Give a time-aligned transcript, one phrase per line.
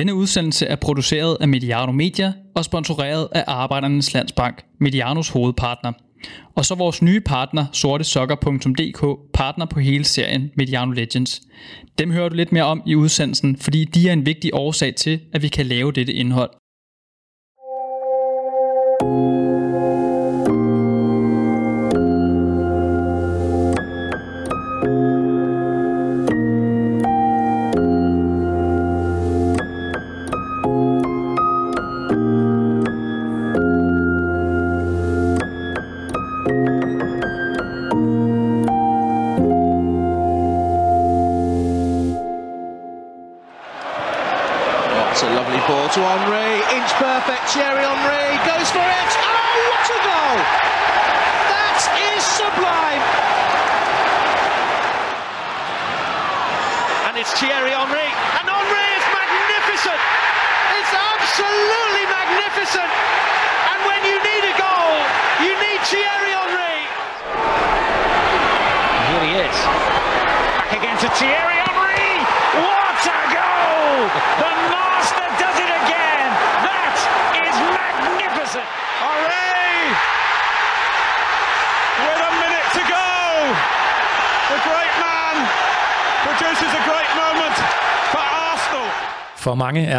[0.00, 5.92] Denne udsendelse er produceret af Mediano Media og sponsoreret af Arbejdernes Landsbank, Medianos hovedpartner.
[6.54, 11.40] Og så vores nye partner, sortesokker.dk, partner på hele serien Mediano Legends.
[11.98, 15.20] Dem hører du lidt mere om i udsendelsen, fordi de er en vigtig årsag til,
[15.32, 16.50] at vi kan lave dette indhold.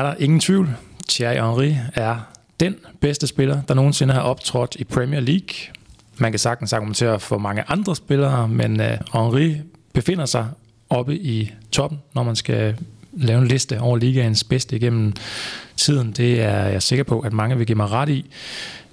[0.01, 0.69] Er der ingen tvivl.
[1.09, 2.15] Thierry Henry er
[2.59, 5.73] den bedste spiller, der nogensinde har optrådt i Premier League.
[6.17, 9.55] Man kan sagtens argumentere for mange andre spillere, men øh, Henry
[9.93, 10.47] befinder sig
[10.89, 12.77] oppe i toppen, når man skal
[13.13, 15.13] lave en liste over ligaens bedste igennem
[15.77, 16.11] tiden.
[16.11, 18.25] Det er jeg sikker på, at mange vil give mig ret i.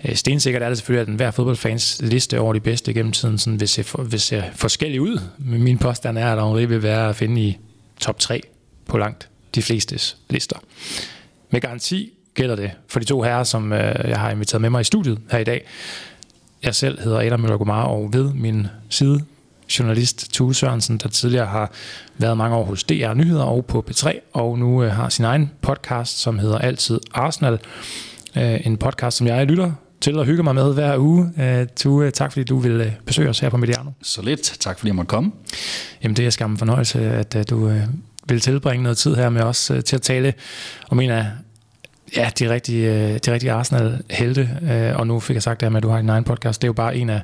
[0.05, 3.61] Øh, stensikkert er det selvfølgelig, at enhver fodboldfans liste over de bedste igennem tiden sådan
[3.61, 5.21] vil, se for, vil se forskellig ud.
[5.39, 7.59] Men min påstand er, at Henri vil være at finde i
[8.01, 8.41] top 3
[8.87, 10.57] på langt de flestes lister.
[11.51, 14.81] Med garanti gælder det for de to herrer, som øh, jeg har inviteret med mig
[14.81, 15.67] i studiet her i dag.
[16.63, 19.25] Jeg selv hedder Adam Møller Gomar, og ved min side
[19.79, 21.71] journalist Tue Sørensen, der tidligere har
[22.19, 25.51] været mange år hos DR Nyheder og på P3, og nu øh, har sin egen
[25.63, 27.59] podcast, som hedder Altid Arsenal.
[28.37, 31.33] Øh, en podcast, som jeg lytter til og hygger mig med hver uge.
[31.39, 33.91] Øh, Tue, tak fordi du vil besøge os her på Mediano.
[34.03, 34.43] Så lidt.
[34.43, 35.33] Tak fordi jeg måtte komme.
[36.03, 37.83] Jamen det er skam en fornøjelse, at øh, du øh,
[38.29, 40.35] vil tilbringe noget tid her med os øh, til at tale
[40.91, 41.27] om en af
[42.17, 44.51] ja, de rigtige, øh, de rigtige Arsenal-helte.
[44.71, 46.63] Øh, og nu fik jeg sagt det her med, at du har din egen podcast.
[46.63, 47.23] Det er jo bare en af,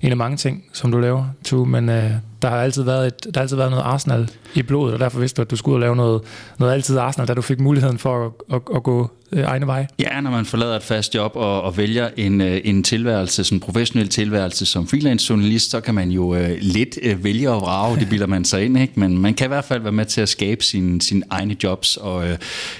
[0.00, 2.10] en af mange ting, som du laver, Tu, men øh,
[2.42, 5.20] der har altid været et, der har altid været noget Arsenal i blodet, og derfor
[5.20, 6.22] vidste du, at du skulle ud og lave noget,
[6.58, 9.88] noget altid Arsenal, da du fik muligheden for at, at, at gå øh, egne veje.
[9.98, 13.56] Ja, når man forlader et fast job og, og vælger en, øh, en tilværelse, sådan
[13.56, 17.60] en professionel tilværelse som freelance journalist, så kan man jo øh, lidt øh, vælge og
[17.60, 19.00] vrage, det bilder man sig ind, ikke?
[19.00, 21.96] men man kan i hvert fald være med til at skabe sine sin egne jobs,
[21.96, 22.38] og øh,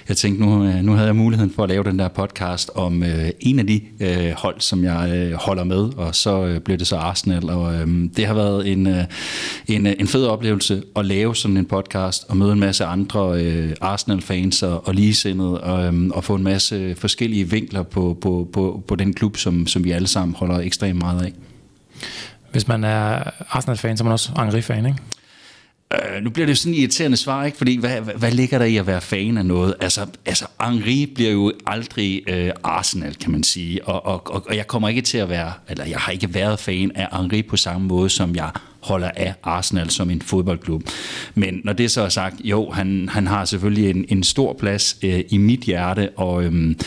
[0.09, 3.03] jeg tænkte, nu, øh, nu havde jeg muligheden for at lave den der podcast om
[3.03, 6.79] øh, en af de øh, hold, som jeg øh, holder med, og så øh, blev
[6.79, 9.05] det så Arsenal, og øh, det har været en, øh,
[9.69, 13.43] en, øh, en fed oplevelse at lave sådan en podcast, og møde en masse andre
[13.43, 18.49] øh, Arsenal-fans og, og ligesindede, og, øh, og få en masse forskellige vinkler på, på,
[18.53, 21.33] på, på den klub, som, som vi alle sammen holder ekstremt meget af.
[22.53, 24.99] Hvis man er Arsenal-fan, så er man også Henri-fan, ikke?
[25.93, 27.59] Øh, nu bliver det jo sådan et irriterende svar, ikke?
[27.59, 29.75] Fordi hvad, hvad, hvad ligger der i at være fan af noget?
[29.81, 33.85] Altså, altså Henri bliver jo aldrig øh, Arsenal, kan man sige.
[33.85, 36.59] Og, og, og, og jeg kommer ikke til at være, eller jeg har ikke været
[36.59, 38.51] fan af Henri på samme måde, som jeg
[38.83, 40.83] holder af Arsenal som en fodboldklub.
[41.35, 44.97] Men når det så er sagt, jo, han, han har selvfølgelig en, en stor plads
[45.03, 46.79] øh, i mit hjerte, og øhm,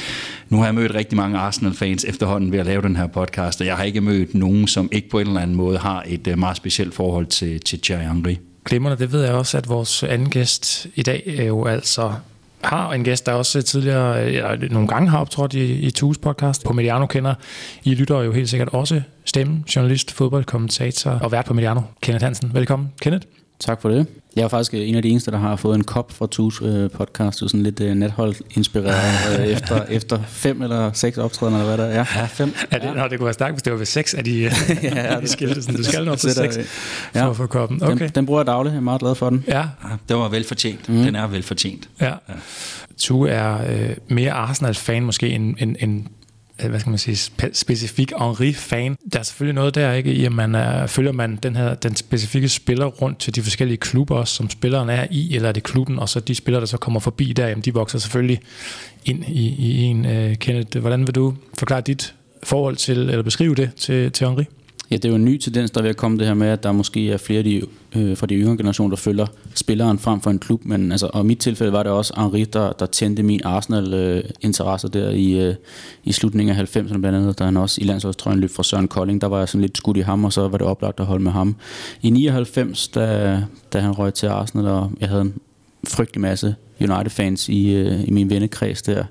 [0.50, 3.68] nu har jeg mødt rigtig mange Arsenal-fans efterhånden ved at lave den her podcast, og
[3.68, 6.40] jeg har ikke mødt nogen, som ikke på en eller anden måde har et øh,
[6.40, 8.36] meget specielt forhold til, til Thierry Henry.
[8.66, 12.14] Glimrende, det ved jeg også, at vores anden gæst i dag er jo altså
[12.64, 16.64] har en gæst, der også tidligere, eller nogle gange har optrådt i, i Tues podcast
[16.66, 17.36] på Mediano kender.
[17.84, 21.82] I lytter jo helt sikkert også stemme, journalist, fodboldkommentator og vært på Mediano.
[22.02, 22.92] Kenneth Hansen, velkommen.
[23.02, 23.43] Kenneth?
[23.60, 24.08] Tak for det.
[24.36, 26.90] Jeg er faktisk en af de eneste, der har fået en kop fra Tus øh,
[26.90, 31.76] podcast, så sådan lidt øh, nethold inspireret øh, efter, efter fem eller seks optrædener, eller
[31.76, 32.06] hvad der er.
[32.16, 32.54] Ja, fem.
[32.72, 32.94] Er det, ja.
[32.94, 34.40] Nå, det kunne være stærkt, hvis det var ved seks af de,
[34.84, 35.62] ja, de skilte.
[35.62, 37.30] Sådan, du skal nå til seks for ja.
[37.30, 37.84] at få koppen.
[37.84, 38.00] Okay.
[38.00, 38.74] Den, den bruger jeg dagligt.
[38.74, 39.44] Jeg er meget glad for den.
[39.48, 39.60] Ja.
[39.60, 39.66] ja
[40.10, 40.90] det var velfortjent.
[40.90, 41.04] Mm.
[41.04, 41.90] Den er velfortjent.
[42.02, 42.06] Ja.
[42.06, 42.34] ja.
[42.98, 46.06] Tue er øh, mere Arsenal-fan måske end, end, end
[46.64, 48.98] Øh, hvad skal man sige, specifik Henri-fan.
[49.14, 51.96] Der er selvfølgelig noget der, ikke, i at man er, følger man den her, den
[51.96, 55.64] specifikke spiller rundt til de forskellige klubber, også, som spilleren er i, eller er det
[55.64, 58.40] klubben, og så de spillere, der så kommer forbi der, jamen, de vokser selvfølgelig
[59.06, 60.06] ind i, i en.
[60.06, 64.46] Uh, Kenneth, hvordan vil du forklare dit forhold til, eller beskrive det til, til Henri?
[64.94, 66.48] Ja, det er jo en ny tendens, der er ved at komme det her med,
[66.48, 67.62] at der måske er flere af de,
[67.96, 69.26] øh, fra de yngre generationer, der følger
[69.56, 70.66] spilleren frem for en klub.
[70.66, 74.88] Men altså, og i mit tilfælde var det også Henri, der, der tændte min Arsenal-interesse
[74.88, 75.56] der i, øh,
[76.04, 79.22] i slutningen af 90'erne blandt andet, da han også i landsholdstrøjen løb fra Søren Kolding.
[79.22, 81.24] Der var jeg sådan lidt skudt i ham, og så var det oplagt at holde
[81.24, 81.56] med ham.
[82.02, 83.42] I 99, da,
[83.74, 85.34] da han røg til Arsenal, og jeg havde en
[85.88, 89.04] frygtelig masse United-fans i, øh, i min vennekreds der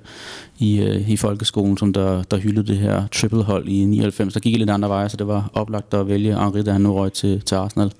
[0.62, 4.34] i, øh, i folkeskolen, som der, der hyldede det her triple-hold i 99.
[4.34, 6.94] Der gik lidt andre veje, så det var oplagt at vælge Henri, da han nu
[6.94, 7.92] røg til, til Arsenal.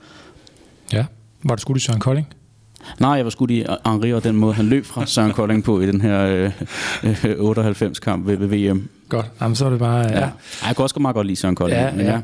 [0.93, 1.05] Ja.
[1.43, 2.26] Var du skudt i Søren Kolding?
[3.00, 5.81] Nej, jeg var skudt i Henri og den måde, han løb fra Søren Kolding på
[5.81, 6.50] i den her øh,
[7.05, 8.88] øh, 98-kamp ved, ved VM.
[9.08, 9.26] Godt.
[9.41, 9.99] Jamen, så er det bare...
[9.99, 10.19] Ja.
[10.19, 10.20] Ja.
[10.20, 10.31] Ej,
[10.67, 11.81] jeg kunne også meget godt lide Søren Kolding.
[11.81, 12.20] Ja, men ja.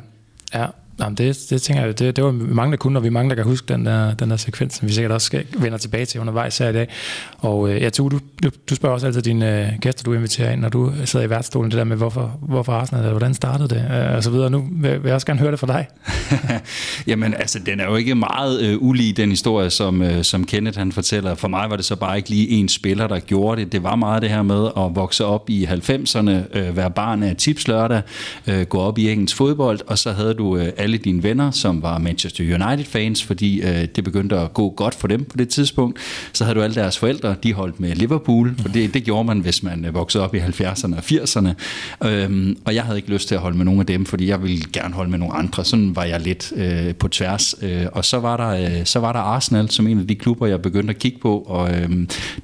[0.54, 0.66] Ja,
[1.00, 3.34] Jamen det, det tænker jeg, det, det var mange, der kunne, og vi mange, der
[3.34, 6.20] kan huske den der, den der sekvens, som vi sikkert også skal vende tilbage til
[6.20, 6.88] undervejs her i dag.
[7.38, 10.52] Og øh, jeg tror, du, du, du spørger også altid dine øh, gæster, du inviterer
[10.52, 13.68] ind, når du sidder i værtsstolen, det der med, hvorfor, hvorfor Arsenal, eller hvordan startede
[13.68, 14.50] det, øh, og så videre.
[14.50, 15.86] Nu vil, vil jeg også gerne høre det fra dig.
[17.10, 20.78] Jamen altså, den er jo ikke meget øh, ulig, den historie, som, øh, som Kenneth
[20.78, 21.34] han fortæller.
[21.34, 23.72] For mig var det så bare ikke lige en spiller, der gjorde det.
[23.72, 27.36] Det var meget det her med at vokse op i 90'erne, øh, være barn af
[27.36, 28.02] tipslørdag,
[28.46, 31.82] øh, gå op i engelsk fodbold, og så havde du øh, alle dine venner, som
[31.82, 35.98] var Manchester United-fans, fordi øh, det begyndte at gå godt for dem på det tidspunkt.
[36.32, 39.38] Så havde du alle deres forældre, de holdt med Liverpool, for det, det gjorde man,
[39.38, 41.48] hvis man øh, voksede op i 70'erne og 80'erne.
[42.08, 44.42] Øhm, og jeg havde ikke lyst til at holde med nogen af dem, fordi jeg
[44.42, 45.64] ville gerne holde med nogle andre.
[45.64, 47.54] Sådan var jeg lidt øh, på tværs.
[47.62, 50.46] Øh, og så var, der, øh, så var der Arsenal som en af de klubber,
[50.46, 51.90] jeg begyndte at kigge på, og øh,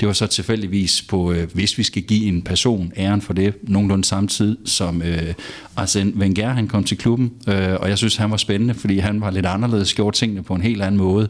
[0.01, 3.55] det var så tilfældigvis på, øh, hvis vi skal give en person æren for det,
[3.63, 5.35] nogenlunde samtidig som øh,
[5.77, 9.21] Arsene Wenger, han kom til klubben, øh, og jeg synes, han var spændende, fordi han
[9.21, 11.29] var lidt anderledes, gjorde tingene på en helt anden måde,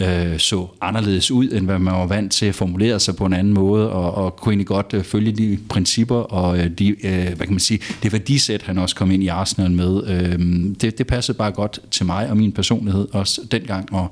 [0.00, 3.32] øh, så anderledes ud, end hvad man var vant til at formulere sig på en
[3.32, 7.26] anden måde, og, og kunne egentlig godt øh, følge de principper, og øh, de, øh,
[7.26, 10.38] hvad kan man sige, det værdisæt, han også kom ind i Arsenal med, øh,
[10.80, 14.10] det, det passede bare godt til mig og min personlighed også dengang, og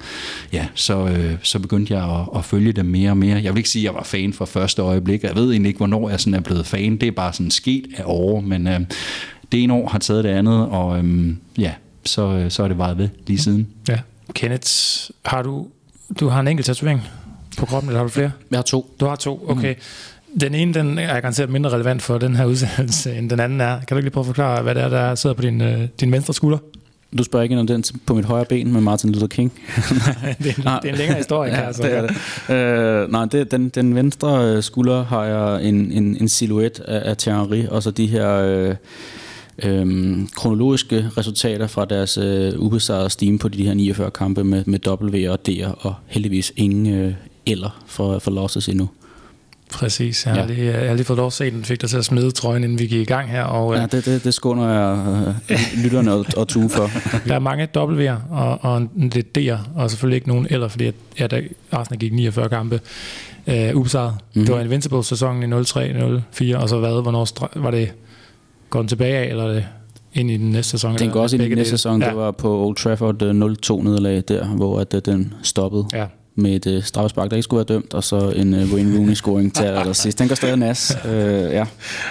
[0.52, 3.40] ja, så, øh, så begyndte jeg at, at følge dem mere og mere.
[3.43, 5.78] Jeg vil ikke sige, at jeg var fan fra første øjeblik, jeg ved egentlig ikke,
[5.78, 8.81] hvornår jeg sådan er blevet fan, det er bare sådan sket af år, men øh,
[9.52, 11.72] det ene år har taget det andet, og øhm, ja,
[12.05, 13.69] så, så er det varet ved lige siden.
[13.88, 13.99] Ja.
[14.35, 14.70] Kenneth,
[15.25, 15.67] har du,
[16.20, 17.02] du har en enkelt tatovering
[17.58, 18.32] på kroppen, eller har du flere?
[18.50, 18.94] Jeg har to.
[19.00, 19.75] Du har to, okay.
[19.75, 20.41] Mm.
[20.41, 23.79] Den ene, den er garanteret mindre relevant for den her udsendelse, end den anden er.
[23.79, 25.88] Kan du ikke lige prøve at forklare, hvad det er, der sidder på din, øh,
[26.00, 26.58] din venstre skulder?
[27.19, 29.53] Du spørger ikke om den på mit højre ben med Martin Luther King.
[30.43, 31.82] det, er, det er en længere historie, kan jeg så.
[31.82, 32.55] det er det.
[32.55, 37.11] Øh, nej, det, den, den venstre øh, skulder har jeg en, en, en silhuet af,
[37.11, 38.75] af Thierry, og så de her øh,
[39.64, 44.78] øh, kronologiske resultater fra deres øh, ubesejrede stime på de her 49 kampe med, med
[44.88, 47.12] W og D'er, og heldigvis ingen øh,
[47.46, 48.88] eller for, for losses endnu.
[49.72, 50.46] Præcis, jeg har, Ja.
[50.46, 52.64] lige, jeg har lige fået lov at se den, fik dig til at smide trøjen,
[52.64, 55.58] inden vi gik i gang her, og Ja, øh, det, det, det skåner jeg øh,
[55.84, 56.90] lytterne og, og tue for.
[57.28, 60.86] der er mange W'er og, og en lidt D'er, og selvfølgelig ikke nogen eller, fordi
[60.86, 61.40] at, ja, der,
[61.72, 62.80] Arsenal gik 49 kampe
[63.46, 64.12] øh, ubesejret.
[64.12, 64.20] Mhm.
[64.34, 64.46] Mm-hmm.
[64.46, 67.28] Det var Invincible-sæsonen i 03-04, og så hvad, hvornår
[67.60, 67.92] var det,
[68.70, 69.64] går den tilbage af, eller er det
[70.12, 70.99] ind i den næste sæson?
[70.99, 72.02] Den går også ind i begge næste sæson.
[72.02, 72.08] Ja.
[72.08, 76.06] Det var på Old Trafford øh, 0-2 nederlag der, hvor at, øh, den stoppede Ja.
[76.34, 79.52] med et øh, straffespark, der ikke skulle være dømt, og så en øh, Wayne Rooney-scoring
[79.55, 80.19] til allersidst.
[80.19, 80.96] Den går stadig nas.
[81.08, 81.12] Øh,
[81.52, 81.67] ja.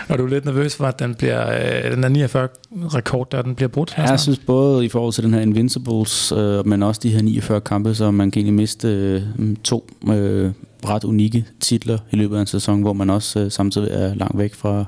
[0.10, 1.50] Og du er lidt nervøs for, at den bliver,
[1.86, 3.94] øh, den der 49-rekord der, den bliver brudt?
[3.98, 7.22] Ja, jeg synes både i forhold til den her Invincibles, øh, men også de her
[7.22, 9.22] 49 kampe, så man kan egentlig miste øh,
[9.64, 10.52] to øh,
[10.88, 14.38] ret unikke titler i løbet af en sæson, hvor man også øh, samtidig er langt
[14.38, 14.86] væk fra,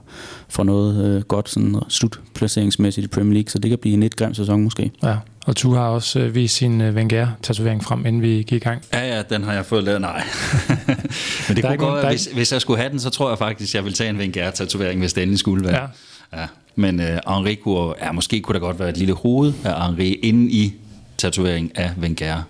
[0.50, 4.16] fra noget øh, godt sådan slutplaceringsmæssigt i Premier League, så det kan blive en lidt
[4.16, 4.92] grim sæson måske.
[5.04, 8.60] Ja, og du har også øh, vist sin øh, Wenger-tatovering frem, inden vi gik i
[8.60, 8.82] gang.
[8.94, 10.24] Ja, ja, den har jeg fået lavet, nej.
[11.48, 13.76] Men det er kunne godt hvis, hvis jeg skulle have den, så tror jeg faktisk,
[13.76, 15.90] jeg ville tage en Wenger-tatovering, hvis det endelig skulle være.
[16.34, 16.42] Ja.
[16.42, 16.48] ja.
[16.76, 20.10] Men uh, Henri kunne, ja, måske kunne der godt være et lille hoved af Henri
[20.12, 20.74] inde i
[21.18, 22.42] tatovering af Wenger,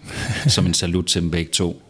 [0.48, 1.82] som en salut til dem begge to.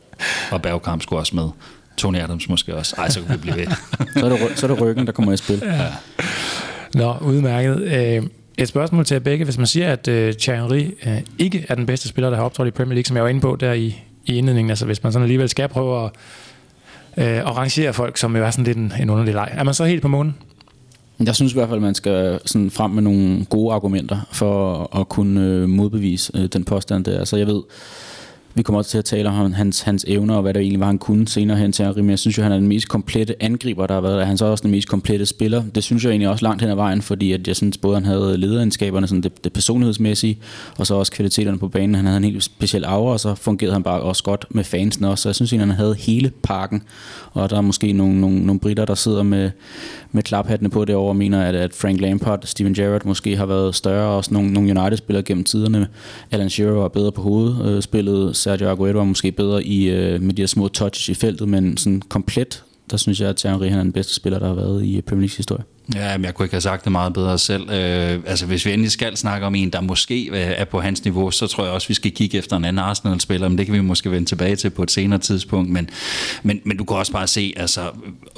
[0.51, 1.49] Og Bergkamp skulle også med.
[1.97, 2.95] Tony Adams måske også.
[2.97, 3.65] Ej, så kunne vi blive ved.
[4.19, 5.61] Så er det, så er det ryggen, der kommer i spil.
[5.65, 5.87] Ja.
[6.93, 7.81] Nå, udmærket.
[7.81, 8.23] Øh,
[8.57, 9.43] Et spørgsmål til jer begge.
[9.45, 12.43] Hvis man siger, at øh, Thierry Henry øh, ikke er den bedste spiller, der har
[12.43, 15.03] optrådt i Premier League, som jeg var inde på der i, i indledningen, altså hvis
[15.03, 16.11] man sådan alligevel skal prøve at,
[17.17, 19.73] øh, at rangere folk, som jo er sådan lidt en, en underlig leg, er man
[19.73, 20.35] så helt på månen?
[21.25, 24.89] Jeg synes i hvert fald, at man skal sådan frem med nogle gode argumenter for
[24.99, 27.19] at kunne øh, modbevise øh, den påstand der.
[27.19, 27.61] Altså jeg ved,
[28.53, 30.85] vi kommer også til at tale om hans, hans evner og hvad det egentlig var,
[30.85, 33.43] han kunne senere hen til Henry, men jeg synes jo, han er den mest komplette
[33.43, 35.63] angriber, der har været, og han er så også den mest komplette spiller.
[35.75, 38.05] Det synes jeg egentlig også langt hen ad vejen, fordi at jeg synes både, han
[38.05, 40.37] havde lederskaberne, sådan det, det personlighedsmæssige,
[40.77, 41.95] og så også kvaliteterne på banen.
[41.95, 45.09] Han havde en helt speciel aura, og så fungerede han bare også godt med fansene
[45.09, 46.83] også, så jeg synes egentlig, han havde hele pakken,
[47.31, 49.51] og der er måske nogle, nogle, nogle britter, der sidder med,
[50.11, 53.45] med klaphattene på det over, og mener, at, at Frank Lampard, Steven Gerrard måske har
[53.45, 55.87] været større, og også nogle, nogle United-spillere gennem tiderne.
[56.31, 60.21] Alan Shearer var bedre på hovedet, øh, spillet Sergio Aguero er måske bedre i, øh,
[60.21, 63.69] med de her små touches i feltet, men sådan komplet, der synes jeg, at Thierry
[63.69, 65.63] han er den bedste spiller, der har været i øh, Premier League historie.
[65.95, 67.69] Ja, men jeg kunne ikke have sagt det meget bedre selv.
[67.69, 71.03] Øh, altså, hvis vi endelig skal snakke om en, der måske øh, er på hans
[71.03, 73.75] niveau, så tror jeg også, vi skal kigge efter en anden Arsenal-spiller, men det kan
[73.75, 75.69] vi måske vende tilbage til på et senere tidspunkt.
[75.69, 75.89] Men,
[76.43, 77.81] men, men du kan også bare se, altså,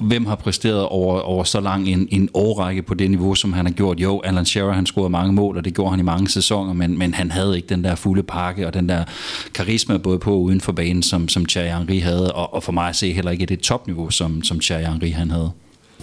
[0.02, 3.66] hvem har præsteret over, over så lang en, en årrække på det niveau, som han
[3.66, 4.00] har gjort.
[4.00, 6.98] Jo, Alan Shearer, han scorede mange mål, og det gjorde han i mange sæsoner, men,
[6.98, 9.04] men han havde ikke den der fulde pakke og den der
[9.54, 12.72] karisma både på og uden for banen, som, som Thierry Henry havde, og, og for
[12.72, 15.52] mig at se heller ikke det topniveau, som, som Thierry Henry han havde.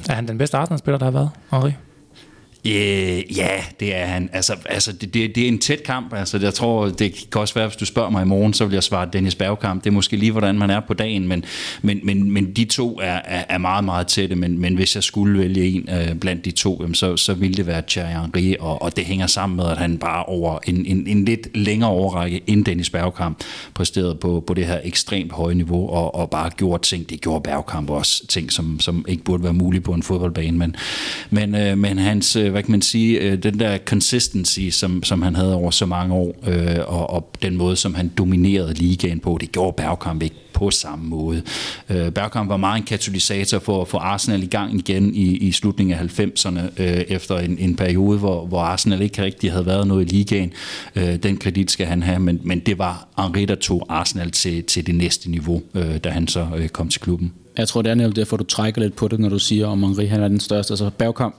[0.08, 1.72] Er han den bedste Arsenal-spiller, der har været, Henri?
[2.66, 3.48] Øh, ja,
[3.80, 4.30] det er han.
[4.32, 6.14] Altså, altså det, det, det er en tæt kamp.
[6.14, 8.74] Altså, jeg tror, det kan også være, hvis du spørger mig i morgen, så vil
[8.74, 9.84] jeg svare Dennis Bergkamp.
[9.84, 11.44] Det er måske lige, hvordan man er på dagen, men,
[11.82, 14.36] men, men, men de to er, er, er meget, meget tætte.
[14.36, 17.54] Men, men hvis jeg skulle vælge en øh, blandt de to, jamen, så, så ville
[17.54, 20.86] det være Thierry Henry, og, og det hænger sammen med, at han bare over en,
[20.86, 23.38] en, en lidt længere overrække end Dennis Bergkamp
[23.74, 27.10] præsterede på, på det her ekstremt høje niveau, og, og bare gjorde ting.
[27.10, 30.58] Det gjorde Bergkamp også, ting, som, som ikke burde være muligt på en fodboldbane.
[30.58, 30.76] Men,
[31.30, 35.02] men, øh, men hans øh, Øh, hvad kan man sige, øh, den der consistency, som,
[35.02, 38.74] som han havde over så mange år, øh, og, og den måde, som han dominerede
[38.74, 41.42] ligaen på, det gjorde Bergkamp ikke på samme måde.
[41.90, 45.52] Øh, Bergkamp var meget en katalysator for at få Arsenal i gang igen i, i
[45.52, 49.86] slutningen af 90'erne, øh, efter en, en periode, hvor, hvor Arsenal ikke rigtig havde været
[49.86, 50.52] noget i ligaen.
[50.96, 54.64] Øh, den kredit skal han have, men, men det var Henri, der tog Arsenal til,
[54.64, 57.32] til det næste niveau, øh, da han så øh, kom til klubben.
[57.56, 59.82] Jeg tror, det er netop derfor, du trækker lidt på det, når du siger, om
[59.82, 60.72] Henri han er den største.
[60.72, 61.34] Altså Bergkamp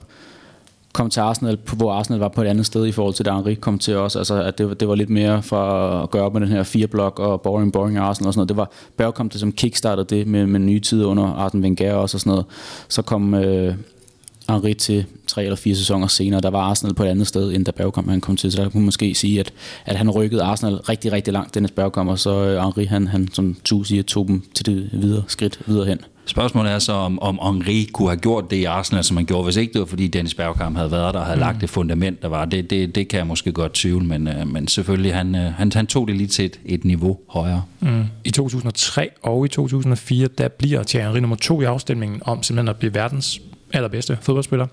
[0.93, 3.53] kom til Arsenal, hvor Arsenal var på et andet sted i forhold til, da Henri
[3.53, 4.15] kom til os.
[4.15, 5.63] Altså, at det, det var lidt mere for
[6.03, 8.49] at gøre op med den her fire blok og boring, boring Arsenal og sådan noget.
[8.49, 12.17] Det var Bergkamp, til, som kickstartede det med, med nye tider under Arsene Wenger også
[12.17, 12.45] og sådan noget.
[12.87, 13.75] Så kom øh,
[14.53, 16.41] Henri til tre eller fire sæsoner senere.
[16.41, 18.51] Der var Arsenal på et andet sted, end da Bergkamp han kom til.
[18.51, 19.53] Så der kunne man måske sige, at,
[19.85, 23.29] at han rykkede Arsenal rigtig, rigtig langt, Dennis Bergkamp, og så øh, Henri, han, han
[23.33, 25.99] som tu siger, tog dem til det videre skridt videre hen.
[26.25, 29.43] Spørgsmålet er så, om, om Henri kunne have gjort det i Arsenal, som han gjorde,
[29.43, 31.39] hvis ikke det var, fordi Dennis Bergkamp havde været der og havde mm.
[31.39, 32.45] lagt det fundament, der var.
[32.45, 35.71] Det, det, det kan jeg måske godt tvivle, men, øh, men selvfølgelig, han, øh, han,
[35.75, 37.63] han tog det lige til et, et niveau højere.
[37.79, 38.03] Mm.
[38.23, 42.69] I 2003 og i 2004, der bliver Thierry Henry nummer to i afstemningen om simpelthen
[42.69, 43.41] at blive verdens
[43.73, 44.67] allerbedste fodboldspiller.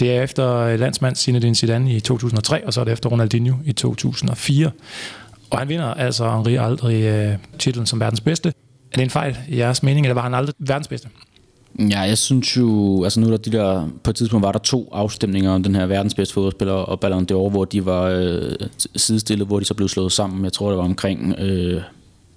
[0.00, 3.56] Det er efter øh, landsmand Zinedine Zidane i 2003, og så er det efter Ronaldinho
[3.64, 4.70] i 2004.
[5.50, 8.48] Og han vinder altså Henri aldrig øh, titlen som verdens bedste.
[8.92, 11.08] Er det en fejl i jeres mening, eller var han aldrig verdens bedste?
[11.78, 14.88] Ja, jeg synes jo, altså nu der de der, på et tidspunkt var der to
[14.92, 18.52] afstemninger om den her verdens bedste fodboldspiller og Ballon d'Or, hvor de var øh,
[18.96, 20.44] sidestillet, hvor de så blev slået sammen.
[20.44, 21.82] Jeg tror, det var omkring øh,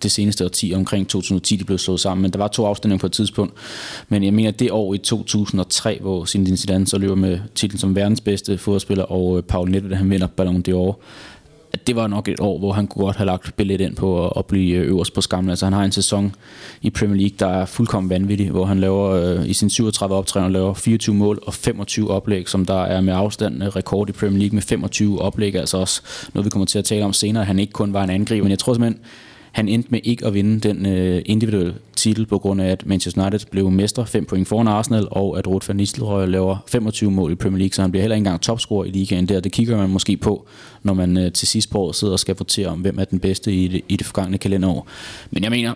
[0.03, 2.21] det seneste årti, omkring 2010, de blev slået sammen.
[2.21, 3.53] Men der var to afstemninger på et tidspunkt.
[4.09, 7.95] Men jeg mener, det år i 2003, hvor Zinedine Zidane så løber med titlen som
[7.95, 10.95] verdens bedste fodboldspiller, og øh, Paul Nedved, han vinder Ballon d'Or,
[11.73, 14.27] at det var nok et år, hvor han kunne godt have lagt billet ind på
[14.27, 15.49] at, blive øh, øverst på skamlen.
[15.49, 16.35] Altså han har en sæson
[16.81, 20.51] i Premier League, der er fuldkommen vanvittig, hvor han laver øh, i sin 37 optræden
[20.51, 24.39] laver 24 mål og 25 oplæg, som der er med afstand øh, rekord i Premier
[24.39, 25.55] League med 25 oplæg.
[25.55, 26.01] Altså også
[26.33, 28.51] noget, vi kommer til at tale om senere, han ikke kun var en angriber, men
[28.51, 29.01] jeg tror simpelthen,
[29.51, 33.21] han endte med ikke at vinde den øh, individuelle titel på grund af, at Manchester
[33.21, 37.31] United blev mester 5 point foran Arsenal, og at Ruud van Nistelrooy laver 25 mål
[37.31, 39.39] i Premier League, så han bliver heller ikke engang topscorer i ligaen der.
[39.39, 40.47] Det kigger man måske på,
[40.83, 43.19] når man øh, til sidst på året sidder og skal votere om, hvem er den
[43.19, 44.87] bedste i det, i det forgangne kalenderår.
[45.31, 45.73] Men jeg mener,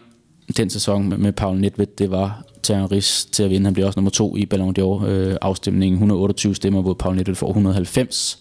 [0.58, 3.66] den sæson med, med Paul Nedved, det var Terroris til at vinde.
[3.66, 5.94] Han bliver også nummer to i Ballon d'Or øh, afstemningen.
[5.94, 8.40] 128 stemmer, hvor Paul Nedved får 190.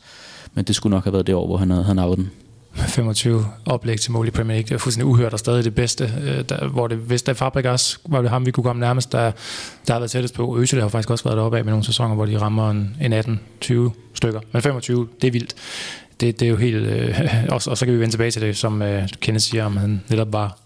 [0.54, 2.30] Men det skulle nok have været det år, hvor han havde, han havde den.
[2.74, 4.68] 25 oplæg til mål i Premier League.
[4.68, 6.12] Det er fuldstændig uhørt og stadig det bedste.
[6.22, 9.32] Øh, der, hvor det, hvis der Fabregas var det ham, vi kunne komme nærmest, der,
[9.86, 10.58] der har været tættest på.
[10.58, 13.12] Øsel har faktisk også været deroppe af med nogle sæsoner, hvor de rammer en, en
[13.12, 14.40] 18-20 stykker.
[14.52, 15.54] Men 25, det er vildt.
[16.20, 16.76] Det, det er jo helt...
[16.76, 19.76] Øh, og, og, så kan vi vende tilbage til det, som øh, Kenneth siger, om
[19.76, 20.58] han netop var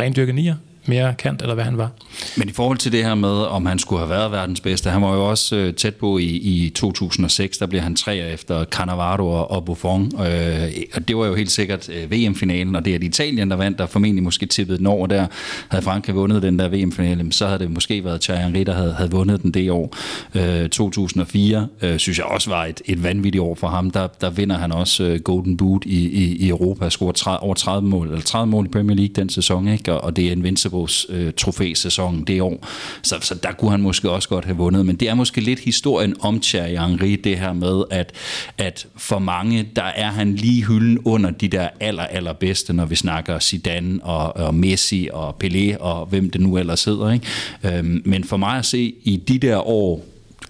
[0.00, 0.54] rendyrket nier
[0.86, 1.90] mere kant, eller hvad han var.
[2.36, 5.02] Men i forhold til det her med, om han skulle have været verdens bedste, han
[5.02, 9.46] var jo også øh, tæt på i, i 2006, der blev han tre efter Cannavaro
[9.50, 13.06] og Buffon, øh, og det var jo helt sikkert øh, VM-finalen, og det er det
[13.06, 15.26] Italien, der vandt, der formentlig måske tippede den over der.
[15.68, 18.92] Havde Frankrig vundet den der VM-finale, så havde det måske været Thierry Henry, der havde,
[18.92, 19.96] havde vundet den det år.
[20.34, 23.90] Øh, 2004 øh, synes jeg også var et, et vanvittigt år for ham.
[23.90, 27.54] Der, der vinder han også øh, Golden Boot i, i, i Europa, scorer 30, over
[27.54, 29.92] 30 mål, eller 30 mål i Premier League den sæson, ikke?
[29.92, 32.66] Og, og det er en Invincibles øh, trofæsæson det år.
[33.02, 35.58] Så, så der kunne han måske også godt have vundet, men det er måske lidt
[35.58, 38.12] historien om Thierry Henry, det her med, at,
[38.58, 42.86] at for mange, der er han lige hylden under de der aller, aller bedste, når
[42.86, 47.12] vi snakker Zidane og, og Messi og Pelé og hvem det nu ellers sidder.
[47.12, 47.26] Ikke?
[47.64, 50.04] Øhm, men for mig at se, i de der år,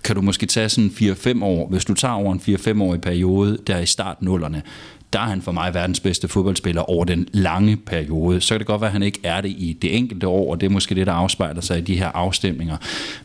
[0.04, 3.58] kan du måske tage sådan 4-5 år, hvis du tager over en 4-5 årig periode,
[3.66, 4.62] der i start nullerne,
[5.12, 8.40] der er han for mig verdens bedste fodboldspiller over den lange periode.
[8.40, 10.60] Så kan det godt være, at han ikke er det i det enkelte år, og
[10.60, 12.76] det er måske det, der afspejler sig i de her afstemninger.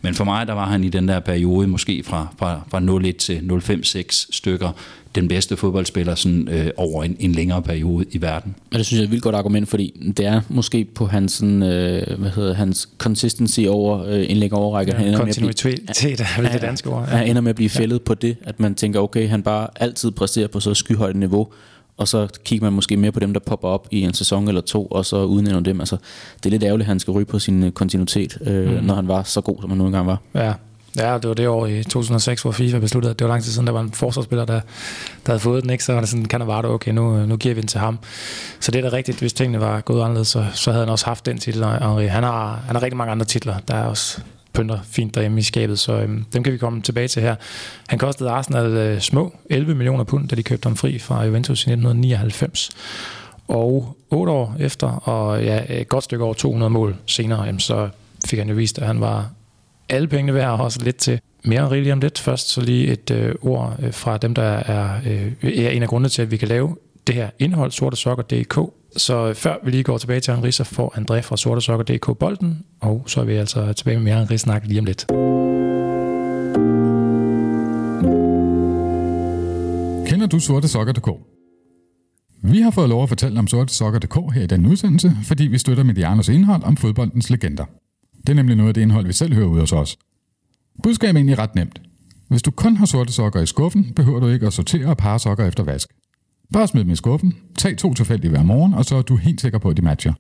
[0.02, 3.18] Men for mig, der var han i den der periode, måske fra, fra, fra 0-1
[3.18, 4.72] til 0-5-6 stykker,
[5.16, 8.56] den bedste fodboldspiller sådan, øh, over en, en længere periode i verden.
[8.72, 11.32] Men det synes jeg er et vildt godt argument, fordi det er måske på hans,
[11.32, 14.96] sådan, øh, hvad hedder, hans consistency over øh, en længere overrække.
[14.96, 15.80] Ja, han kontinuitet
[16.20, 17.08] er vel det danske ord.
[17.10, 17.16] Ja.
[17.16, 18.04] Han ender med at blive fældet ja.
[18.06, 21.48] på det, at man tænker, okay, han bare altid præsterer på så skyhøjt niveau,
[21.98, 24.62] og så kigger man måske mere på dem, der popper op i en sæson eller
[24.62, 25.80] to, og så udnævner dem.
[25.80, 25.98] Altså,
[26.38, 28.84] det er lidt ærgerligt, at han skal ryge på sin øh, kontinuitet, øh, mm.
[28.84, 30.18] når han var så god, som han nu engang var.
[30.36, 30.54] Ja,
[30.98, 33.52] Ja, det var det år i 2006, hvor FIFA besluttede, at det var lang tid
[33.52, 34.62] siden, der var en forsvarsspiller, der, der
[35.32, 35.84] havde fået den, ikke?
[35.84, 38.00] så var det sådan, det, okay, nu, nu giver vi den til ham.
[38.60, 41.06] Så det er da rigtigt, hvis tingene var gået anderledes, så, så havde han også
[41.06, 41.66] haft den titel.
[41.66, 42.08] Henri.
[42.08, 44.22] Han har, han har rigtig mange andre titler, der er også
[44.58, 47.36] pynter fint derhjemme i skabet, så øhm, dem kan vi komme tilbage til her.
[47.88, 51.60] Han kostede Arsenal øh, små 11 millioner pund, da de købte ham fri fra Juventus
[51.60, 52.70] i 1999.
[53.48, 57.90] Og otte år efter, og ja, et godt stykke over 200 mål senere, jamen, så
[58.26, 59.30] fik han jo vist, at han var
[59.90, 62.20] alle pengene værd, og også lidt til mere rigeligt om lidt.
[62.20, 65.90] Først så lige et øh, ord øh, fra dem, der er, øh, er en af
[65.90, 66.76] grundene til, at vi kan lave
[67.08, 68.60] det her indhold, sortesokker.dk.
[68.98, 72.64] Så øh, før vi lige går tilbage til Henri, så får André fra sortesokker.dk bolden,
[72.82, 75.06] og så er vi altså tilbage med mere Henri snak lige om lidt.
[80.08, 81.10] Kender du sortesokker.dk?
[82.44, 85.84] Vi har fået lov at fortælle om sortesokker.dk her i den udsendelse, fordi vi støtter
[85.84, 87.66] Medianos indhold om fodboldens legender.
[88.18, 89.98] Det er nemlig noget af det indhold, vi selv hører ud hos os.
[90.84, 91.82] Budskabet er egentlig ret nemt.
[92.30, 95.20] Hvis du kun har sorte sokker i skuffen, behøver du ikke at sortere og parre
[95.20, 95.90] sokker efter vask.
[96.54, 99.42] Bare smid dem i skuffen, tag to tilfældige hver morgen, og så er du helt
[99.42, 100.14] sikker på, at de matcher.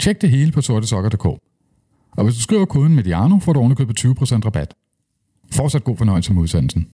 [0.00, 1.24] Tjek det hele på sortesokker.dk.
[2.16, 4.06] Og hvis du skriver koden Mediano, får du ovenikøbet 20%
[4.44, 4.74] rabat.
[5.52, 6.86] Fortsat god fornøjelse med udsendelsen.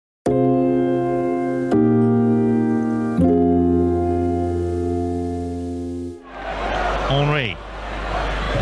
[7.10, 7.56] Henri.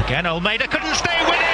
[0.04, 1.53] Again, Almeida couldn't stay with it.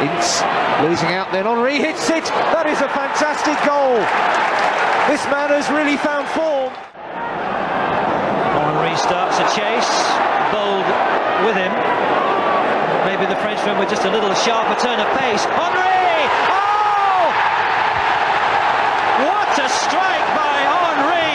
[0.00, 0.42] It's
[0.80, 1.44] losing out then.
[1.46, 2.24] Henri hits it.
[2.54, 3.98] That is a fantastic goal.
[5.10, 6.70] This man has really found form.
[8.62, 9.94] Henri starts a chase.
[10.54, 10.86] Bold
[11.46, 11.72] with him.
[13.10, 15.44] Maybe the Frenchman with just a little sharper turn of pace.
[15.58, 16.18] Henri!
[16.46, 17.26] Oh!
[19.26, 21.30] What a strike by Henri!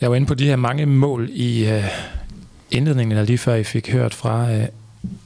[0.00, 1.84] Jeg var inde på de her mange mål i uh,
[2.70, 4.64] indledningen, eller lige før I fik hørt fra uh,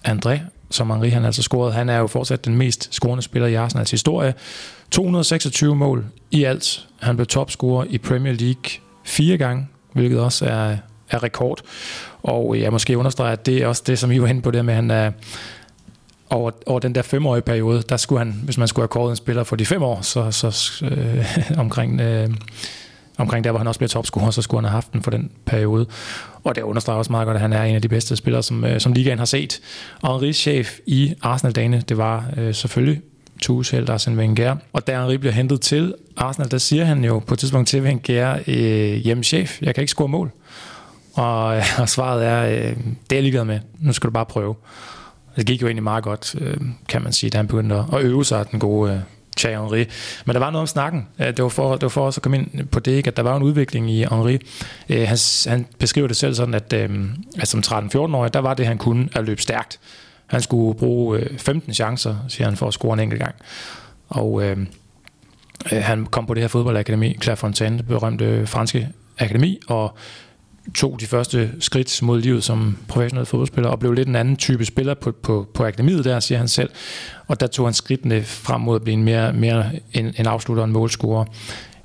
[0.08, 0.38] André,
[0.70, 1.72] som Henri han altså scorede.
[1.72, 4.34] Han er jo fortsat den mest scorende spiller i Arsenals historie.
[4.90, 6.86] 226 mål i alt.
[7.00, 8.64] Han blev topscorer i Premier League
[9.04, 10.76] fire gange, hvilket også er,
[11.10, 11.60] er rekord.
[12.22, 14.64] Og jeg måske understreger, at det er også det, som I var inde på, det
[14.64, 15.10] med, at han er
[16.30, 19.16] over, over den der femårige periode, der skulle han, hvis man skulle have kåret en
[19.16, 21.26] spiller for de fem år, så, så øh,
[21.64, 22.30] omkring, øh,
[23.18, 25.30] omkring der, hvor han også bliver topscorer, så skulle han have haft den for den
[25.46, 25.86] periode.
[26.44, 28.64] Og det understreger også meget godt, at han er en af de bedste spillere, som,
[28.64, 29.60] øh, som ligaen har set.
[30.02, 33.00] Og Henri's chef i Arsenal-dagene, det var øh, selvfølgelig
[33.40, 34.56] Tuchel, Arsene Wenger.
[34.72, 37.82] Og da Henri bliver hentet til Arsenal, der siger han jo på et tidspunkt til
[37.82, 40.30] Wenger, øh, hjemmeschef, jeg kan ikke score mål.
[41.14, 42.76] Og, øh, og svaret er, øh,
[43.10, 44.54] det er jeg ligeglad med, nu skal du bare prøve.
[45.36, 46.56] Det gik jo egentlig meget godt, øh,
[46.88, 48.98] kan man sige, da han begyndte at øve sig, den gode øh,
[49.36, 49.84] Thierry Henry.
[50.26, 51.08] Men der var noget om snakken.
[51.18, 53.08] Øh, det var for, det var for også at komme ind på det, ikke?
[53.08, 54.38] at der var en udvikling i Henry.
[54.88, 56.90] Øh, han, han beskriver det selv sådan, at, øh,
[57.38, 59.80] at som 13-14-årig, der var det, han kunne at løbe stærkt.
[60.26, 63.34] Han skulle bruge 15 chancer, siger han, for at score en enkelt gang.
[64.08, 64.56] Og øh,
[65.70, 69.96] han kom på det her fodboldakademi, Clairefontaine, det berømte franske akademi, og
[70.74, 74.64] tog de første skridt mod livet som professionel fodboldspiller, og blev lidt en anden type
[74.64, 76.70] spiller på, på, på akademiet der, siger han selv.
[77.26, 80.62] Og der tog han skridtene frem mod at blive en mere, mere en, en afslutter
[80.62, 81.24] og en målscorer.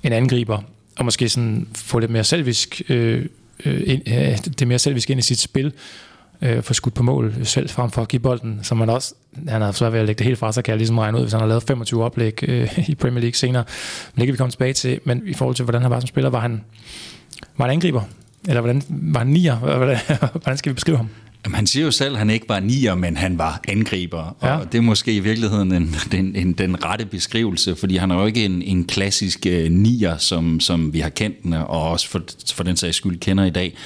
[0.03, 0.61] en angriber,
[0.97, 3.25] og måske sådan få lidt mere selvisk, øh,
[3.65, 5.73] øh, ind, øh, det mere selvisk ind i sit spil,
[6.41, 9.13] øh, få skudt på mål selv frem for at give bolden, som man også,
[9.47, 11.23] han har svært ved at lægge det helt fra sig, kan jeg ligesom regne ud,
[11.23, 13.63] hvis han har lavet 25 oplæg øh, i Premier League senere.
[14.13, 16.07] Men det kan vi komme tilbage til, men i forhold til, hvordan han var som
[16.07, 16.63] spiller, var han,
[17.57, 18.01] var han angriber?
[18.47, 19.55] Eller hvordan var han nier?
[20.39, 21.09] Hvordan, skal vi beskrive ham?
[21.45, 24.35] Jamen, han siger jo selv, at han ikke var nier, men han var angriber.
[24.43, 24.57] Ja.
[24.57, 28.15] Og det er måske i virkeligheden en, den, en, den rette beskrivelse, fordi han er
[28.15, 32.09] jo ikke en, en klassisk uh, nier, som, som vi har kendt den, og også
[32.09, 32.21] for,
[32.53, 33.77] for den sags skyld kender i dag.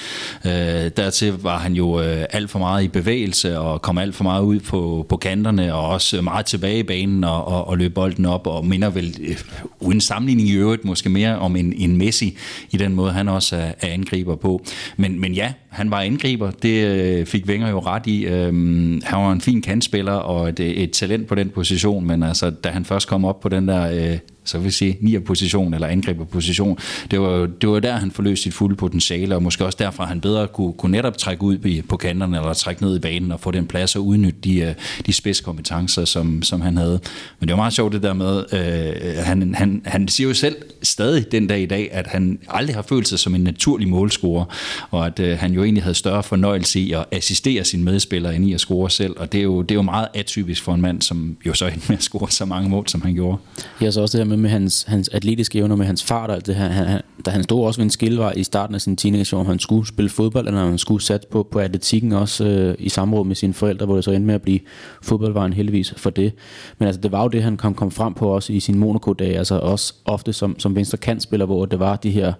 [0.45, 0.51] Uh,
[0.97, 4.43] dertil var han jo uh, alt for meget i bevægelse, og kom alt for meget
[4.43, 8.25] ud på, på kanterne, og også meget tilbage i banen, og, og, og løb bolden
[8.25, 12.37] op, og minder vel, uh, uden sammenligning i øvrigt, måske mere om en, en Messi,
[12.71, 14.65] i den måde, han også er, er angriber på.
[14.97, 18.25] Men, men ja, han var angriber, det øh, fik fik Wenger jo ret i.
[18.25, 22.23] Øhm, han var en fin kantspiller og et, øh, et talent på den position, men
[22.23, 25.73] altså, da han først kom op på den der øh, så vil sige nier position
[25.73, 26.77] eller angriber position.
[27.12, 30.21] Det var, det var der, han forløste sit fulde potentiale, og måske også derfor, han
[30.21, 33.51] bedre kunne, kunne netop trække ud på kanterne eller trække ned i banen og få
[33.51, 34.73] den plads og udnytte de, øh,
[35.06, 36.99] de spidskompetencer, som, som han havde.
[37.39, 40.56] Men det var meget sjovt det der med, øh, han, han, han siger jo selv
[40.84, 44.45] stadig den dag i dag, at han aldrig har følt sig som en naturlig målscorer,
[44.91, 48.45] og at øh, han jo egentlig havde større fornøjelse i at assistere sine medspillere end
[48.45, 50.82] i at score selv, og det er jo, det er jo meget atypisk for en
[50.82, 53.38] mand, som jo så endte med at score så mange mål, som han gjorde.
[53.82, 56.36] Ja, så også det her med, med hans, hans atletiske evner, med hans fart og
[56.36, 56.67] alt det her.
[56.67, 59.46] Han, han, da han stod også ved en skillevej i starten af sin teenageår, om
[59.46, 62.89] han skulle spille fodbold, eller om han skulle satse på, på atletikken også øh, i
[62.89, 64.60] samråd med sine forældre, hvor det så endte med at blive
[65.02, 66.34] fodboldvejen heldigvis for det.
[66.78, 69.38] Men altså, det var jo det, han kom, kom frem på også i sin Monaco-dag,
[69.38, 72.34] altså også ofte som, som venstre kantspiller, hvor det var de her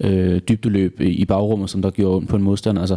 [0.00, 2.80] øh, dybdeløb i bagrummet, som der gjorde ondt på en modstander.
[2.80, 2.96] Altså,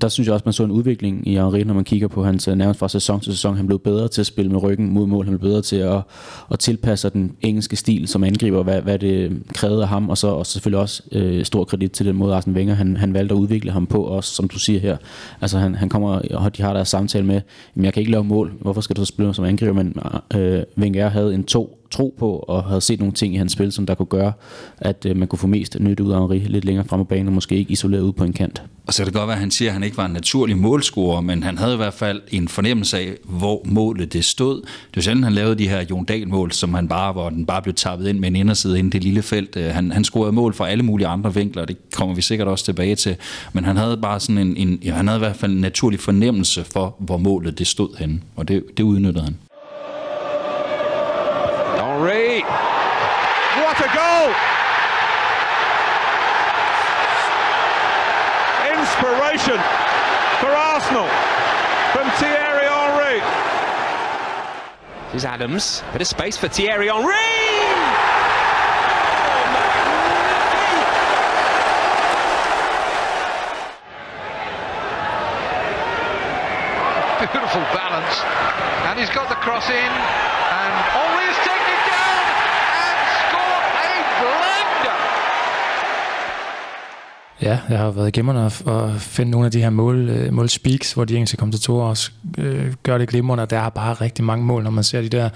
[0.00, 2.48] der synes jeg også, man så en udvikling i Henri, når man kigger på hans
[2.48, 3.56] øh, nærmest fra sæson til sæson.
[3.56, 5.24] Han blev bedre til at spille med ryggen mod mål.
[5.24, 6.02] Han blev bedre til at,
[6.50, 10.10] at tilpasse den engelske stil som angriber, hvad, hvad det krævede af ham.
[10.10, 13.14] Og så og selvfølgelig også øh, stor kredit til den måde, Arsene Wenger han, han
[13.14, 14.96] valgte at udvikle ham på, også som du siger her.
[15.40, 17.40] Altså han, han kommer, og de har der samtale med,
[17.76, 19.72] jeg kan ikke lave mål, hvorfor skal du så spille som angriber?
[19.72, 19.96] Men
[20.36, 23.72] øh, Wenger havde en to tro på, og havde set nogle ting i hans spil,
[23.72, 24.32] som der kunne gøre,
[24.78, 27.26] at øh, man kunne få mest nytte ud af Henri lidt længere frem på banen,
[27.26, 28.62] og måske ikke isoleret ud på en kant.
[28.86, 30.58] Og så kan det godt være, at han siger, at han ikke var en naturlig
[30.58, 34.56] målscorer, men han havde i hvert fald en fornemmelse af, hvor målet det stod.
[34.60, 37.62] Det var sjældent, han lavede de her Jon Dahl-mål, som han bare, hvor den bare
[37.62, 39.56] blev tappet ind med en inderside ind i det lille felt.
[39.56, 42.48] Øh, han, han scorede mål fra alle mulige andre vinkler, og det kommer vi sikkert
[42.48, 43.16] også tilbage til.
[43.52, 46.00] Men han havde bare sådan en, en ja, han havde i hvert fald en naturlig
[46.00, 49.36] fornemmelse for, hvor målet det stod henne, og det, det udnyttede han.
[52.00, 52.40] Henri.
[53.60, 54.32] What a goal!
[58.72, 59.60] Inspiration
[60.40, 61.06] for Arsenal
[61.92, 63.20] from Thierry Henry.
[65.12, 65.82] This is Adams.
[65.92, 67.12] Bit of space for Thierry Henry.
[77.20, 78.22] Beautiful balance.
[78.88, 79.74] And he's got the cross in.
[79.74, 81.09] And
[87.42, 90.32] Ja, jeg har været glimrende at, at finde nogle af de her mål, øh, mål
[90.32, 94.24] målspeaks, hvor de engelske kommentatorer også øh, gør det glimrende, og der er bare rigtig
[94.24, 95.28] mange mål, når man ser de der,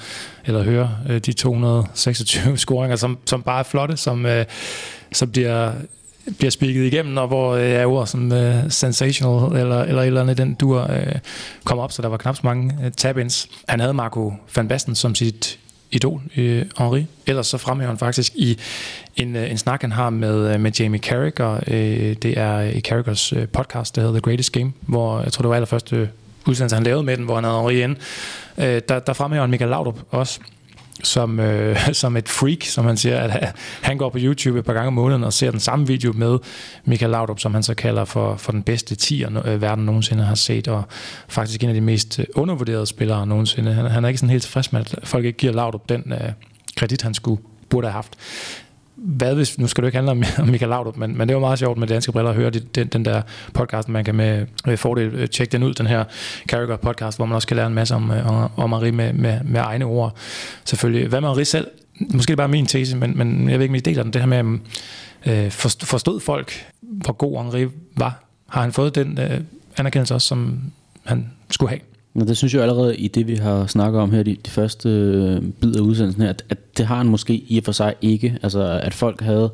[0.46, 4.44] eller hører øh, de 226 scoringer, som, som bare er flotte, som, øh,
[5.12, 5.72] som bliver
[6.38, 10.20] bliver spikket igennem, og hvor øh, er ord som øh, sensational eller, eller et eller
[10.20, 11.14] andet den dur øh,
[11.64, 13.48] kom op, så der var knap så mange øh, tab-ins.
[13.68, 15.58] Han havde Marco van Basten som sit
[15.94, 17.06] idol, øh, Henri.
[17.26, 18.58] Ellers så fremhæver han faktisk i
[19.16, 21.60] en, øh, en snak, han har med, øh, med Jamie Carragher.
[21.66, 25.32] Øh, det er øh, i Carrickers øh, podcast, der hedder The Greatest Game, hvor jeg
[25.32, 26.08] tror, det var allerførste
[26.46, 27.96] udsendelse, han lavede med den, hvor han havde Henri inde.
[28.58, 30.40] Øh, der, der fremhæver han Michael Laudrup også,
[31.02, 34.72] som, øh, som et freak, som han siger, at han går på YouTube et par
[34.72, 36.38] gange om måneden og ser den samme video med
[36.84, 40.34] Michael Laudrup, som han så kalder for, for den bedste tier, øh, verden nogensinde har
[40.34, 40.82] set, og
[41.28, 43.72] faktisk en af de mest øh, undervurderede spillere nogensinde.
[43.72, 46.32] Han, han er ikke sådan helt tilfreds med, at folk ikke giver Laudrup den øh,
[46.76, 48.16] kredit, han skulle burde have haft
[49.04, 51.40] hvad hvis, nu skal du ikke handle om, om Michael Laudrup, men, men det var
[51.40, 53.22] meget sjovt med danske briller at høre den, den der
[53.54, 56.04] podcast, man kan med, med fordel øh, tjekke den ud, den her
[56.48, 59.12] Carragher podcast, hvor man også kan lære en masse om, øh, om, om Marie med,
[59.12, 60.16] med, med egne ord.
[60.64, 61.08] Selvfølgelig.
[61.08, 61.66] Hvad med Marie selv?
[62.00, 64.12] Måske det er bare min tese, men, men jeg ved ikke, om I deler den.
[64.12, 64.58] Det her med,
[65.26, 68.24] øh, forstod folk, hvor god Henri var?
[68.48, 69.40] Har han fået den øh,
[69.76, 70.60] anerkendelse også, som
[71.04, 71.80] han skulle have?
[72.14, 74.88] Nå, det synes jeg allerede i det, vi har snakket om her, de, de første
[74.88, 77.94] øh, bid af udsendelsen her, at, at det har han måske i og for sig
[78.02, 78.38] ikke.
[78.42, 79.50] Altså, at folk havde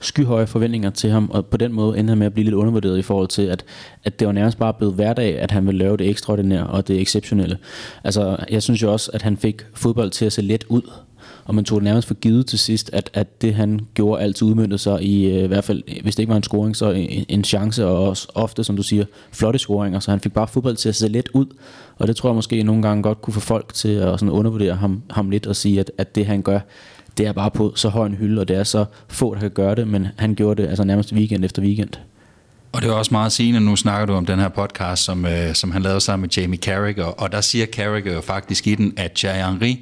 [0.00, 2.98] skyhøje forventninger til ham, og på den måde endte han med at blive lidt undervurderet
[2.98, 3.64] i forhold til, at,
[4.04, 7.00] at det var nærmest bare blevet hverdag, at han ville lave det ekstraordinære og det
[7.00, 7.58] exceptionelle.
[8.04, 10.82] Altså, jeg synes jo også, at han fik fodbold til at se let ud,
[11.44, 14.46] og man tog det nærmest for givet til sidst, at, at det han gjorde altid
[14.46, 17.24] udmyndte sig i, øh, i hvert fald, hvis det ikke var en scoring, så en,
[17.28, 20.76] en chance, og også ofte, som du siger, flotte scoringer, så han fik bare fodbold
[20.76, 21.46] til at se let ud,
[21.98, 24.74] og det tror jeg måske nogle gange godt kunne få folk til at sådan undervurdere
[24.74, 26.60] ham, ham lidt og sige, at, at det han gør,
[27.18, 29.50] det er bare på så høj en hylde, og det er så få, der kan
[29.50, 31.90] gøre det, men han gjorde det altså nærmest weekend efter weekend.
[32.72, 35.54] Og det er også meget sigende, nu snakker du om den her podcast, som, øh,
[35.54, 38.94] som han lavede sammen med Jamie Carragher, og der siger Carragher jo faktisk i den,
[38.96, 39.74] at Thierry Henry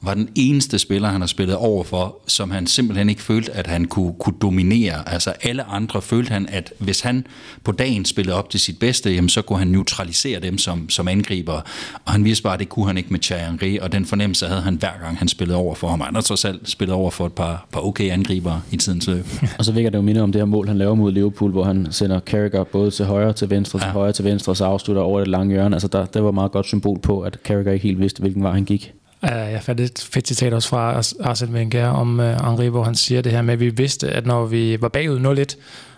[0.00, 3.66] var den eneste spiller, han har spillet over for, som han simpelthen ikke følte, at
[3.66, 5.08] han kunne, kunne dominere.
[5.08, 7.26] Altså alle andre følte han, at hvis han
[7.64, 11.08] på dagen spillede op til sit bedste, jamen, så kunne han neutralisere dem som, som
[11.08, 11.60] angriber.
[12.04, 14.60] Og han viste bare, at det kunne han ikke med Thierry og den fornemmelse havde
[14.60, 16.00] han hver gang, han spillede over for ham.
[16.00, 19.26] Han har trods alt spillet over for et par, par okay angriber i tidens løb.
[19.58, 21.64] og så vækker det jo minde om det her mål, han laver mod Liverpool, hvor
[21.64, 23.84] han sender Carragher både til højre til venstre, ja.
[23.84, 25.76] til højre til venstre, og så afslutter over det lange hjørne.
[25.76, 28.52] Altså der, det var meget godt symbol på, at Carragher ikke helt vidste, hvilken vej
[28.52, 28.92] han gik.
[29.22, 32.94] Uh, jeg fandt et fedt citat også fra Arsene Wenger om uh, Henri, hvor han
[32.94, 35.56] siger det her med, at vi vidste, at når vi var bagud 0-1,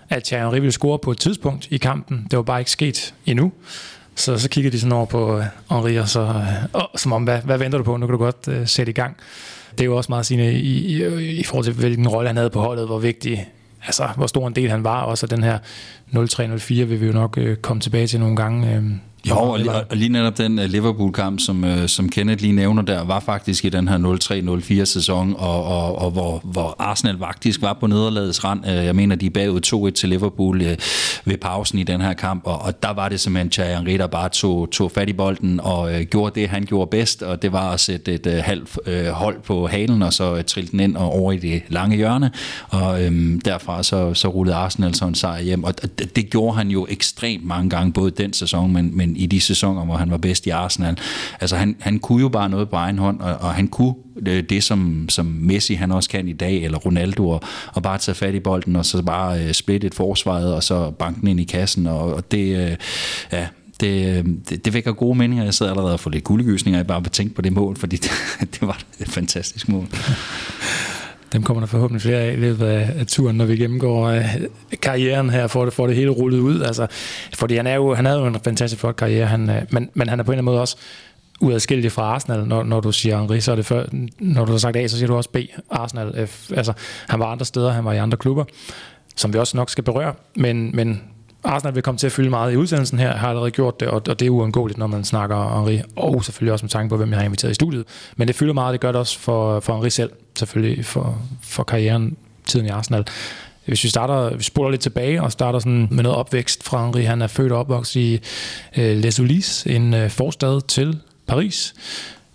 [0.09, 2.27] at Thierry Henri ville score på et tidspunkt i kampen.
[2.31, 3.53] Det var bare ikke sket endnu.
[4.15, 6.43] Så, så kiggede de sådan over på uh, Henri, og så,
[6.75, 7.97] uh, som om, hvad, hvad venter du på?
[7.97, 9.17] Nu kan du godt uh, sætte i gang.
[9.71, 12.51] Det er jo også meget sigende i, i, i forhold til, hvilken rolle han havde
[12.51, 13.49] på holdet, hvor vigtig,
[13.87, 15.03] altså hvor stor en del han var.
[15.03, 15.59] Også den her
[16.13, 18.79] 0-3-0-4 vil vi jo nok uh, komme tilbage til nogle gange.
[18.79, 18.85] Uh,
[19.29, 22.83] jo, og, og, og lige netop den uh, Liverpool-kamp, som, uh, som Kenneth lige nævner
[22.83, 27.62] der, var faktisk i den her 0-3-0-4 sæson, og, og, og hvor, hvor Arsenal faktisk
[27.62, 28.61] var på nederlagets rand.
[28.64, 30.59] Uh, jeg mener, de er bagud 2-1 til Liverpool
[31.25, 34.07] ved pausen i den her kamp, og, og der var det simpelthen Thierry Henry, der
[34.07, 37.53] bare tog, tog fat i bolden og uh, gjorde det, han gjorde bedst, og det
[37.53, 40.81] var at sætte et uh, halvt uh, hold på halen, og så uh, trille den
[40.81, 42.31] ind og over i det lange hjørne,
[42.69, 46.57] og um, derfra så, så rullede Arsenal så en sejr hjem, og det, det gjorde
[46.57, 50.11] han jo ekstremt mange gange, både den sæson, men, men i de sæsoner, hvor han
[50.11, 50.99] var bedst i Arsenal.
[51.41, 53.95] Altså han, han kunne jo bare noget på egen hånd, og, og han kunne
[54.27, 57.41] det, det som, som Messi han også kan i dag, eller Ronaldo, og,
[57.75, 60.91] og bare tage fat i bolden, og så bare øh, splitte et forsvaret, og så
[60.91, 62.77] banken ind i kassen, og, og det, øh,
[63.33, 63.47] ja,
[63.81, 65.45] det, øh, det, det vækker gode meninger.
[65.45, 67.97] Jeg sidder allerede og får lidt guldegysninger, jeg bare vil tænke på det mål, fordi
[67.97, 68.11] det,
[68.53, 69.87] det var et fantastisk mål.
[71.33, 74.25] Dem kommer der forhåbentlig flere af i løbet af, turen, når vi gennemgår øh,
[74.83, 76.62] karrieren her, for det, får det hele rullet ud.
[76.62, 76.87] Altså,
[77.35, 80.09] fordi han, er jo, han havde jo en fantastisk flot karriere, han, øh, men, men
[80.09, 80.77] han er på en eller anden måde også
[81.41, 83.87] uadskillig fra Arsenal, når, når du siger Henri, så er det før,
[84.19, 85.37] når du har sagt A, så siger du også B,
[85.71, 86.27] Arsenal.
[86.27, 86.51] F.
[86.53, 86.73] Altså,
[87.09, 88.45] han var andre steder, han var i andre klubber,
[89.17, 91.03] som vi også nok skal berøre, men, men
[91.44, 94.03] Arsenal vil komme til at fylde meget i udsendelsen her, har allerede gjort det, og,
[94.09, 97.11] og det er uundgåeligt, når man snakker Henri, og selvfølgelig også med tanke på, hvem
[97.11, 97.85] jeg har inviteret i studiet.
[98.16, 101.62] Men det fylder meget, det gør det også for, for Henri selv, selvfølgelig for, for
[101.62, 103.05] karrieren, tiden i Arsenal.
[103.64, 107.03] Hvis vi starter, vi spoler lidt tilbage og starter sådan med noget opvækst fra Henri,
[107.03, 108.20] han er født og opvokset i
[108.77, 111.74] øh, Les Ulis, en øh, forstad til Paris.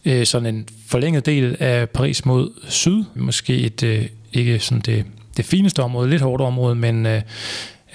[0.06, 5.06] Øh, sådan en forlænget del af Paris mod syd, måske et, øh, ikke sådan det,
[5.38, 7.22] det fineste område, lidt hårdt område, men øh, Øh,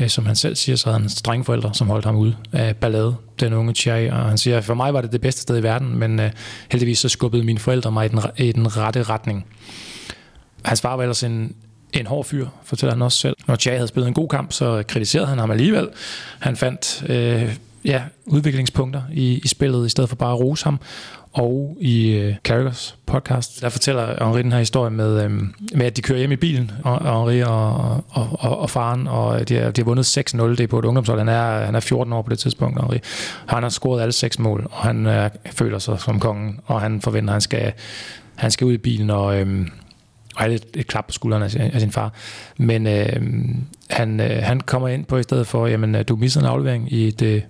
[0.01, 2.77] Øh, som han selv siger, så havde han strenge forældre, som holdt ham ud af
[2.77, 4.11] ballade, den unge Thierry.
[4.11, 6.31] Og han siger, for mig var det det bedste sted i verden, men øh,
[6.71, 9.47] heldigvis så skubbede mine forældre mig i den, i den rette retning.
[10.65, 11.55] Hans far var ellers en,
[11.93, 13.37] en hård fyr, fortæller han også selv.
[13.47, 15.89] Når Thierry havde spillet en god kamp, så kritiserede han ham alligevel.
[16.39, 20.81] Han fandt øh, ja, udviklingspunkter i, i spillet, i stedet for bare at rose ham
[21.33, 25.97] og i øh, Carragers podcast, der fortæller Henri den her historie med, um, med at
[25.97, 27.75] de kører hjem i bilen, og, Henri og,
[28.09, 30.85] og, og, og faren, og de har, de har vundet 6-0, det er på et
[30.85, 31.19] ungdomshold.
[31.19, 32.99] Han er, han er 14 år på det tidspunkt, Henri.
[33.47, 37.01] Han har scoret alle seks mål, og han øh, føler sig som kongen, og han
[37.01, 37.73] forventer, at han skal,
[38.35, 39.69] han skal ud i bilen og, um,
[40.37, 42.13] og have et, et klap på skulderen af sin, af sin far.
[42.57, 43.17] Men øh,
[43.91, 46.93] han, øh, han kommer ind på i stedet for, jamen, øh, du misser en aflevering
[46.93, 47.43] i det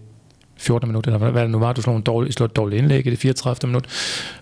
[0.59, 3.07] 14 minutter, eller hvad det nu var, du slog, en dårlig, slog et dårligt indlæg
[3.07, 3.69] i det 34.
[3.69, 3.85] minut.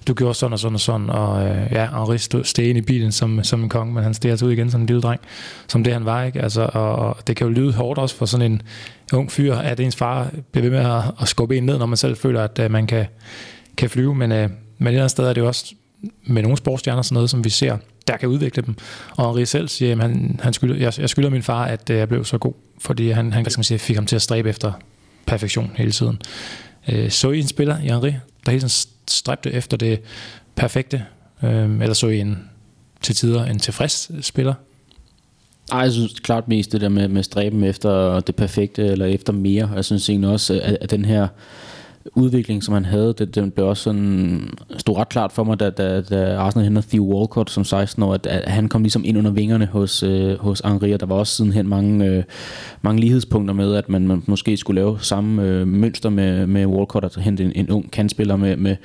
[0.07, 2.81] Du gjorde sådan og sådan og sådan, og øh, ja, Henri stod steg ind i
[2.81, 5.21] bilen som, som en konge, men han steg altså ud igen som en lille dreng,
[5.69, 6.43] som det han var, ikke?
[6.43, 8.63] Altså, og, og det kan jo lyde hårdt også for sådan en
[9.13, 11.97] ung fyr, at ens far bliver ved med at, at skubbe en ned, når man
[11.97, 13.07] selv føler, at øh, man kan,
[13.77, 15.75] kan flyve, men, øh, men et eller andet sted er det jo også
[16.27, 17.77] med nogle sportsstjerner sådan noget, som vi ser,
[18.07, 18.75] der kan udvikle dem.
[19.17, 21.99] Og Henri selv siger, at han, han skylder, jeg, jeg skylder min far, at øh,
[21.99, 24.49] jeg blev så god, fordi han, han skal man sige, fik ham til at stræbe
[24.49, 24.73] efter
[25.27, 26.19] perfektion hele tiden.
[26.89, 28.15] Øh, så I en spiller i Henri,
[28.47, 30.01] der hele tiden stræbte efter det
[30.55, 31.05] perfekte,
[31.43, 32.39] øh, eller så I en
[33.03, 34.55] til tider en tilfreds spiller?
[35.73, 39.33] Ej, jeg synes klart mest det der med, med stræben efter det perfekte, eller efter
[39.33, 39.71] mere.
[39.75, 41.29] Jeg synes egentlig også, at, at den her
[42.15, 45.71] udvikling, som han havde, det, den blev også sådan, stod ret klart for mig, da,
[45.71, 49.19] da, da Arsenal henter Theo Walcott som 16 år, at, at han kom ligesom ind
[49.19, 52.25] under vingerne hos, øh, hos Henri, og der var også sidenhen mange, øh,
[52.83, 57.05] mange lighedspunkter med, at man, man måske skulle lave samme øh, mønster med, med Walcott,
[57.05, 58.77] altså hente en, en ung kandspiller med, med,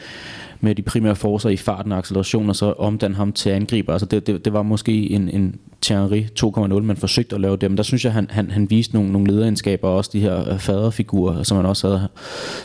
[0.62, 3.94] med de primære forser i farten og acceleration, og så omdanne ham til angriber.
[3.94, 7.76] Altså det, det, det var måske en, en Thierry 2.0, man forsøgte at lave dem.
[7.76, 10.60] Der synes jeg, han, han, han viste nogle, nogle lederegenskaber, og også de her øh,
[10.60, 12.08] faderfigurer, som han også havde.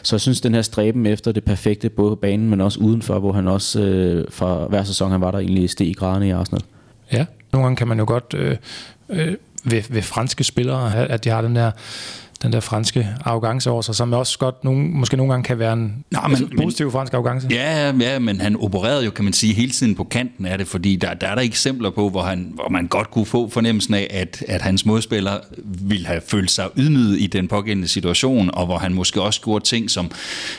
[0.03, 3.19] Så jeg synes, den her stræben efter det perfekte, både på banen, men også udenfor,
[3.19, 6.31] hvor han også øh, fra hver sæson, han var der egentlig steg i graderne i
[6.31, 6.63] Arsenal.
[7.13, 8.57] Ja, nogle gange kan man jo godt øh,
[9.09, 11.71] øh, ved, ved franske spillere, at de har den der
[12.43, 15.73] den der franske arrogance over sig, som også godt nogen, måske nogle gange kan være
[15.73, 17.49] en Nå, men, altså, positiv men, fransk arrogance.
[17.51, 20.67] Ja, ja, men han opererede jo, kan man sige, hele tiden på kanten af det,
[20.67, 23.95] fordi der, der er der eksempler på, hvor, han, hvor man godt kunne få fornemmelsen
[23.95, 28.67] af, at, at hans modspiller ville have følt sig ydmyget i den pågældende situation, og
[28.67, 30.11] hvor han måske også gjorde ting, som,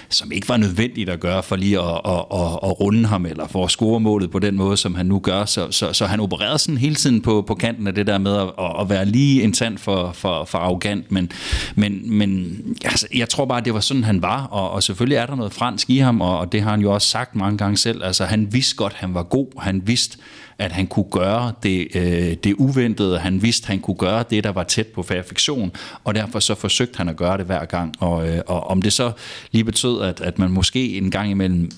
[0.10, 3.48] som ikke var nødvendigt at gøre for lige at, at, at, at runde ham, eller
[3.48, 5.46] for at score målet på den måde, som han nu gør.
[5.46, 8.36] Så, så, så han opererede sådan hele tiden på, på kanten af det der med
[8.36, 11.32] at, at være lige en tand for, for, for arrogant, men
[11.76, 15.26] men, men altså, jeg tror bare, det var sådan, han var, og, og selvfølgelig er
[15.26, 17.78] der noget fransk i ham, og, og det har han jo også sagt mange gange
[17.78, 18.04] selv.
[18.04, 19.62] Altså, han vidste godt, han var god.
[19.62, 20.18] Han vidste,
[20.60, 23.20] at han kunne gøre det, øh, det uventede.
[23.20, 25.72] Han vidste, han kunne gøre det, der var tæt på perfektion,
[26.04, 27.94] og derfor så forsøgte han at gøre det hver gang.
[28.00, 29.12] Og, øh, og om det så
[29.52, 31.72] lige betød, at, at man måske en gang imellem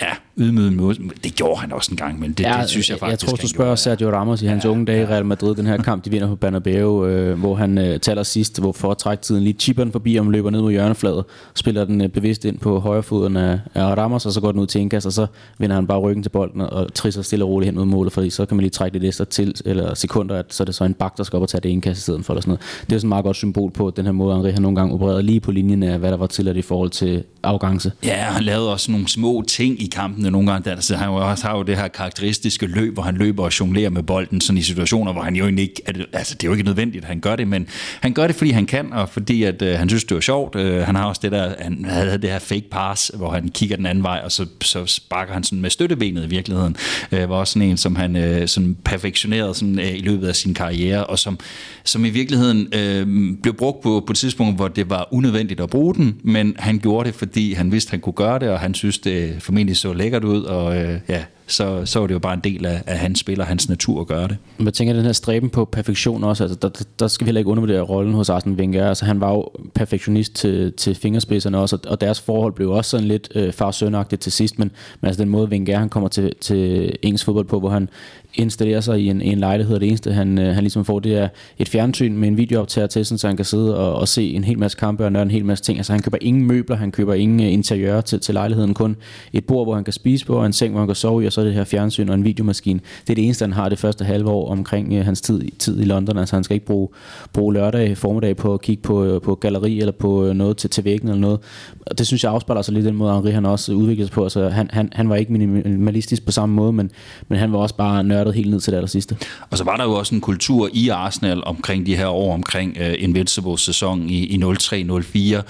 [0.00, 0.94] ja, ydmyget mod.
[1.24, 3.36] Det gjorde han også en gang, men det, ja, det synes jeg faktisk, Jeg tror,
[3.36, 6.04] du spørger Sergio Ramos i hans ja, unge dage i Real Madrid, den her kamp,
[6.04, 9.44] de vinder på Bernabeu, øh, hvor han øh, taler sidst, hvor for at trække tiden
[9.44, 11.24] lige chipper den forbi, og løber ned mod hjørnefladet,
[11.54, 14.60] spiller den øh, bevidst ind på højre foden af, af Ramos, og så går den
[14.60, 15.26] ud til indkast, og så
[15.58, 18.30] vender han bare ryggen til bolden og trisser stille og roligt hen mod målet, fordi
[18.30, 20.84] så kan man lige trække lidt ekstra til, eller sekunder, at så er det så
[20.84, 22.86] en bak, der skal op og tage det indkast i stedet for, eller sådan noget.
[22.86, 24.94] Det er sådan et meget godt symbol på den her måde, Henri har nogle gange
[24.94, 27.92] opereret lige på linjen af, hvad der var tilladt i forhold til afgangse.
[28.04, 29.86] Ja, han lavede også nogle små ting i
[30.30, 30.70] kampene nogle gange.
[30.70, 33.90] Der, så han også har jo det her karakteristiske løb, hvor han løber og jonglerer
[33.90, 36.52] med bolden sådan i situationer, hvor han jo egentlig ikke, altså, altså det er jo
[36.52, 37.66] ikke nødvendigt, at han gør det, men
[38.00, 40.56] han gør det, fordi han kan, og fordi at, øh, han synes, det var sjovt.
[40.56, 43.76] Øh, han har også det der, han havde det her fake pass, hvor han kigger
[43.76, 46.76] den anden vej, og så, så sparker han sådan med støttebenet i virkeligheden.
[47.12, 50.36] Øh, var også sådan en, som han øh, sådan perfektionerede sådan, øh, i løbet af
[50.36, 51.38] sin karriere, og som,
[51.84, 53.06] som i virkeligheden øh,
[53.42, 56.78] blev brugt på, på et tidspunkt, hvor det var unødvendigt at bruge den, men han
[56.78, 59.92] gjorde det, fordi han vidste, han kunne gøre det, og han synes, det formentlig så
[59.92, 62.98] lækkert ud, og øh, ja, så, så var det jo bare en del af, af
[62.98, 64.36] hans spil og hans natur at gøre det.
[64.58, 67.50] Men tænker, den her stræben på perfektion også, altså, der, der skal vi heller ikke
[67.50, 68.88] undervurdere rollen hos Arsene Wenger.
[68.88, 73.06] Altså, han var jo perfektionist til, til fingerspidserne også, og deres forhold blev også sådan
[73.06, 73.70] lidt øh, far
[74.16, 77.60] til sidst, men, men altså den måde Wenger han kommer til, til engelsk fodbold på,
[77.60, 77.88] hvor han
[78.34, 81.16] installere sig i en, en lejlighed, og det eneste, han, øh, han ligesom får, det
[81.16, 84.44] er et fjernsyn med en videooptager til, så han kan sidde og, og se en
[84.44, 85.78] hel masse kampe og nørde en hel masse ting.
[85.78, 88.96] Altså han køber ingen møbler, han køber ingen øh, uh, interiør til, til lejligheden, kun
[89.32, 91.26] et bord, hvor han kan spise på, og en seng, hvor han kan sove i,
[91.26, 92.80] og så det her fjernsyn og en videomaskine.
[93.02, 95.80] Det er det eneste, han har det første halve år omkring uh, hans tid, tid
[95.80, 96.18] i London.
[96.18, 96.88] Altså han skal ikke bruge,
[97.32, 100.70] bruge lørdag formiddag på at kigge på, uh, på galleri eller på uh, noget til,
[100.70, 101.40] til væggen eller noget.
[101.86, 104.22] Og det synes jeg afspejler sig lidt den måde, Henri han også udviklede sig på.
[104.22, 106.90] Altså han, han, han var ikke minimalistisk på samme måde, men,
[107.28, 109.16] men han var også bare nørdet helt ned til det aller sidste.
[109.50, 112.76] Og så var der jo også en kultur i Arsenal omkring de her år, omkring
[112.80, 115.42] øh, uh, Invincible-sæson i, i 03-04,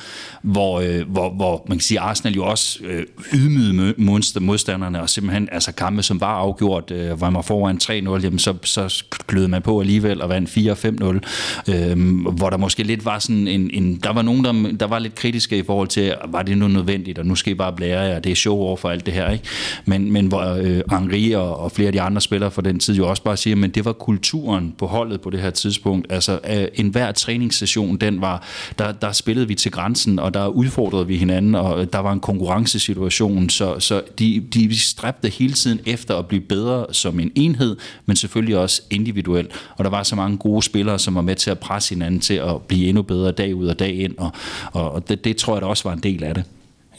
[0.42, 3.94] hvor, uh, hvor, hvor man kan sige, Arsenal jo også uh, ydmygede
[4.40, 7.90] modstanderne, og simpelthen altså kampe, som var afgjort, uh, hvor man var foran 3-0,
[8.22, 12.82] jamen så, så kløede man på alligevel og vandt 4-5-0, uh, øhm, hvor der måske
[12.82, 15.88] lidt var sådan en, en der var nogen, der, der var lidt kritiske i forhold
[15.88, 18.56] til, var det nu nødvendigt, og nu skal I bare blære jer, det er show
[18.56, 19.44] over for alt det her, ikke?
[19.84, 22.94] Men, men hvor uh, Henri og, og flere af de andre spillere fra den tid
[22.94, 26.12] jo også bare siger, men det var kulturen på holdet på det her tidspunkt.
[26.12, 28.42] Altså øh, enhver træningssession, den var,
[28.78, 32.12] der, der spillede vi til grænsen, og der udfordrede vi hinanden, og øh, der var
[32.12, 37.32] en konkurrencesituation, så, så de, de stræbte hele tiden efter at blive bedre som en
[37.34, 39.50] enhed, men selvfølgelig også individuelt.
[39.76, 42.34] Og der var så mange gode spillere, som var med til at presse hinanden til
[42.34, 44.32] at blive endnu bedre dag ud og dag ind, og,
[44.72, 46.44] og det, det tror jeg da også var en del af det.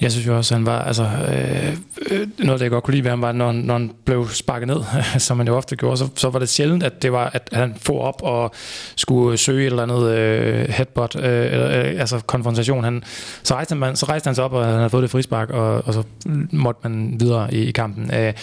[0.02, 1.78] Jeg synes jo også, at han var, altså, øh,
[2.12, 4.68] øh noget, det jeg godt kunne lide ved ham, var, når, når han blev sparket
[4.68, 4.78] ned,
[5.20, 7.76] som man jo ofte gjorde, så, så var det sjældent, at det var, at han
[7.82, 8.52] får op og
[8.96, 12.84] skulle søge et eller andet øh, headbutt, øh, eller, øh, altså konfrontation.
[12.84, 13.04] Han,
[13.44, 15.84] så, rejste han, så rejste han sig op, og han havde fået det frispark, og,
[15.86, 16.04] og så
[16.52, 18.14] måtte man videre i, i kampen.
[18.14, 18.34] Øh,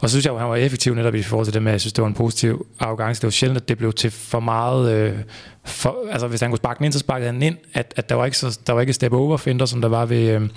[0.00, 1.80] og så synes jeg, at han var effektiv netop i forhold til det med, jeg
[1.80, 3.20] synes, det var en positiv arrogance.
[3.20, 4.92] Det var sjældent, at det blev til for meget...
[4.92, 5.12] Øh,
[5.64, 8.14] for, altså hvis han kunne sparke den ind, så sparkede han ind, at, at der
[8.14, 10.48] var ikke så, der var ikke step over finder, som der var ved, øh,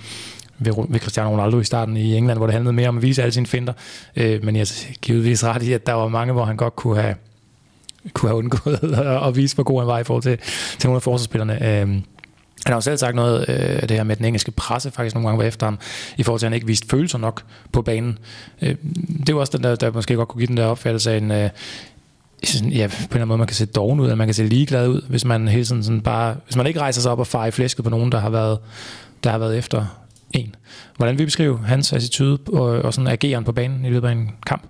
[0.59, 3.21] ved, ved Cristiano Ronaldo i starten i England, hvor det handlede mere om at vise
[3.21, 3.73] alle sine finder.
[4.15, 7.01] Øh, men jeg er givetvis ret i, at der var mange, hvor han godt kunne
[7.01, 7.15] have,
[8.13, 8.79] kunne have undgået
[9.27, 10.37] at vise, hvor god han var i forhold til,
[10.79, 11.81] til nogle af forsvarsspillerne.
[11.81, 11.87] Øh,
[12.65, 14.91] han har jo selv sagt noget øh, af øh, det her med den engelske presse
[14.91, 15.79] faktisk nogle gange var efter ham,
[16.17, 18.17] i forhold til, at han ikke viste følelser nok på banen.
[18.61, 18.75] Øh,
[19.27, 21.31] det var også den der, der måske godt kunne give den der opfattelse af en,
[21.31, 21.49] øh,
[22.43, 24.33] sådan, ja, på en eller anden måde, man kan se doven ud, eller man kan
[24.33, 27.19] se ligeglad ud, hvis man hele tiden sådan bare, hvis man ikke rejser sig op
[27.19, 28.59] og farer i flæsket på nogen, der har været,
[29.23, 29.85] der har været efter
[30.31, 30.55] en.
[30.97, 34.07] Hvordan vil vi beskrive hans attitude og, øh, og sådan ageren på banen i løbet
[34.07, 34.63] af en kamp?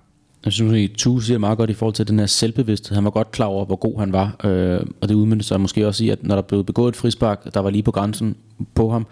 [0.44, 2.94] Jeg synes, at Tu siger meget godt i forhold til den her selvbevidsthed.
[2.94, 4.36] Han var godt klar over, hvor god han var.
[4.44, 7.54] Øh, og det udmyndte sig måske også i, at når der blev begået et frispark,
[7.54, 8.36] der var lige på grænsen
[8.74, 9.06] på ham,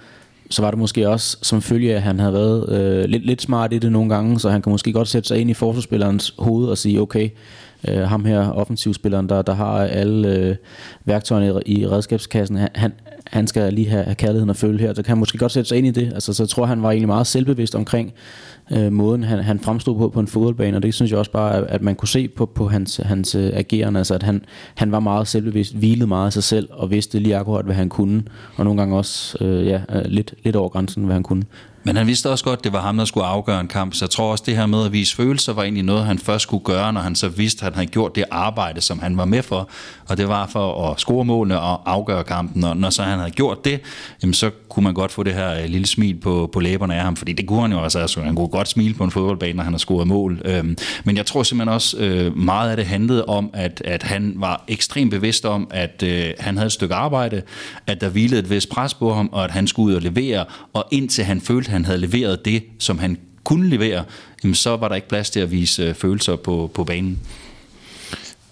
[0.51, 3.43] så var det måske også som følge af, at han havde været øh, lidt, lidt
[3.43, 6.35] smart i det nogle gange, så han kan måske godt sætte sig ind i forsvarsspillerens
[6.39, 7.31] hoved og sige, okay,
[7.89, 10.57] øh, ham her offensivspilleren, der, der har alle øh,
[11.05, 12.93] værktøjerne i, i redskabskassen, han, han
[13.35, 15.69] han skal lige have, have kærligheden og følge her, så kan han måske godt sætte
[15.69, 16.13] sig ind i det.
[16.15, 18.13] Altså, så jeg tror, han var egentlig meget selvbevidst omkring
[18.73, 21.71] øh, måden, han, han fremstod på på en fodboldbane, og det synes jeg også bare,
[21.71, 25.01] at man kunne se på, på hans, hans øh, agerende, altså at han, han var
[25.01, 28.23] meget selvbevidst, hvilede meget af sig selv, og vidste lige akkurat, hvad han kunne,
[28.57, 31.43] og nogle gange også øh, ja, øh, lidt, lidt over grænsen, hvad han kunne.
[31.85, 33.95] Men han vidste også godt, at det var ham, der skulle afgøre en kamp.
[33.95, 36.43] Så jeg tror også, det her med at vise følelser var egentlig noget, han først
[36.43, 39.25] skulle gøre, når han så vidste, at han havde gjort det arbejde, som han var
[39.25, 39.69] med for.
[40.09, 42.65] Og det var for at score målene og afgøre kampen.
[42.65, 43.81] Og når så han havde gjort det,
[44.23, 47.03] jamen så kunne man godt få det her øh, lille smil på, på læberne af
[47.03, 47.17] ham.
[47.17, 47.99] Fordi det kunne han jo også.
[47.99, 50.43] Altså, han kunne godt smile på en fodboldbane, når han har scoret mål.
[50.45, 54.35] Øhm, men jeg tror simpelthen også, øh, meget af det handlede om, at, at han
[54.37, 57.43] var ekstremt bevidst om, at øh, han havde et stykke arbejde,
[57.87, 60.45] at der hvilede et vist pres på ham, og at han skulle ud og levere.
[60.73, 64.05] Og indtil han følte, at han havde leveret det, som han kunne levere,
[64.45, 67.21] jamen så var der ikke plads til at vise øh, følelser på, på banen.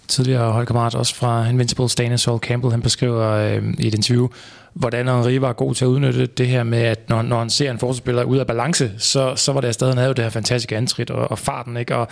[0.07, 4.27] Tidligere holdkammerat også fra Invincible, Daniel Campbell, han beskriver øh, i et interview,
[4.73, 7.71] hvordan Henri var god til at udnytte det her med, at når, når han ser
[7.71, 10.77] en forsvarsspiller ud af balance, så, så var det stadig, han havde det her fantastiske
[10.77, 11.95] antrit og, og farten, ikke?
[11.95, 12.07] Og,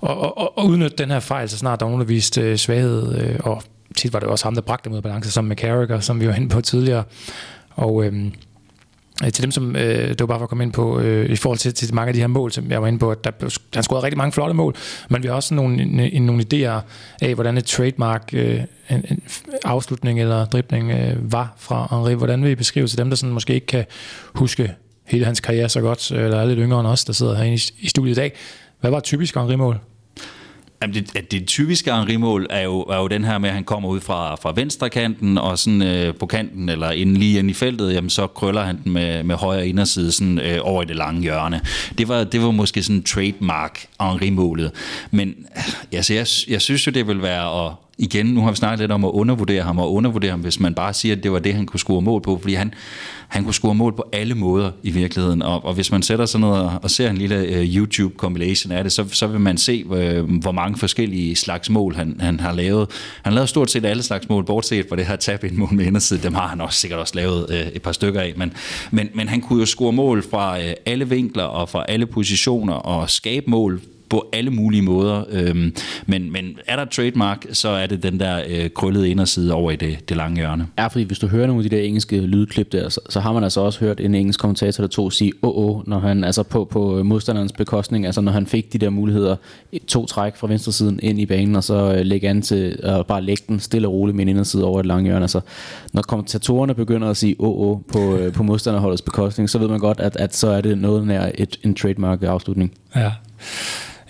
[0.00, 3.18] og, og, og udnytte den her fejl, så snart der nogen, der viste øh, svaghed,
[3.18, 3.62] øh, og
[3.96, 6.20] tit var det også ham, der bragte dem ud af balance, som med Carragher, som
[6.20, 7.04] vi var inde på tidligere.
[7.70, 8.32] Og øhm,
[9.24, 11.36] Øh, til dem, som øh, det var bare for at komme ind på, øh, i
[11.36, 13.30] forhold til, til mange af de her mål, som jeg var inde på, at der
[13.30, 14.74] blev, han scorede rigtig mange flotte mål,
[15.10, 16.80] men vi har også nogle, en, nogle idéer
[17.22, 18.60] af, hvordan et trademark, øh,
[18.90, 19.22] en, en
[19.64, 22.14] afslutning eller dribling øh, var fra Henri.
[22.14, 23.84] Hvordan vil I beskrive til dem, der sådan måske ikke kan
[24.34, 27.34] huske hele hans karriere så godt, øh, eller er lidt yngre end os, der sidder
[27.34, 28.32] herinde i, i studiet i dag.
[28.80, 29.80] Hvad var et typisk Henri-mål?
[30.82, 33.88] Jamen det, det typiske Henri-mål er jo, er jo den her med, at han kommer
[33.88, 37.52] ud fra, fra venstre kanten, og sådan øh, på kanten, eller inden lige ind i
[37.52, 40.96] feltet, jamen så krøller han den med, med højre inderside sådan, øh, over i det
[40.96, 41.60] lange hjørne.
[41.98, 44.72] Det var, det var måske sådan trademark Henri-målet.
[45.10, 45.62] Men øh,
[45.92, 48.92] altså, jeg, jeg synes jo, det vil være at igen, nu har vi snakket lidt
[48.92, 51.54] om at undervurdere ham, og undervurdere ham, hvis man bare siger, at det var det,
[51.54, 52.74] han kunne score mål på, fordi han,
[53.30, 56.40] han kunne score mål på alle måder i virkeligheden, og, og hvis man sætter sådan
[56.40, 60.40] noget og ser en lille uh, YouTube-compilation af det, så, så vil man se, uh,
[60.40, 62.90] hvor mange forskellige slags mål han, han har lavet.
[63.22, 65.68] Han har lavet stort set alle slags mål, bortset fra det her tab ind mål
[65.72, 66.22] med indersiden.
[66.22, 68.52] dem har han også sikkert også lavet uh, et par stykker af, men,
[68.90, 72.74] men, men han kunne jo score mål fra uh, alle vinkler og fra alle positioner
[72.74, 73.80] og skabe mål
[74.10, 75.24] på alle mulige måder.
[75.30, 75.74] Øhm,
[76.06, 79.76] men, men er der trademark, så er det den der øh, krøllede inderside over i
[79.76, 80.66] det, det lange hjørne.
[80.78, 83.32] Ja, fordi hvis du hører nogle af de der engelske lydklip der, så, så har
[83.32, 86.24] man altså også hørt en engelsk kommentator, der tog sige åh, oh, oh, når han
[86.24, 89.36] altså på, på modstanderens bekostning, altså når han fik de der muligheder,
[89.86, 93.06] to træk fra venstre siden ind i banen, og så øh, lægge an til at
[93.06, 95.24] bare lægge den stille og roligt med en inderside over et lange hjørne.
[95.24, 95.40] Altså,
[95.92, 99.68] når kommentatorerne begynder at sige åh, oh, oh, på, øh, på modstanderholdets bekostning, så ved
[99.68, 102.72] man godt, at, at så er det noget nær et, en trademark afslutning.
[102.96, 103.12] Ja.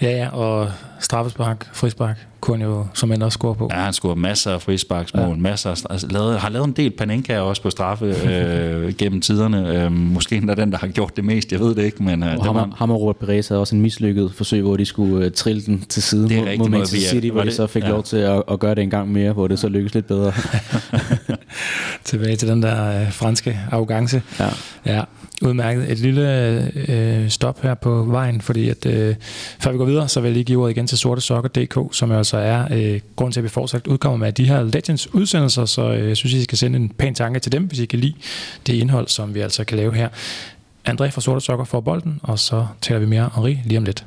[0.03, 0.71] Ja, ja, og
[1.01, 3.69] straffespark, frispark, kunne han jo som end også score på.
[3.73, 5.35] Ja, han scorer masser af frisparksmål, ja.
[5.35, 9.85] masser af, altså, lavet, har lavet en del Panenka også på straffe øh, gennem tiderne.
[9.85, 12.03] Øh, måske endda den, der har gjort det mest, jeg ved det ikke.
[12.03, 12.71] Men, øh, og ham, var...
[12.77, 15.85] ham og Robert Perez havde også en mislykket forsøg, hvor de skulle øh, trille den
[15.89, 17.89] til siden det er mod, mod Manchester City, hvor de så fik ja.
[17.89, 20.33] lov til at, at gøre det en gang mere, hvor det så lykkedes lidt bedre.
[22.05, 24.23] Tilbage til den der øh, franske arrogance.
[24.41, 24.49] Ja.
[24.87, 25.03] ja.
[25.43, 25.91] Udmærket.
[25.93, 29.15] Et lille øh, stop her på vejen, fordi at, øh,
[29.61, 32.37] før vi går videre, så vil jeg lige give ordet igen til sortesokker.dk, som altså
[32.37, 36.09] er øh, grund til, at vi fortsat udkommer med de her Legends udsendelser, så øh,
[36.09, 38.15] jeg synes, I skal sende en pæn tanke til dem, hvis I kan lide
[38.67, 40.09] det indhold, som vi altså kan lave her.
[40.89, 44.05] André fra Sorte Sokker får bolden, og så taler vi mere om lige om lidt.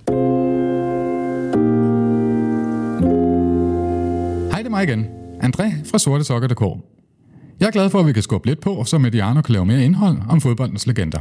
[4.51, 5.07] Hej, det er mig igen.
[5.43, 6.63] André fra sortesokker.dk.
[7.59, 9.85] Jeg er glad for, at vi kan skubbe lidt på, så Mediano kan lave mere
[9.85, 11.19] indhold om fodboldens legender.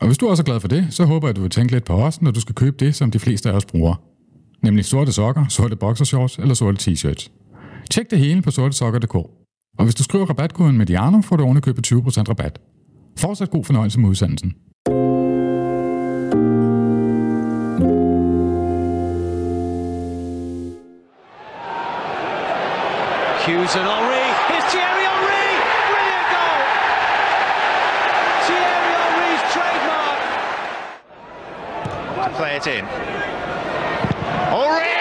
[0.00, 1.72] Og hvis du også er glad for det, så håber jeg, at du vil tænke
[1.72, 3.94] lidt på os, når du skal købe det, som de fleste af os bruger.
[4.62, 7.30] Nemlig sorte sokker, sorte boxershorts eller sorte t-shirts.
[7.90, 9.14] Tjek det hele på sortesokker.dk.
[9.78, 11.94] Og hvis du skriver rabatkoden Mediano, får du ovenikøbet 20%
[12.28, 12.58] rabat.
[13.18, 14.54] Fortsat god fornøjelse med udsendelsen.
[23.46, 24.19] Hughes and Henri.
[32.50, 32.84] Play it in.
[34.50, 34.94] Henri.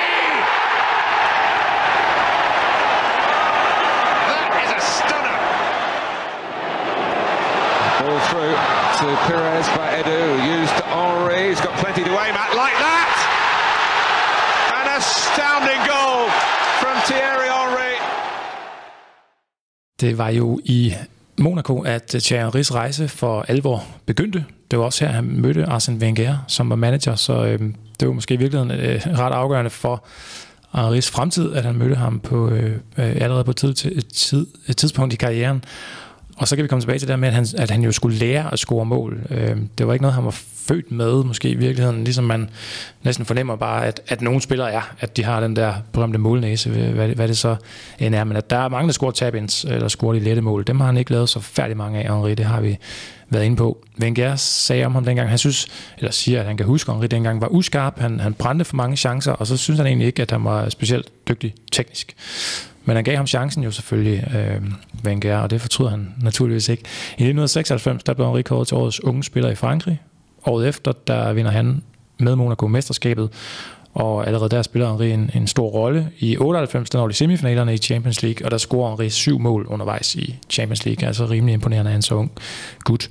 [4.30, 5.40] That is a stunner.
[8.00, 8.56] Ball through.
[9.00, 10.22] to Perez by Edu,
[10.60, 13.12] used to Henri, he's got plenty to aim at, like that!
[14.80, 16.30] An astounding goal
[16.82, 17.96] from Thierry Henry.
[20.02, 20.96] Det var jo i
[21.38, 24.59] Monaco, at Thierry Henrys rejse for alvor begyndte.
[24.72, 27.60] Det var også her, han mødte Arsene Wenger, som var manager, så øh,
[28.00, 30.06] det var måske i virkeligheden øh, ret afgørende for
[30.76, 34.78] Henrys fremtid, at han mødte ham på, øh, øh allerede på tid, tid, tid, et
[34.78, 35.64] tidspunkt i karrieren.
[36.38, 38.18] Og så kan vi komme tilbage til det med, at han, at han jo skulle
[38.18, 39.20] lære at score mål.
[39.30, 40.40] Øh, det var ikke noget, han var
[40.70, 42.50] født med, måske i virkeligheden, ligesom man
[43.04, 46.70] næsten fornemmer bare, at, at nogle spillere er, at de har den der berømte målnæse,
[46.70, 47.56] hvad, hvad det så
[48.00, 48.24] end er.
[48.24, 49.36] Men at der er mange, der scorer tab
[49.68, 50.64] eller scorer de lette mål.
[50.68, 52.78] Dem har han ikke lavet så færdig mange af, Henri, det har vi
[53.30, 53.86] været inde på.
[54.02, 55.68] Wenger sagde om ham dengang, han synes,
[55.98, 58.76] eller siger, at han kan huske, at Henri dengang var uskarp, han, han brændte for
[58.76, 62.16] mange chancer, og så synes han egentlig ikke, at han var specielt dygtig teknisk.
[62.86, 64.62] Men han gav ham chancen jo selvfølgelig, øh,
[65.06, 66.84] Wenger, og det fortryder han naturligvis ikke.
[67.10, 70.00] I 1996, der blev Henri kåret til årets unge spiller i Frankrig.
[70.46, 71.84] Året efter, der vinder han
[72.18, 73.30] med Monaco mesterskabet,
[73.94, 76.12] og allerede der spiller Henri en, en stor rolle.
[76.20, 79.66] I 98 der når de semifinalerne i Champions League, og der scorer Henri syv mål
[79.66, 81.08] undervejs i Champions League.
[81.08, 82.32] Altså rimelig imponerende, han så ung
[82.84, 83.10] gut.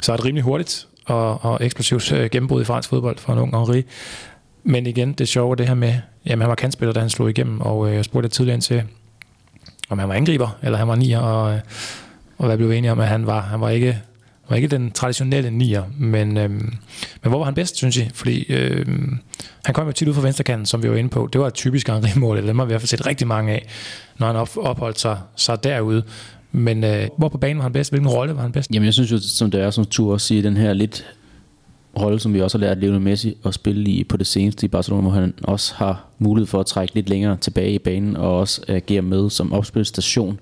[0.00, 3.56] Så et rimelig hurtigt og, og eksplosivt øh, gennembrud i fransk fodbold for en ung
[3.56, 3.84] Henri.
[4.64, 5.94] Men igen, det sjove er det her med,
[6.26, 8.82] jamen han var kantspiller, da han slog igennem, og øh, jeg spurgte tidligere ind til,
[9.88, 11.60] om han var angriber, eller han var nier, og, øh,
[12.38, 14.02] og hvad blev enige om, at han var, han var ikke
[14.48, 16.72] var ikke den traditionelle nier, men, øhm,
[17.22, 18.10] men hvor var han bedst, synes jeg?
[18.14, 19.18] Fordi øhm,
[19.64, 21.28] han kom jo tit ud fra venstrekanten, som vi var inde på.
[21.32, 23.52] Det var et typisk Henri-mål, eller dem har vi i hvert fald set rigtig mange
[23.52, 23.66] af,
[24.18, 26.02] når han op, opholdt sig, sig derude.
[26.52, 27.90] Men øh, hvor på banen var han bedst?
[27.90, 28.70] Hvilken rolle var han bedst?
[28.70, 31.06] Jamen jeg synes jo, som det er, som tur også siger, den her lidt
[32.00, 34.68] rolle, som vi også har lært Lionel Messi at spille i på det seneste i
[34.68, 38.38] Barcelona, hvor han også har mulighed for at trække lidt længere tilbage i banen og
[38.38, 40.40] også agere med som opspilstation.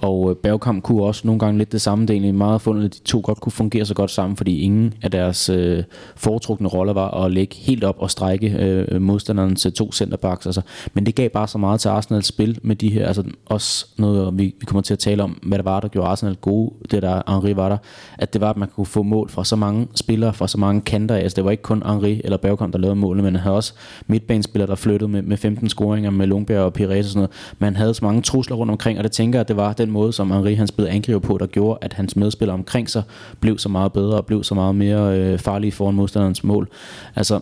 [0.00, 2.02] Og øh, Bergkamp kunne også nogle gange lidt det samme.
[2.02, 4.60] Det er egentlig meget fundet, at de to godt kunne fungere så godt sammen, fordi
[4.60, 5.84] ingen af deres øh,
[6.16, 10.46] foretrukne roller var at lægge helt op og strække øh, modstanderen til to centerbacks.
[10.46, 10.60] Altså.
[10.94, 14.26] Men det gav bare så meget til Arsenals spil med de her, altså også noget,
[14.26, 16.72] øh, vi, vi kommer til at tale om, hvad der var, der gjorde Arsenal gode,
[16.90, 17.76] det der Henri var der,
[18.18, 20.80] at det var, at man kunne få mål fra så mange spillere, fra så mange
[20.80, 21.14] kanter.
[21.14, 23.74] Altså det var ikke kun Henri eller Bergkamp, der lavede målene, men han havde også
[24.06, 27.30] midtbanespillere, der flyttede med, med 15 scoringer med Lundberg og Pires og sådan noget.
[27.58, 29.94] Man havde så mange trusler rundt omkring, og det tænker at det var den den
[29.94, 33.02] måde, som Henri han spillede angriber på, der gjorde, at hans medspillere omkring sig
[33.40, 36.68] blev så meget bedre og blev så meget mere øh, farlige foran modstanderens mål.
[37.16, 37.40] Altså,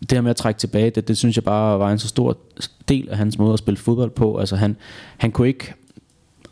[0.00, 2.36] det her med at trække tilbage, det, det synes jeg bare var en så stor
[2.88, 4.36] del af hans måde at spille fodbold på.
[4.36, 4.76] Altså han,
[5.16, 5.74] han kunne ikke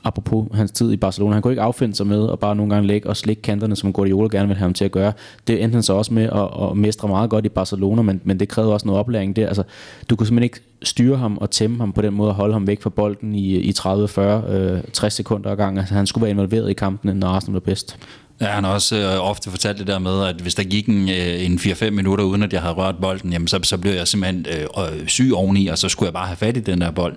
[0.05, 2.87] apropos hans tid i Barcelona, han kunne ikke affinde sig med at bare nogle gange
[2.87, 5.13] lægge og slikke kanterne, som Guardiola gerne vil have ham til at gøre.
[5.47, 8.41] Det endte han så også med at, at mestre meget godt i Barcelona, men, men
[8.41, 9.47] det krævede også noget oplæring der.
[9.47, 9.63] Altså,
[10.11, 12.67] du kunne simpelthen ikke styre ham og tæmme ham på den måde, at holde ham
[12.67, 15.79] væk fra bolden i, i 30, 40, øh, 60 sekunder ad gang.
[15.79, 17.99] Altså, han skulle være involveret i kampene, når Arsenal var bedst.
[18.41, 21.09] Ja, han har også øh, ofte fortalt det der med, at hvis der gik en,
[21.09, 24.09] øh, en 4-5 minutter, uden at jeg havde rørt bolden, jamen så, så blev jeg
[24.09, 26.91] simpelthen øh, øh, syg oveni, og så skulle jeg bare have fat i den der
[26.91, 27.17] bold.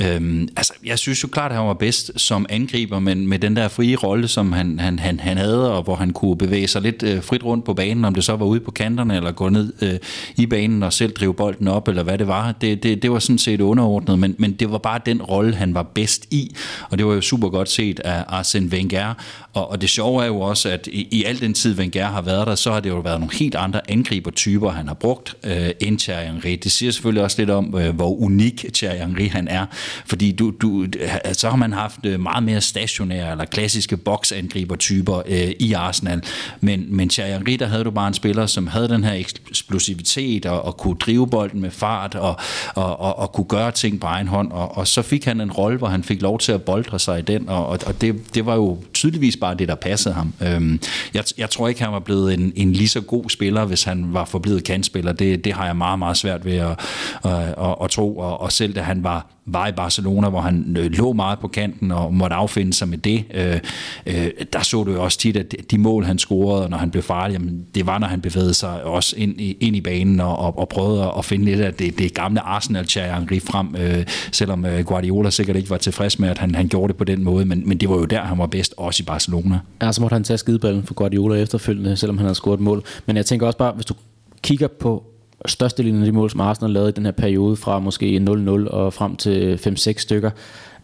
[0.00, 3.56] Øhm, altså, jeg synes jo klart, at han var bedst som angriber, men med den
[3.56, 6.82] der frie rolle, som han, han, han, han havde, og hvor han kunne bevæge sig
[6.82, 9.48] lidt øh, frit rundt på banen, om det så var ude på kanterne, eller gå
[9.48, 9.98] ned øh,
[10.36, 13.18] i banen og selv drive bolden op, eller hvad det var, det, det, det var
[13.18, 16.56] sådan set underordnet, men, men det var bare den rolle, han var bedst i,
[16.90, 19.14] og det var jo super godt set af Arsene Wenger,
[19.52, 22.22] og, og det sjove er jo også, at i, i al den tid, Wenger har
[22.22, 25.70] været der, så har det jo været nogle helt andre angribertyper, han har brugt øh,
[25.80, 26.58] end Thierry Henry.
[26.62, 29.66] Det siger selvfølgelig også lidt om, øh, hvor unik Thierry Henry han er,
[30.06, 35.22] fordi du, du, øh, så har man haft øh, meget mere stationære eller klassiske boksangribertyper
[35.26, 36.22] øh, i Arsenal,
[36.60, 40.46] men, men Thierry Henry, der havde du bare en spiller, som havde den her eksplosivitet
[40.46, 42.36] og, og kunne drive bolden med fart og,
[42.74, 45.52] og, og, og kunne gøre ting på egen hånd, og, og så fik han en
[45.52, 48.46] rolle, hvor han fik lov til at boldre sig i den, og, og det, det
[48.46, 50.32] var jo tydeligvis bare det, der passede ham.
[50.46, 50.80] Øhm,
[51.14, 54.14] jeg, jeg tror ikke, han var blevet en, en lige så god spiller, hvis han
[54.14, 55.12] var forblevet kantspiller.
[55.12, 56.80] Det, det har jeg meget, meget svært ved at,
[57.24, 58.18] at, at, at tro.
[58.18, 61.48] Og, og selv da han var, var i Barcelona, hvor han øh, lå meget på
[61.48, 63.60] kanten og måtte affinde sig med det, øh,
[64.06, 67.02] øh, der så du jo også tit, at de mål, han scorede, når han blev
[67.02, 70.38] farlig, jamen, det var, når han bevægede sig også ind i, ind i banen og,
[70.38, 74.66] og, og prøvede at finde lidt af det, det gamle arsenal Thierry frem, øh, selvom
[74.66, 77.44] øh, Guardiola sikkert ikke var tilfreds med, at han, han gjorde det på den måde,
[77.44, 79.58] men, men det var jo der, han var bedst, også i Barcelona.
[79.82, 82.84] Ja, så måtte han tage skideballen for Guardiola efterfølgende, selvom han havde scoret et mål.
[83.06, 83.94] Men jeg tænker også bare, hvis du
[84.42, 85.04] kigger på
[85.46, 88.92] størstedelen af de mål, som Arsenal lavede i den her periode, fra måske 0-0 og
[88.92, 90.30] frem til 5-6 stykker,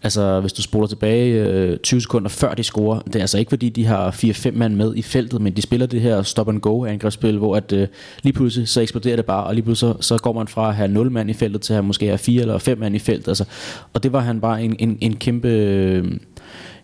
[0.03, 3.49] Altså, hvis du spoler tilbage øh, 20 sekunder før de scorer, det er altså ikke
[3.49, 7.39] fordi, de har 4-5 mand med i feltet, men de spiller det her stop-and-go angrebsspil,
[7.39, 7.89] hvor at, øh,
[8.23, 10.75] lige pludselig så eksploderer det bare, og lige pludselig så, så går man fra at
[10.75, 12.99] have 0 mand i feltet til at have måske have 4 eller 5 mand i
[12.99, 13.29] feltet.
[13.29, 13.45] Altså,
[13.93, 15.49] og det var han bare en, en, en kæmpe...
[15.49, 16.13] Øh, øh,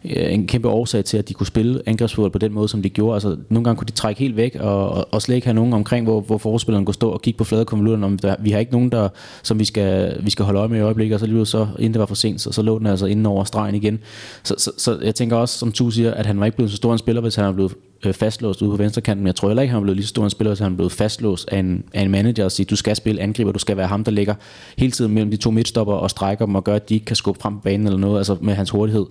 [0.05, 2.91] Øh, en kæmpe årsag til, at de kunne spille angrebsfodbold på den måde, som de
[2.91, 3.15] gjorde.
[3.15, 5.73] Altså, nogle gange kunne de trække helt væk, og, og, og slet ikke have nogen
[5.73, 8.59] omkring, hvor, hvor forspilleren kunne stå og kigge på flade konvolutter, om der, vi har
[8.59, 9.09] ikke nogen, der,
[9.43, 11.93] som vi skal, vi skal holde øje med i øjeblikket, og så lige så, inden
[11.93, 13.99] det var for sent, så, så lå den altså inden over stregen igen.
[14.43, 16.77] Så, så, så jeg tænker også, som du siger, at han var ikke blevet så
[16.77, 17.73] stor en spiller, hvis han var blevet
[18.07, 20.09] øh, fastlåst ude på venstrekanten, men jeg tror heller ikke, han var blevet lige så
[20.09, 22.67] stor en spiller, hvis han var blevet fastlåst af en, af en manager og sige,
[22.67, 24.35] du skal spille angriber, du skal være ham, der ligger
[24.79, 27.17] hele tiden mellem de to midtstopper og strækker dem og gør, at de ikke kan
[27.17, 29.07] skubbe frem på banen eller noget, altså med hans hurtighed.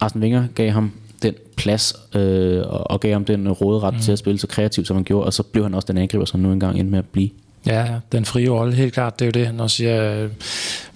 [0.00, 0.92] Arsene Wenger gav ham
[1.22, 4.00] den plads øh, og, gav ham den råderet mm.
[4.00, 6.24] til at spille så kreativt, som han gjorde, og så blev han også den angriber,
[6.24, 7.30] som nu engang endte med at blive.
[7.66, 10.30] Ja, den frie rolle, helt klart, det er jo det, når jeg siger, øh,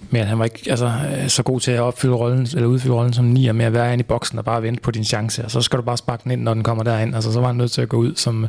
[0.09, 3.13] men han var ikke altså, øh, så god til at opfylde rollen, eller udfylde rollen
[3.13, 5.51] som nier med at være inde i boksen og bare vente på din chance, og
[5.51, 7.15] så skal du bare sparke den ind, når den kommer derind.
[7.15, 8.47] Altså, så var han nødt til at gå ud, som,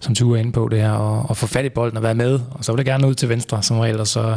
[0.00, 2.14] som du er inde på det her, og, og få fat i bolden og være
[2.14, 4.36] med, og så var det gerne ud til venstre som regel, og så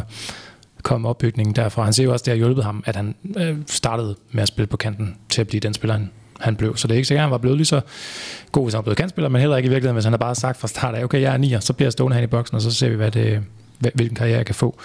[0.84, 1.84] kom opbygningen derfra.
[1.84, 4.68] Han ser jo også, det har hjulpet ham, at han øh, startede med at spille
[4.68, 6.10] på kanten til at blive den spiller, han,
[6.40, 6.78] han blev.
[6.78, 7.82] Så det er ikke sikkert, at han var blevet lige så
[8.52, 10.36] god, hvis han var blevet kantspiller, men heller ikke i virkeligheden, hvis han har bare
[10.36, 12.56] sagt fra start af, okay, jeg er nier, så bliver jeg stående her i boksen,
[12.56, 13.44] og så ser vi, hvad det,
[13.80, 14.80] hvilken karriere jeg kan få.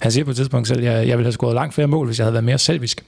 [0.00, 2.06] Han siger på et tidspunkt selv, at jeg, jeg ville have scoret langt flere mål,
[2.06, 3.04] hvis jeg havde været mere selvisk.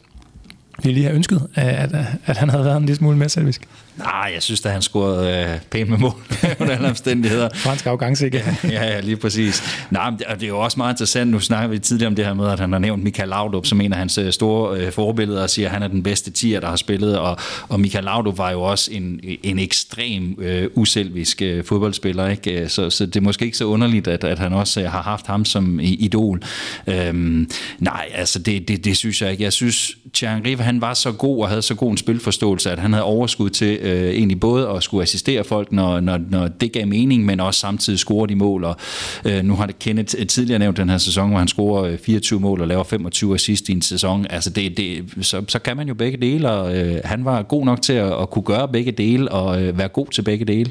[0.82, 1.94] Vi lige har ønsket, at,
[2.26, 3.68] at han havde været en lille smule mere selvisk.
[3.96, 6.12] Nej, jeg synes, at han scorede øh, pænt med mål
[6.60, 7.48] under alle omstændigheder.
[7.54, 8.44] Fransk afgang, ikke?
[8.64, 9.62] ja, ja, lige præcis.
[9.90, 11.30] Nej, men det, det er jo også meget interessant.
[11.30, 13.80] Nu snakker vi tidligere om det her med, at han har nævnt Michael Laudrup som
[13.80, 16.60] en af hans øh, store øh, forbilleder, og siger, at han er den bedste tier,
[16.60, 17.18] der har spillet.
[17.18, 17.36] Og,
[17.68, 22.28] og Michael Laudrup var jo også en, en ekstrem øh, uselvisk øh, fodboldspiller.
[22.28, 22.68] Ikke?
[22.68, 25.26] Så, så det er måske ikke så underligt, at, at han også øh, har haft
[25.26, 26.42] ham som idol.
[26.86, 29.44] Øhm, nej, altså det, det, det synes jeg ikke.
[29.44, 32.92] Jeg synes, Thierry han var så god og havde så god en spilforståelse, at han
[32.92, 36.86] havde overskud til øh, egentlig både at skulle assistere folk, når, når, når det gav
[36.86, 38.64] mening, men også samtidig score de mål.
[38.64, 38.76] Og,
[39.24, 42.40] øh, nu har det Kenneth tidligere nævnt den her sæson, hvor han scorer øh, 24
[42.40, 44.26] mål og laver 25 assist i en sæson.
[44.30, 47.64] Altså det, det, så, så kan man jo begge dele, og øh, han var god
[47.64, 50.70] nok til at, at kunne gøre begge dele og øh, være god til begge dele.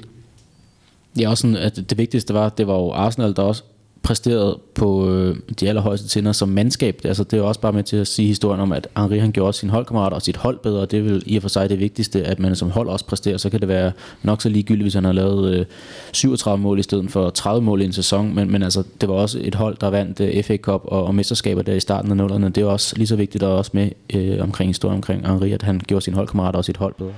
[1.20, 3.64] Ja, også sådan, at det vigtigste var, at det var jo Arsenal, der også
[4.03, 7.01] præsteret på øh, de allerhøjeste tinder som mandskab.
[7.03, 9.31] Altså, det er jo også bare med til at sige historien om, at Henri han
[9.31, 11.69] gjorde sin holdkammerat og sit hold bedre, og det er vel i og for sig
[11.69, 13.37] det vigtigste, at man som hold også præsterer.
[13.37, 13.91] Så kan det være
[14.23, 15.65] nok så ligegyldigt, hvis han har lavet øh,
[16.11, 19.15] 37 mål i stedet for 30 mål i en sæson, men, men altså, det var
[19.15, 22.17] også et hold, der vandt øh, FA Cup og, og mesterskaber der i starten af
[22.17, 22.49] nullerne.
[22.49, 25.61] Det er også lige så vigtigt og også med øh, omkring historien omkring Henri, at
[25.61, 27.13] han gjorde sin holdkammerat og sit hold bedre.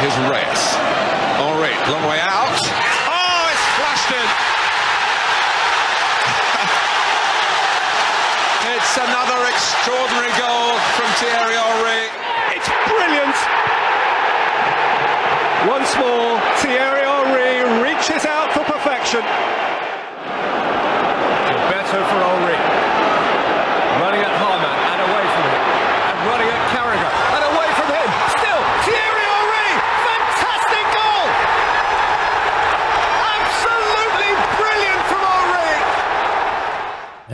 [0.00, 0.90] Here's Reyes.
[1.60, 2.69] right, long way out.
[19.12, 19.22] action.
[21.48, 22.39] Gilberto Ferrol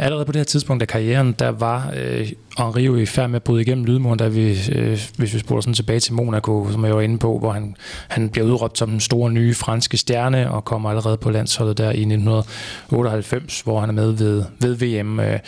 [0.07, 2.29] Allerede på det her tidspunkt af karrieren, der var øh,
[2.59, 5.63] Henri jo i færd med at bryde igennem lydmuren, da vi, øh, hvis vi spurgte
[5.63, 7.77] sådan tilbage til Monaco, som jeg var inde på, hvor han,
[8.09, 11.85] han bliver udråbt som den store nye franske stjerne, og kommer allerede på landsholdet der
[11.85, 15.21] i 1998, hvor han er med ved, ved VM.
[15.21, 15.39] Øh,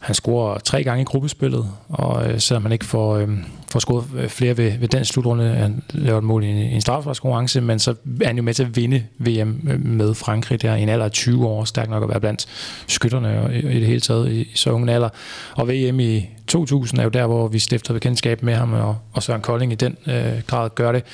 [0.00, 3.28] han scorer tre gange i gruppespillet, og øh, selvom han ikke får, øh,
[3.72, 6.74] får scoret øh, flere ved, ved den slutrunde, han laver et mål i en, i
[6.74, 10.62] en straffesparkskonkurrence, men så er han jo med til at vinde VM øh, med Frankrig
[10.62, 12.46] der i en alder af 20 år, stærk nok at være blandt
[12.86, 15.08] skytterne i, i det hele taget i, i så unge alder.
[15.56, 19.22] Og VM i 2000 er jo der, hvor vi stifter bekendtskab med ham, og, og
[19.22, 21.04] Søren Kolding i den øh, grad gør det.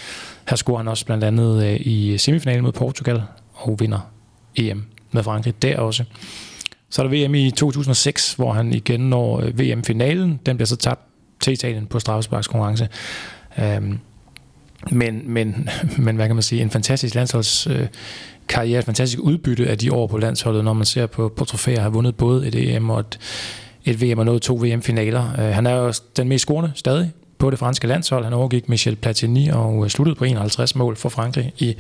[0.49, 3.23] Her scorer han også blandt andet øh, i semifinalen mod Portugal,
[3.55, 4.11] og vinder
[4.57, 6.05] EM med Frankrig der også.
[6.91, 10.41] Så er der VM i 2006, hvor han igen når øh, VM-finalen.
[10.47, 11.01] Den bliver så tabt
[11.41, 12.89] til Italien på straffesparkskonkurrence.
[13.59, 13.99] Øhm,
[14.91, 15.69] men, men,
[15.99, 20.07] men hvad kan man sige, en fantastisk landsholdskarriere, øh, et fantastisk udbytte af de år
[20.07, 23.19] på landsholdet, når man ser på, på trofæer, har vundet både et EM og et,
[23.85, 25.31] et VM og nået to VM-finaler.
[25.39, 28.25] Øh, han er jo den mest scorende stadig på det franske landshold.
[28.25, 31.77] Han overgik Michel Platini og sluttede på 51 mål for Frankrig i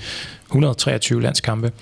[0.46, 1.72] 123 landskampe.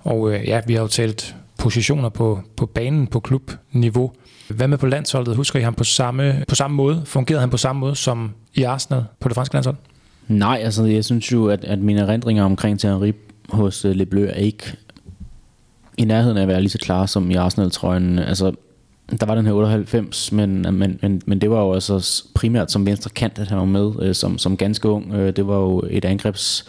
[0.00, 4.12] Og ja, vi har jo talt positioner på, på banen på klubniveau.
[4.48, 5.36] Hvad med på landsholdet?
[5.36, 7.02] Husker I ham på samme, på samme måde?
[7.04, 9.76] Fungerede han på samme måde som i Arsenal på det franske landshold?
[10.28, 13.12] Nej, altså jeg synes jo, at, at mine erindringer omkring Thierry
[13.48, 14.76] hos øh, Le Bleu er ikke
[15.98, 18.18] i nærheden af at være lige så klar som i Arsenal-trøjen.
[18.18, 18.52] Altså,
[19.20, 22.86] der var den her 98, men, men, men, men det var jo altså primært som
[22.86, 25.12] venstre kant, at han var med øh, som, som ganske ung.
[25.12, 26.64] Øh, det var jo et angrebs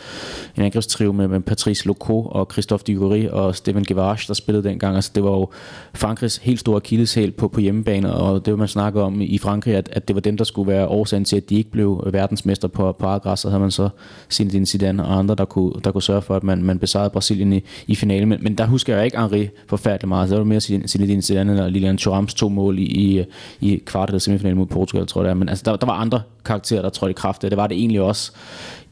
[0.58, 4.96] en angrebstrio med, med Patrice Loco og Christophe Duguay og Steven Gavage, der spillede dengang.
[4.96, 5.50] Altså, det var jo
[5.94, 9.76] Frankrigs helt store kildeshæl på, på hjemmebane, og det var man snakker om i Frankrig,
[9.76, 12.68] at, at det var dem, der skulle være årsagen til, at de ikke blev verdensmester
[12.68, 13.90] på, på Agras, så havde man så
[14.32, 17.54] Zinedine Zidane og andre, der kunne, der kunne sørge for, at man, man besejrede Brasilien
[17.54, 18.30] i, i finalen.
[18.30, 20.30] Men, men der husker jeg ikke Henri forfærdelig meget.
[20.30, 23.26] Så var det mere Zinedine Zidane eller Lilian Thurams to mål i, i,
[23.62, 25.38] i kvart eller semifinalen mod Portugal, tror jeg.
[25.38, 27.42] Men altså, der, der var andre karakterer, der trådte i kraft.
[27.42, 28.32] Det var det egentlig også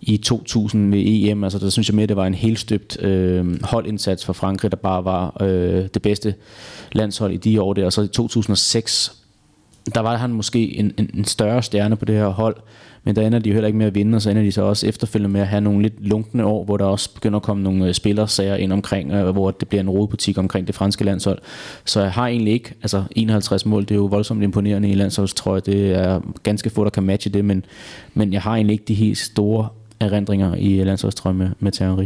[0.02, 1.44] i 2000 ved EM.
[1.44, 4.78] Altså, der synes jeg mere, det var en helt støbt øh, holdindsats for Frankrig, der
[4.78, 6.36] bare var øh, det bedste
[6.92, 7.86] landshold i de år der.
[7.86, 9.16] Og så i 2006,
[9.96, 12.56] der var han måske en, en, en større stjerne på det her hold,
[13.04, 14.62] men der ender de jo heller ikke med at vinde, og så ender de så
[14.62, 17.64] også efterfølgende med at have nogle lidt lunkne år, hvor der også begynder at komme
[17.64, 21.40] nogle øh, spillersager ind omkring, øh, hvor det bliver en rodebutik omkring det franske landshold.
[21.86, 25.60] Så jeg har egentlig ikke, altså 51 mål, det er jo voldsomt imponerende i landsholdstrøje,
[25.60, 27.66] det er ganske få, der kan matche det, men,
[28.14, 29.68] men jeg har egentlig ikke de helt store
[30.00, 32.06] erindringer i landsholdstrømme med, med Thierry.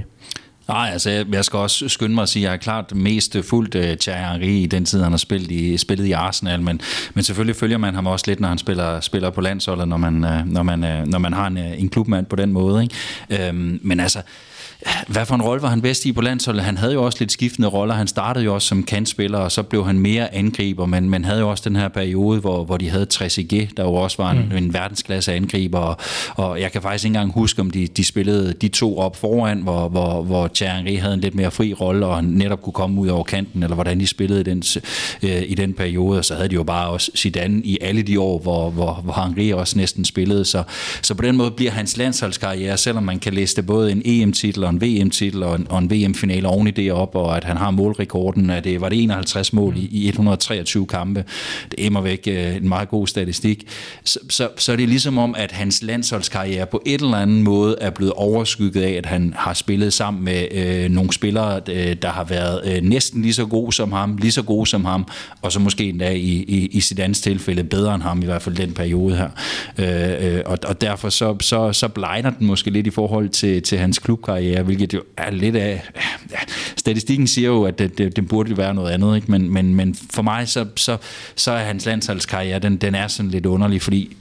[0.68, 3.76] Nej, altså jeg skal også skynde mig at sige, at jeg er klart mest fuldt
[3.76, 6.82] uh, Thierry i den tid, han har spillet i, spillet i Arsenal, men,
[7.14, 10.16] men selvfølgelig følger man ham også lidt, når han spiller, spiller på landsholdet, når man,
[10.16, 12.84] uh, når man, uh, når man har en, en klubmand på den måde.
[12.84, 13.48] Ikke?
[13.48, 14.22] Øhm, men altså,
[15.07, 16.63] hvad for en rolle var han bedst i på landsholdet?
[16.63, 17.95] Han havde jo også lidt skiftende roller.
[17.95, 21.39] Han startede jo også som kantspiller, og så blev han mere angriber, men man havde
[21.39, 24.47] jo også den her periode, hvor, hvor de havde Trezeguet, der jo også var en,
[24.51, 24.57] mm.
[24.57, 25.97] en verdensklasse angriber, og,
[26.36, 29.61] og jeg kan faktisk ikke engang huske, om de, de spillede de to op foran,
[29.61, 33.01] hvor, hvor, hvor Thierry havde en lidt mere fri rolle, og han netop kunne komme
[33.01, 34.63] ud over kanten, eller hvordan de spillede i den,
[35.23, 38.19] øh, i den periode, og så havde de jo bare også Zidane i alle de
[38.19, 40.63] år, hvor, hvor, hvor Henry også næsten spillede, så,
[41.01, 44.63] så på den måde bliver hans landsholdskarriere, selvom man kan læse det både en EM-titel
[44.72, 47.72] en VM-titel og en, og en VM-finale oven i det op, og at han har
[47.72, 51.26] målrekorden, at det var det 51 mål i, i 123 kampe.
[51.72, 53.67] Det er mig væk øh, en meget god statistik.
[54.03, 57.76] Så, så, så er det ligesom om, at hans landsholdskarriere på et eller andet måde
[57.82, 62.09] er blevet overskygget af, at han har spillet sammen med øh, nogle spillere, øh, der
[62.09, 65.07] har været øh, næsten lige så gode som ham, lige så gode som ham,
[65.41, 68.41] og så måske endda i, i, i sit andet tilfælde bedre end ham, i hvert
[68.41, 69.30] fald den periode her.
[69.78, 73.61] Øh, øh, og, og derfor så, så, så blegner den måske lidt i forhold til,
[73.61, 75.84] til hans klubkarriere, her, hvilket jo er lidt af...
[76.32, 76.38] Ja,
[76.76, 79.32] statistikken siger jo, at det, det, det burde være noget andet, ikke?
[79.32, 80.97] Men, men, men for mig, så, så,
[81.36, 84.18] så er hans landsholdskarriere, den, den er sådan lidt underlig, fordi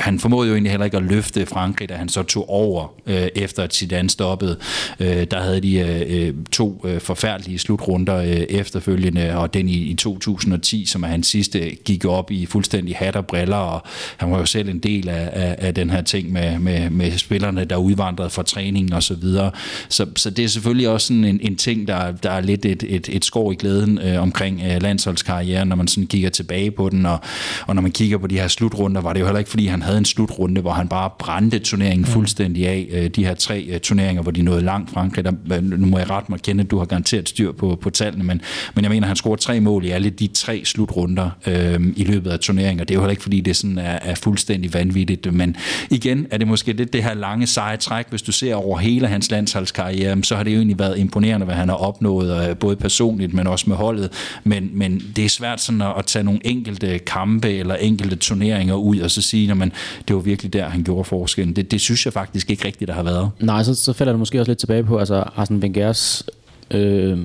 [0.00, 3.28] han formåede jo egentlig heller ikke at løfte Frankrig, da han så tog over øh,
[3.34, 4.56] efter at Zidane stoppede.
[5.00, 9.76] Øh, der havde de øh, øh to øh, forfærdelige slutrunder øh, efterfølgende, og den i,
[9.76, 13.82] i 2010, som er hans sidste, gik op i fuldstændig hat og briller, og
[14.16, 17.18] han var jo selv en del af, af, af den her ting med, med, med
[17.18, 19.50] spillerne, der udvandrede fra træningen og så videre.
[19.88, 22.84] Så, så det er selvfølgelig også sådan en, en ting, der, der er lidt et,
[22.88, 26.88] et, et skår i glæden øh, omkring øh, landsholdskarrieren, når man sådan kigger tilbage på
[26.88, 27.18] den, og,
[27.66, 29.82] og når man kigger på de her slutrunder, var det jo heller ikke, fordi han
[29.82, 32.12] havde en slutrunde, hvor han bare brændte turneringen mm.
[32.12, 32.88] fuldstændig af.
[32.90, 35.24] Øh, de her tre øh, turneringer, hvor de nåede langt Frankrig.
[35.24, 38.24] Der, nu må jeg rette mig kende, at du har garanteret styr på, på tallene,
[38.24, 38.40] men,
[38.74, 42.30] men jeg mener, han scorede tre mål i alle de tre slutrunder øh, i løbet
[42.30, 45.34] af turneringen, og det er jo heller ikke, fordi det sådan er, er fuldstændig vanvittigt,
[45.34, 45.56] men
[45.90, 49.06] igen er det måske lidt det her lange seje træk, hvis du ser over hele
[49.06, 52.76] hans landsholdskarriere, så har det jo egentlig været imponerende, hvad han har opnået, øh, både
[52.76, 54.12] personligt, men også med holdet,
[54.44, 58.74] men, men det er svært sådan at, at tage nogle enkelte kampe eller enkelte turneringer
[58.74, 59.69] ud, og så sige, når man,
[60.08, 61.56] det var virkelig der, han gjorde forskellen.
[61.56, 63.30] Det, det synes jeg faktisk ikke rigtigt, der har været.
[63.40, 66.26] Nej, så, så falder det måske også lidt tilbage på, altså Arsene Wengers
[66.70, 67.18] øh,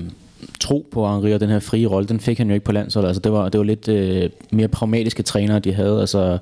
[0.60, 3.08] tro på Henri og den her frie rolle, den fik han jo ikke på landsholdet.
[3.08, 6.00] Altså, det, var, det var lidt øh, mere pragmatiske trænere, de havde.
[6.00, 6.38] Altså,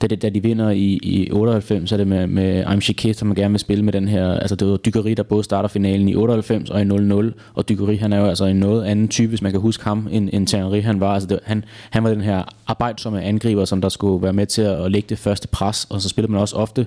[0.00, 3.16] da, det, da de vinder i, i 98, så er det med, med Aim Chiquet,
[3.16, 4.32] som man gerne vil spille med den her...
[4.32, 7.32] Altså, det var Dykkeri, der både starter finalen i 98 og i 0-0.
[7.54, 10.08] Og Dykkeri, han er jo altså en noget anden type, hvis man kan huske ham,
[10.10, 11.14] end, end Thierry han var.
[11.14, 14.62] Altså, det, han, han var den her arbejdsomme angriber, som der skulle være med til
[14.62, 15.86] at lægge det første pres.
[15.90, 16.86] Og så spillede man også ofte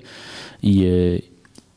[0.62, 1.20] i, øh,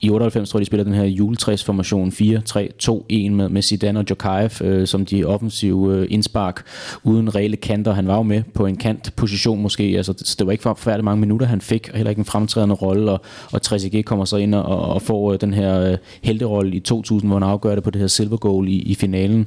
[0.01, 4.51] i 98 tror jeg, de spiller den her juletræsformation 4-3-2-1 med, med Zidane og Djokaev
[4.61, 6.67] øh, som de offensive øh, indspark
[7.05, 7.93] uden reelle kanter.
[7.93, 11.21] Han var jo med på en kantposition måske, altså, det, det var ikke for mange
[11.21, 13.21] minutter, han fik, og heller ikke en fremtrædende rolle, og,
[13.53, 17.31] og 3 kommer så ind og, og får øh, den her øh, helterolle i 2000,
[17.31, 19.47] hvor han afgør det på det her silver goal i, i finalen.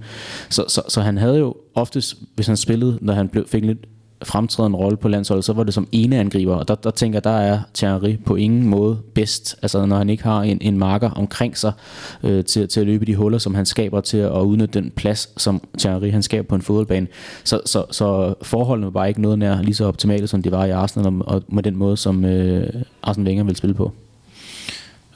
[0.50, 3.80] Så, så, så han havde jo oftest, hvis han spillede, når han blev, fik lidt
[4.24, 7.24] fremtrædende rolle på landsholdet, så var det som ene angriber, og der, der tænker jeg,
[7.24, 11.10] der er Thierry på ingen måde bedst, altså når han ikke har en, en marker
[11.10, 11.72] omkring sig
[12.24, 15.42] øh, til, til at løbe de huller, som han skaber til at udnytte den plads,
[15.42, 17.08] som Thierry han skaber på en fodboldbane.
[17.44, 20.66] Så, så, så forholdene var bare ikke noget nær lige så optimale, som de var
[20.66, 22.70] i Arsenal, og, og med den måde, som øh,
[23.04, 23.92] Arsene Wenger vil spille på.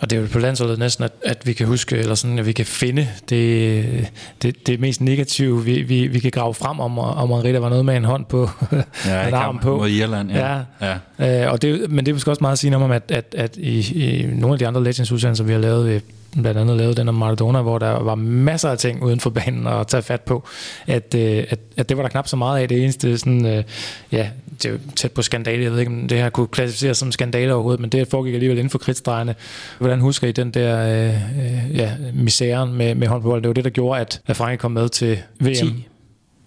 [0.02, 2.45] Og det er jo på landsholdet næsten, at, at vi kan huske, eller sådan, at
[2.45, 6.99] vi kan finde det, det, det mest negative, vi, vi, vi kan grave frem om,
[6.99, 8.49] om der var noget med en hånd på,
[9.08, 9.78] ja, en arm på.
[9.78, 10.60] Mod Irland, ja.
[10.82, 10.97] ja.
[11.20, 11.45] ja.
[11.45, 13.58] Øh, og det, men det er måske også meget at sige om, at, at, at
[13.58, 16.02] i, i nogle af de andre Legends udsendelser, vi har lavet,
[16.42, 19.68] blandt andet lavede den om Maradona, hvor der var masser af ting uden for banen
[19.68, 20.44] at tage fat på,
[20.88, 22.70] at, øh, at, at det var der knap så meget af.
[22.70, 23.64] Det eneste, sådan, øh,
[24.12, 24.30] ja,
[24.64, 25.64] det er jo tæt på skandale.
[25.64, 28.58] Jeg ved ikke, om det her kunne klassificeres som skandale overhovedet, men det foregik alligevel
[28.58, 29.36] inden for kridtstregene.
[29.80, 31.16] Hvordan husker I den der øh,
[31.46, 33.42] øh, ja, misæren med, med håndbold?
[33.42, 35.54] Det var det, der gjorde, at, at Frankrig kom med til VM.
[35.54, 35.88] 10.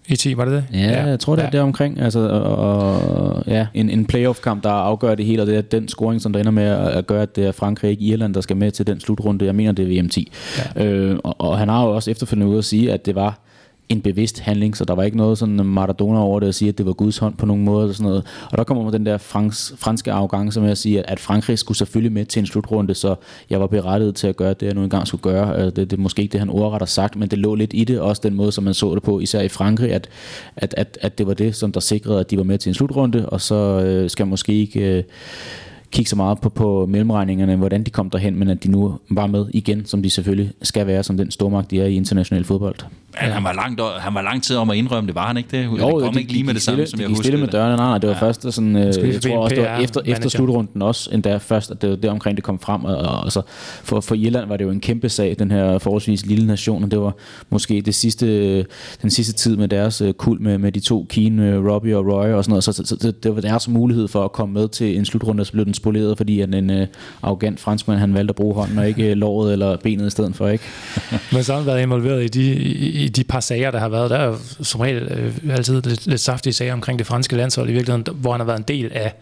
[0.07, 0.79] I 10, var det det?
[0.79, 1.05] Ja, ja.
[1.05, 1.57] jeg tror, det er ja.
[1.57, 1.99] der omkring.
[1.99, 5.87] Altså, og, og, ja, en, en playoff-kamp, der afgør det hele, og det er den
[5.87, 8.57] scoring, som der ender med at, gøre, at det er Frankrig, ikke Irland, der skal
[8.57, 9.45] med til den slutrunde.
[9.45, 10.31] Jeg mener, det er VM 10.
[10.75, 10.85] Ja.
[10.85, 13.44] Øh, og, og han har jo også efterfølgende ude at sige, at det var
[13.89, 16.77] en bevidst handling, så der var ikke noget sådan Maradona over det at sige, at
[16.77, 18.25] det var Guds hånd på nogen måde eller sådan noget.
[18.51, 21.77] Og der kommer man den der frans, franske arrogance med at sige, at Frankrig skulle
[21.77, 23.15] selvfølgelig med til en slutrunde, så
[23.49, 25.59] jeg var berettiget til at gøre det, jeg nu engang skulle gøre.
[25.59, 27.71] Øh, det, det er måske ikke det, han ordret har sagt, men det lå lidt
[27.73, 30.09] i det, også den måde, som man så det på, især i Frankrig, at,
[30.55, 32.73] at, at, at det var det, som der sikrede, at de var med til en
[32.73, 34.97] slutrunde, og så øh, skal måske ikke...
[34.97, 35.03] Øh,
[35.91, 39.27] kigge så meget på, på mellemregningerne, hvordan de kom derhen, men at de nu var
[39.27, 42.75] med igen, som de selvfølgelig skal være, som den stormagt, de er i international fodbold.
[43.21, 45.49] Men han var, langt, han var lang tid om at indrømme, det var han ikke
[45.51, 45.65] det?
[45.65, 47.23] Jo, det kom de, ikke lige med det samme, som jeg husker.
[47.23, 48.21] stille med dørene, nej, nej, det var ja.
[48.21, 51.81] først sådan, øh, jeg tror også, det var efter, efter slutrunden også, endda først, at
[51.81, 53.41] det var det omkring, det kom frem, og, og, og så
[53.83, 56.91] for, for Irland var det jo en kæmpe sag, den her forholdsvis lille nation, og
[56.91, 57.13] det var
[57.49, 58.57] måske det sidste,
[59.01, 62.27] den sidste tid med deres uh, kul med, med de to, Keane, Robbie og Roy
[62.27, 64.67] og sådan noget, så, så, så det, det var deres mulighed for at komme med
[64.67, 66.87] til en slutrunde, og så blev den spoleret, fordi at en uh,
[67.21, 70.35] arrogant franskmand, han valgte at bruge hånden, og ikke uh, låret eller benet i stedet
[70.35, 70.63] for, ikke?
[71.33, 73.89] Men så har han været involveret i de, i, i de par sager, der har
[73.89, 74.09] været.
[74.09, 77.73] Der er som regel øh, altid lidt, lidt saftige sager omkring det franske landshold i
[77.73, 79.13] virkeligheden, hvor han har været en del af,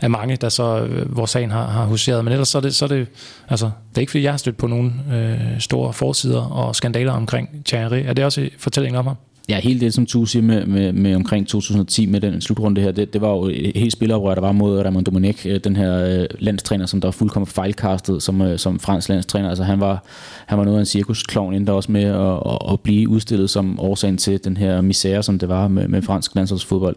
[0.00, 2.24] af mange, der så, øh, hvor sagen har, har huseret.
[2.24, 3.06] Men ellers så er det, så er det,
[3.48, 7.12] altså, det er ikke fordi, jeg har stødt på nogle øh, store forsider og skandaler
[7.12, 8.02] omkring Thierry.
[8.06, 9.16] Er det også fortællingen om ham?
[9.50, 12.92] Ja, helt det, som du siger med, med, med omkring 2010 med den slutrunde her,
[12.92, 16.20] det, det var jo et helt spilleroprør, der var mod Raymond Domenech, øh, den her
[16.20, 19.48] øh, landstræner, som der var fuldkommen fejlkastet som, øh, som fransk landstræner.
[19.48, 20.04] Altså han var,
[20.46, 23.80] han var noget af en cirkusklovn, endda også med at, at, at, blive udstillet som
[23.80, 26.96] årsagen til den her misære, som det var med, med fransk landsholdsfodbold.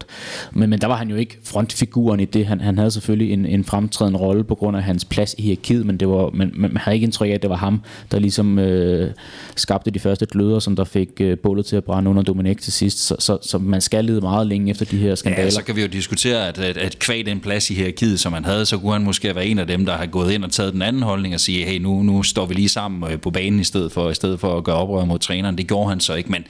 [0.51, 2.45] Men, men der var han jo ikke frontfiguren i det.
[2.45, 5.85] Han, han havde selvfølgelig en, en fremtrædende rolle på grund af hans plads i hierarkiet,
[5.85, 7.81] men, det var, men, men man havde ikke indtryk af, at det var ham,
[8.11, 9.11] der ligesom øh,
[9.55, 12.61] skabte de første gløder, som der fik øh, bålet til at brænde under Domenech ikke
[12.61, 15.43] til sidst, så, så, så man skal lede meget længe efter de her skandaler.
[15.43, 18.33] Ja, så kan vi jo diskutere, at, at, at kvæg den plads i hierarkiet, som
[18.33, 20.51] han havde, så kunne han måske være en af dem, der har gået ind og
[20.51, 23.31] taget den anden holdning og sige, hey, nu, nu står vi lige sammen øh, på
[23.31, 25.57] banen i stedet for, i stedet for at gøre oprør mod træneren.
[25.57, 26.45] Det gjorde han så ikke, men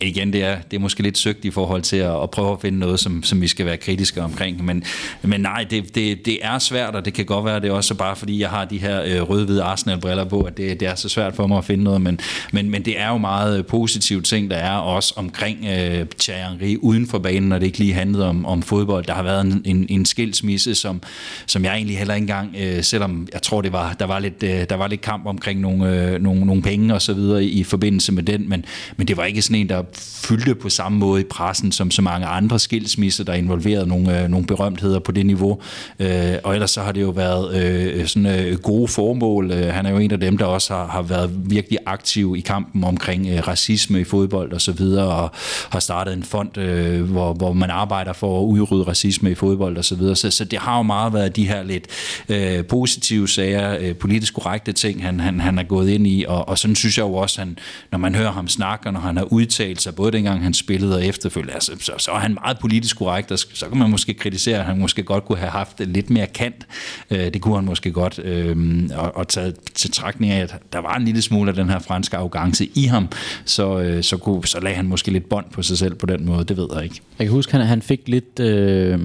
[0.00, 2.60] igen, det er, det er måske lidt søgt i forhold til at, at prøve at
[2.60, 4.64] finde noget, som, som vi skal være kritiske omkring.
[4.64, 4.84] Men,
[5.22, 7.94] men nej, det, det, det er svært, og det kan godt være, det er også
[7.94, 11.08] bare fordi, jeg har de her øh, rød-hvide Arsenal-briller på, at det, det er så
[11.08, 12.20] svært for mig at finde noget, men,
[12.52, 16.76] men, men det er jo meget positive ting, der er også omkring øh, Thierry Henry
[16.80, 19.04] uden for banen, når det ikke lige handlede om, om fodbold.
[19.04, 21.02] Der har været en, en, en skilsmisse, som,
[21.46, 24.42] som jeg egentlig heller ikke engang, øh, selvom jeg tror, det var, der, var lidt,
[24.42, 27.48] øh, der var lidt kamp omkring nogle, øh, nogle, nogle penge og så videre i,
[27.48, 28.64] i forbindelse med den, men,
[28.96, 32.02] men det var ikke sådan en, der fyldte på samme måde i pressen, som så
[32.02, 35.60] mange andre skilsmisser, der involverede nogle, øh, nogle berømtheder på det niveau.
[35.98, 39.50] Øh, og ellers så har det jo været øh, sådan øh, gode formål.
[39.50, 42.40] Øh, han er jo en af dem, der også har, har været virkelig aktiv i
[42.40, 45.30] kampen omkring øh, racisme i fodbold og så videre, og
[45.70, 49.76] har startet en fond, øh, hvor, hvor man arbejder for at udrydde racisme i fodbold
[49.76, 50.16] og så videre.
[50.16, 51.86] Så, så det har jo meget været de her lidt
[52.28, 56.48] øh, positive sager, øh, politisk korrekte ting, han, han, han er gået ind i, og,
[56.48, 57.58] og sådan synes jeg jo også, han,
[57.92, 60.94] når man hører ham snakke, og når han har udtalt sig, både dengang han spillede
[60.94, 64.14] og efterfølgende, altså, så, så er han meget politisk korrekt, og så kan man måske
[64.14, 66.66] kritisere, at han måske godt kunne have haft lidt mere kant.
[67.10, 68.56] Øh, det kunne han måske godt, øh,
[68.94, 71.78] og, og tage til trækning af, at der var en lille smule af den her
[71.78, 73.08] franske arrogance i ham,
[73.44, 76.26] så, øh, så, kunne, så lagde han måske lidt bånd på sig selv på den
[76.26, 77.00] måde, det ved jeg ikke.
[77.18, 78.40] Jeg kan huske, han, han fik lidt...
[78.40, 79.00] Øh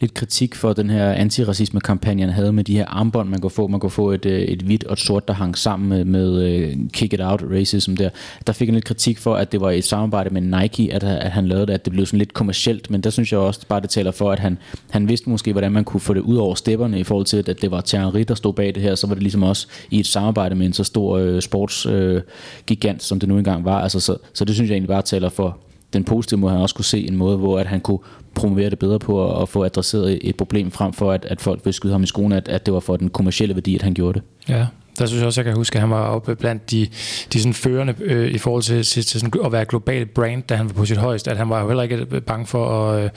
[0.00, 3.66] lidt kritik for den her antiracisme-kampagne, han havde med de her armbånd, man kunne få.
[3.66, 6.42] Man kunne få et, øh, et hvidt og et sort, der hang sammen med, med
[6.42, 8.10] øh, Kick It Out Racism der.
[8.46, 11.30] Der fik han lidt kritik for, at det var et samarbejde med Nike, at, at
[11.30, 13.80] han lavede det, at det blev sådan lidt kommercielt, men der synes jeg også bare,
[13.80, 14.58] det taler for, at han,
[14.90, 17.62] han vidste måske, hvordan man kunne få det ud over stepperne i forhold til, at
[17.62, 20.06] det var Thierry, der stod bag det her, så var det ligesom også i et
[20.06, 23.80] samarbejde med en så stor øh, sportsgigant, uh, som det nu engang var.
[23.80, 25.58] Altså, så, så det synes jeg egentlig bare taler for,
[25.92, 27.98] den positive måde, han også kunne se en måde, hvor at han kunne
[28.34, 31.60] promovere det bedre på at, at få adresseret et problem frem for, at, at folk
[31.64, 33.94] ville skyde ham i skoene, at, at det var for den kommercielle værdi, at han
[33.94, 34.22] gjorde det.
[34.48, 34.66] Ja,
[34.98, 36.88] der synes jeg også, jeg kan huske, at han var oppe blandt de,
[37.32, 40.54] de sådan førende øh, i forhold til, til, til sådan at være global brand, da
[40.54, 43.04] han var på sit højeste, at han var jo heller ikke øh, bange for at,
[43.04, 43.10] øh,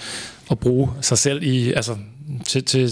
[0.52, 1.96] at bruge sig selv i, altså
[2.46, 2.90] til, til,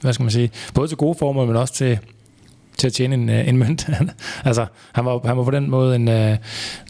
[0.00, 1.98] hvad skal man sige, både til gode formål, men også til,
[2.78, 3.88] til at tjene en, øh, en mønt.
[4.44, 6.36] altså, han var, han var på den måde en, øh,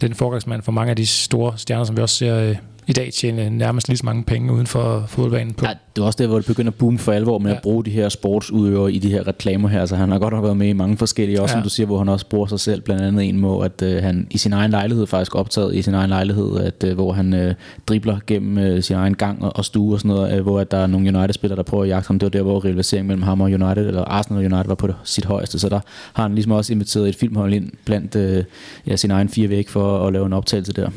[0.01, 2.57] den forgangsmand for mange af de store stjerner, som vi også ser øh,
[2.87, 5.67] i dag tjene nærmest lige så mange penge uden for fodboldbanen på.
[5.67, 7.57] Ja, det var også der, hvor det begynder at boome for alvor med ja.
[7.57, 9.81] at bruge de her sportsudøvere i de her reklamer her.
[9.81, 11.61] Altså, han har godt nok været med i mange forskellige, også ja.
[11.61, 12.81] som du siger, hvor han også bruger sig selv.
[12.81, 15.95] Blandt andet en må, at øh, han i sin egen lejlighed faktisk optaget i sin
[15.95, 17.55] egen lejlighed, at, øh, hvor han øh,
[17.87, 20.71] dribler gennem øh, sin egen gang og, og stue og sådan noget, øh, hvor at
[20.71, 22.19] der er nogle United-spillere, der prøver at jagte ham.
[22.19, 24.89] Det var der, hvor rivaliseringen mellem ham og United, eller Arsenal og United var på
[25.05, 25.59] sit højeste.
[25.59, 25.81] Så der
[26.13, 28.45] har han ligesom også inviteret et filmhold ind blandt øh,
[28.87, 30.91] ja, sin egen fire væg for at lave en optagelse der.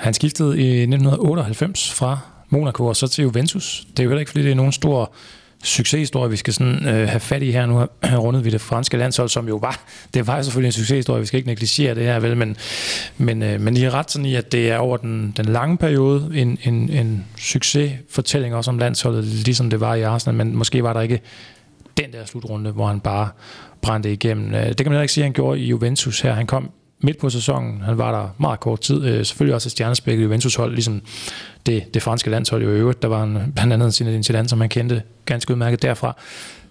[0.00, 3.86] Han skiftede i 1998 fra Monaco og så til Juventus.
[3.90, 5.12] Det er jo heller ikke, fordi det er nogen stor
[5.64, 7.66] succeshistorie, vi skal sådan, øh, have fat i her.
[7.66, 9.84] Nu har rundet vi det franske landshold, som jo var,
[10.14, 12.56] det var jo selvfølgelig en succeshistorie, vi skal ikke negligere det her, vel, men,
[13.18, 15.76] men, øh, men I har ret sådan i, at det er over den, den lange
[15.76, 20.82] periode en, en, en succesfortælling også om landsholdet, ligesom det var i Arsenal, men måske
[20.82, 21.20] var der ikke
[21.96, 23.28] den der slutrunde, hvor han bare
[23.82, 24.54] brændte igennem.
[24.54, 26.32] Øh, det kan man heller ikke sige, at han gjorde i Juventus her.
[26.32, 26.70] Han kom
[27.00, 27.80] midt på sæsonen.
[27.80, 29.04] Han var der meget kort tid.
[29.04, 31.02] Øh, selvfølgelig også et stjernespækket Juventus-hold, ligesom
[31.66, 33.02] det, det franske landshold i øvrigt.
[33.02, 36.16] Der var en, blandt andet sin Zidane, som han kendte ganske udmærket derfra.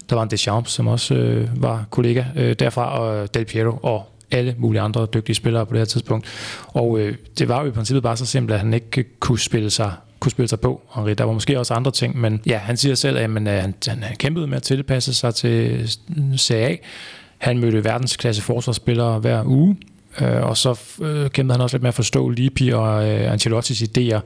[0.09, 4.05] Der var en Deschamps, som også øh, var kollega øh, derfra, og Del Piero og
[4.31, 6.27] alle mulige andre dygtige spillere på det her tidspunkt.
[6.67, 9.69] Og øh, det var jo i princippet bare så simpelt, at han ikke kunne spille
[9.69, 11.13] sig kunne spille sig på, Henri.
[11.13, 13.73] Der var måske også andre ting, men ja, han siger selv, at man, øh, han,
[13.87, 15.89] han kæmpede med at tilpasse sig til
[16.37, 16.75] CA.
[17.37, 19.77] Han mødte verdensklasse forsvarsspillere hver uge,
[20.21, 23.81] Øh, og så øh, kæmpede han også lidt med at forstå Lippi og øh, Ancelottis
[23.81, 24.19] idéer,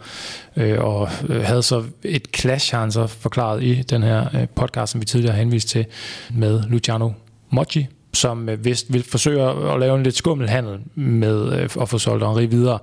[0.58, 4.48] øh, og øh, havde så et clash, har han så forklaret i den her øh,
[4.56, 5.86] podcast, som vi tidligere har henvist til,
[6.34, 7.12] med Luciano
[7.50, 11.90] Moggi, som øh, vist vil forsøge at lave en lidt skummel handel med øh, at
[11.90, 12.80] få solgt Henri videre.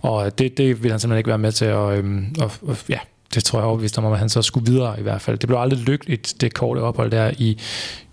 [0.00, 1.72] Og det, det vil han simpelthen ikke være med til.
[1.72, 2.98] Og, øh, og, og ja,
[3.34, 5.38] det tror jeg overbevist om, at han så skulle videre i hvert fald.
[5.38, 7.58] Det blev aldrig lykkeligt, det korte ophold der i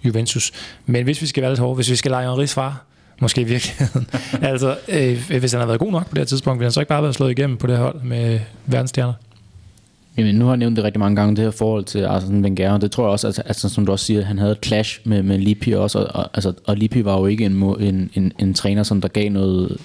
[0.04, 0.52] Juventus.
[0.86, 2.86] Men hvis vi skal være lidt hårde, hvis vi skal lege Henri's far,
[3.20, 4.08] måske i virkeligheden.
[4.52, 6.80] altså, øh, hvis han har været god nok på det her tidspunkt, ville han så
[6.80, 9.14] ikke bare være slået igennem på det her hold med verdensstjerner?
[10.18, 12.72] Jamen, nu har jeg nævnt det rigtig mange gange, det her forhold til Arsene Wenger,
[12.72, 15.00] og det tror jeg også, at, altså, som du også siger, han havde et clash
[15.04, 18.32] med, med Lippi også, og, og, altså, og Lippi var jo ikke en, en, en,
[18.40, 19.78] en træner, som der gav noget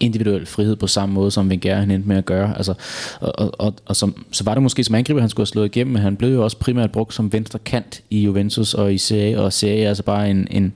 [0.00, 2.56] individuel frihed på samme måde, som Wenger han endte med at gøre.
[2.56, 2.74] Altså,
[3.20, 5.66] og, og, og, og som, så var det måske som angriber, han skulle have slået
[5.66, 8.98] igennem, men han blev jo også primært brugt som venstre kant i Juventus og i
[8.98, 10.72] CA, og CA er altså bare en, en,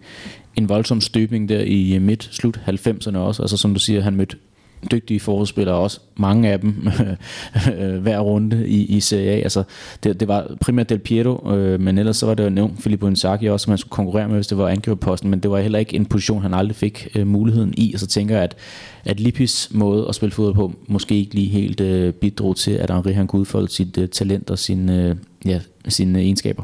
[0.57, 3.43] en voldsom støbning der i øh, midt-slut 90'erne også.
[3.43, 4.37] Altså som du siger, han mødte
[4.91, 6.71] dygtige forspillere også, mange af dem
[8.03, 9.35] hver runde i, i Serie A.
[9.35, 9.63] Altså,
[10.03, 13.07] det, det var primært Del Piero, øh, men ellers så var det jo nævnt Filippo
[13.07, 15.79] Inzaghi også, som han skulle konkurrere med, hvis det var angriberposten, men det var heller
[15.79, 18.57] ikke en position, han aldrig fik øh, muligheden i, og så tænker jeg, at,
[19.05, 22.91] at Lippis måde at spille fodbold på, måske ikke lige helt øh, bidrog til, at
[22.91, 26.63] Henri han kunne udfolde sit øh, talent og sin, øh, ja, sine egenskaber.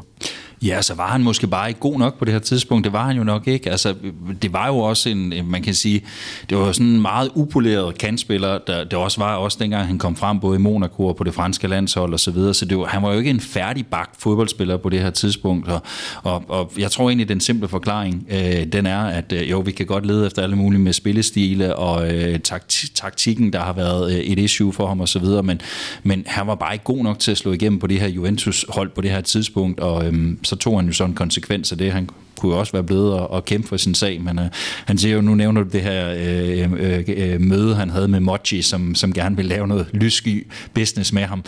[0.63, 2.83] Ja, så var han måske bare ikke god nok på det her tidspunkt.
[2.83, 3.71] Det var han jo nok ikke.
[3.71, 3.95] Altså,
[4.41, 6.01] det var jo også en, man kan sige,
[6.49, 10.15] det var sådan en meget upoleret kantspiller, der det også var også dengang han kom
[10.15, 12.53] frem både i Monaco og på det franske landshold og så videre.
[12.53, 15.67] Så det var, han var jo ikke en færdig bagt fodboldspiller på det her tidspunkt.
[15.67, 15.81] Og,
[16.23, 19.71] og, og jeg tror egentlig, den simple forklaring, øh, den er, at øh, jo, vi
[19.71, 24.13] kan godt lede efter alle mulige med spillestile og øh, takt, taktikken, der har været
[24.13, 25.61] øh, et issue for ham og så videre, men,
[26.03, 28.89] men han var bare ikke god nok til at slå igennem på det her Juventus-hold
[28.89, 31.91] på det her tidspunkt, og øh, så tog han jo så en konsekvens af det.
[31.91, 32.09] Han
[32.39, 34.45] kunne jo også være blevet at, at kæmpe for sin sag, men øh,
[34.85, 38.19] han siger jo, nu nævner du det her øh, øh, øh, møde, han havde med
[38.19, 41.43] Mochi, som, som gerne vil lave noget lyssky business med ham.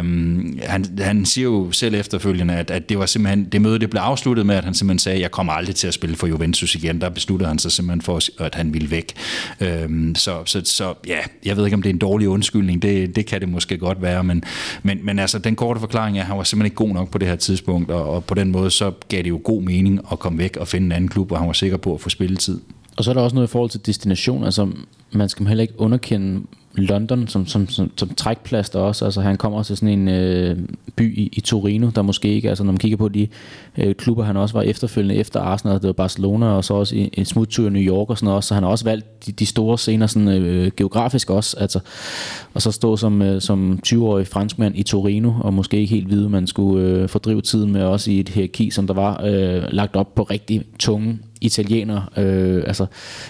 [0.00, 3.90] Um, han, han siger jo selv efterfølgende, at, at det var simpelthen, det møde det
[3.90, 6.74] blev afsluttet med, at han simpelthen sagde, jeg kommer aldrig til at spille for Juventus
[6.74, 7.00] igen.
[7.00, 9.12] Der besluttede han sig simpelthen for, at han ville væk.
[9.84, 13.16] Um, så, så, så ja, jeg ved ikke, om det er en dårlig undskyldning, det,
[13.16, 14.44] det kan det måske godt være, men,
[14.82, 17.18] men, men altså, den korte forklaring er, at han var simpelthen ikke god nok på
[17.18, 20.17] det her tidspunkt, og, og på den måde, så gav det jo god mening at
[20.18, 22.60] komme væk og finde en anden klub, hvor han var sikker på at få spilletid.
[22.96, 24.44] Og så er der også noget i forhold til destination.
[24.44, 24.70] Altså,
[25.12, 26.42] man skal heller ikke underkende
[26.78, 29.04] London som, som, som, som trækplaster også.
[29.04, 30.58] Altså, han kommer også til sådan en øh,
[30.96, 33.28] by i, i Torino, der måske ikke, altså når man kigger på de
[33.78, 37.10] øh, klubber, han også var efterfølgende efter Arsenal, det var Barcelona, og så også en,
[37.12, 39.46] en smuttur i New York og sådan noget, så han har også valgt de, de
[39.46, 41.80] store scener sådan, øh, geografisk også, altså,
[42.54, 46.28] og så stå som, øh, som 20-årig franskmand i Torino, og måske ikke helt vide,
[46.28, 49.96] man skulle øh, fordrive tiden med også i et hierarki, som der var øh, lagt
[49.96, 52.12] op på rigtig tunge italiener.
[52.16, 52.86] Øh, altså,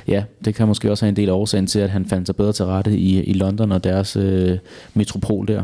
[0.09, 2.37] ja, det kan måske også have en del af årsagen til, at han fandt sig
[2.37, 4.59] bedre til rette i, i London og deres øh,
[4.95, 5.63] metropol der.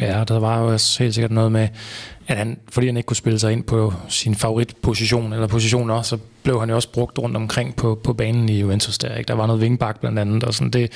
[0.00, 1.68] Ja, der var jo også helt sikkert noget med,
[2.28, 6.18] at han, fordi han ikke kunne spille sig ind på sin favoritposition, eller positioner, så
[6.42, 9.14] blev han jo også brugt rundt omkring på, på banen i Juventus der.
[9.14, 9.28] Ikke?
[9.28, 10.92] Der var noget vingbak blandt andet, og sådan det,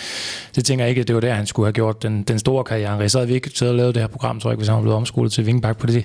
[0.57, 2.65] det tænker jeg ikke, at det var der, han skulle have gjort den, den store
[2.65, 3.09] karriere.
[3.09, 4.77] Så havde vi ikke taget og lavet det her program, tror jeg ikke, hvis han
[4.77, 6.05] var blevet omskolet til vingbak på det,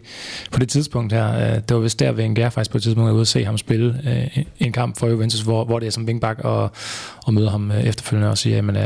[0.51, 1.35] på det tidspunkt her.
[1.35, 3.57] Øh, det var vist der, Wenger faktisk på et tidspunkt er ude at se ham
[3.57, 6.71] spille øh, en kamp for Juventus, hvor, hvor det er som vingbak, og,
[7.25, 8.77] og møde ham øh, efterfølgende og sige, jamen,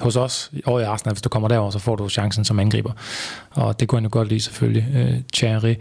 [0.00, 2.92] hos os og i Arsenal, hvis du kommer derover, så får du chancen som angriber.
[3.50, 5.74] Og det kunne han jo godt lide selvfølgelig, øh, Thierry.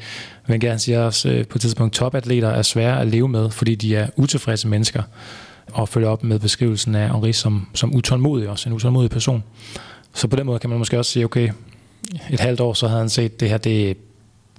[0.48, 3.76] Men han siger også øh, på et tidspunkt, topatleter er svære at leve med, fordi
[3.76, 5.04] de er utilfredse mennesker.
[5.72, 9.44] Og følger op med beskrivelsen af Henri som, som utålmodig, også en utålmodig person.
[10.14, 11.50] Så på den måde kan man måske også sige, okay,
[12.30, 13.98] et halvt år, så havde han set, det her, det,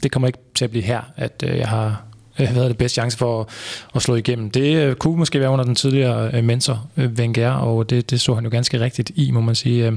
[0.03, 2.03] det kommer ikke til at blive her, at øh, jeg har
[2.41, 3.47] øh, havde det bedste chance for at,
[3.95, 4.51] at slå igennem.
[4.51, 8.20] Det øh, kunne måske være under den tidligere øh, mentor, øh, Wenger, og det, det
[8.20, 9.86] så han jo ganske rigtigt i, må man sige.
[9.86, 9.93] Øh,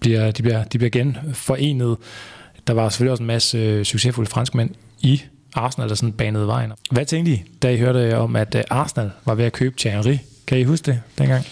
[0.00, 1.96] bliver, de, bliver, de bliver igen forenet.
[2.66, 5.22] Der var selvfølgelig også en masse øh, succesfulde franskmænd i
[5.54, 6.72] Arsenal, der sådan banede vejen.
[6.90, 10.18] Hvad tænkte I, da I hørte om, at øh, Arsenal var ved at købe Thierry?
[10.46, 11.44] Kan I huske det dengang?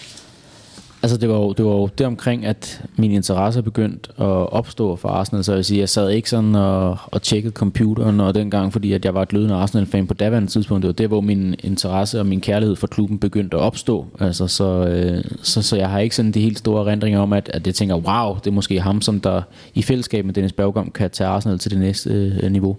[1.04, 4.96] Altså det var jo, det var jo det omkring, at min interesse begyndte at opstå
[4.96, 8.34] for Arsenal, så jeg vil sige, jeg sad ikke sådan og, og tjekkede computeren og
[8.34, 10.82] dengang, fordi at jeg var et glødende Arsenal-fan på daværende tidspunkt.
[10.82, 14.06] Det var der, hvor min interesse og min kærlighed for klubben begyndte at opstå.
[14.20, 17.50] Altså, så, øh, så, så jeg har ikke sådan de helt store rendringer om, at,
[17.54, 19.42] at jeg tænker, wow, det er måske ham, som der
[19.74, 22.10] i fællesskab med Dennis Bergkamp kan tage Arsenal til det næste
[22.42, 22.76] øh, niveau.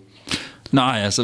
[0.76, 1.24] Nej, altså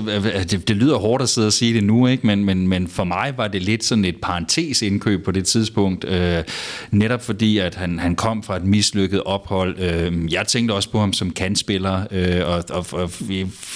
[0.51, 2.27] det, det lyder hårdt at sidde og sige det nu, ikke?
[2.27, 6.05] Men, men, men for mig var det lidt sådan et parentesindkøb på det tidspunkt.
[6.05, 6.43] Øh,
[6.91, 9.79] netop fordi, at han, han kom fra et mislykket ophold.
[9.79, 13.11] Øh, jeg tænkte også på ham som kandspiller, øh, og, og, og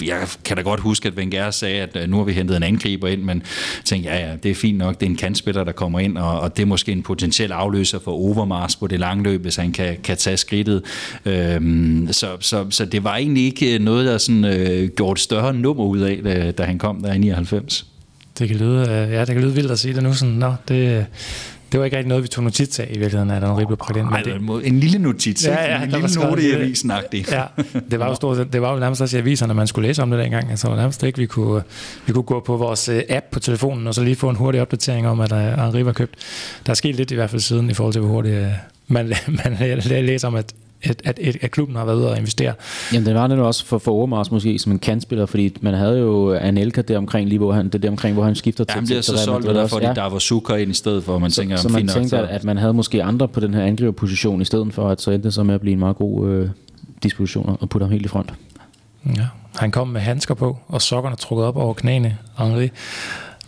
[0.06, 2.62] jeg kan da godt huske, at Wenger sagde, at øh, nu har vi hentet en
[2.62, 5.64] angriber ind, men jeg tænkte, ja, ja, det er fint nok, det er en kandspiller,
[5.64, 9.00] der kommer ind, og, og det er måske en potentiel afløser for Overmars på det
[9.00, 10.82] lange løb, hvis han kan, kan tage skridtet.
[11.24, 11.60] Øh,
[12.10, 15.98] så, så, så det var egentlig ikke noget, der sådan, øh, gjorde større nummer ud
[15.98, 17.86] af, da, da han kom der i 99.
[18.38, 20.12] Det kan lyde, øh, ja, det kan lyde vildt at sige det nu.
[20.12, 21.06] Sådan, Nå, det,
[21.72, 24.00] det var ikke rigtig noget, vi tog notits af i virkeligheden, at var blev pakket
[24.00, 24.08] ind.
[24.10, 27.42] Nej, det, en lille notits, ja, ja, en lille note i avisen Ja,
[27.90, 30.10] det var jo, stort, det var jo nærmest også i aviserne, man skulle læse om
[30.10, 30.50] det dengang.
[30.50, 31.62] Altså, nærmest ikke, vi kunne,
[32.06, 34.60] vi kunne gå på vores øh, app på telefonen, og så lige få en hurtig
[34.60, 36.14] opdatering om, at Henri var købt.
[36.66, 38.48] Der er sket lidt i hvert fald siden, i forhold til, hvor hurtigt øh,
[38.88, 39.12] man,
[39.44, 39.56] man
[40.04, 40.52] læser om, at
[40.82, 42.52] at, at, at, at klubben har været ude og investere.
[42.92, 45.98] Jamen, det var det også for, for Overmars måske som en kantspiller, fordi man havde
[45.98, 48.74] jo Anelka der omkring, lige hvor han, det der omkring, hvor han skifter ja, til.
[48.74, 49.92] Han bliver så solgt, der fordi ja.
[49.92, 52.44] der var Zucker ind i stedet for, man så, tænker, så man tænkte, at, at
[52.44, 55.34] man havde måske andre på den her angriberposition, i stedet for at så endte det
[55.34, 56.48] så med at blive en meget god øh,
[57.02, 58.32] disposition og putte ham helt i front.
[59.16, 62.70] Ja, han kom med handsker på, og sokkerne trukket op over knæene, Henri.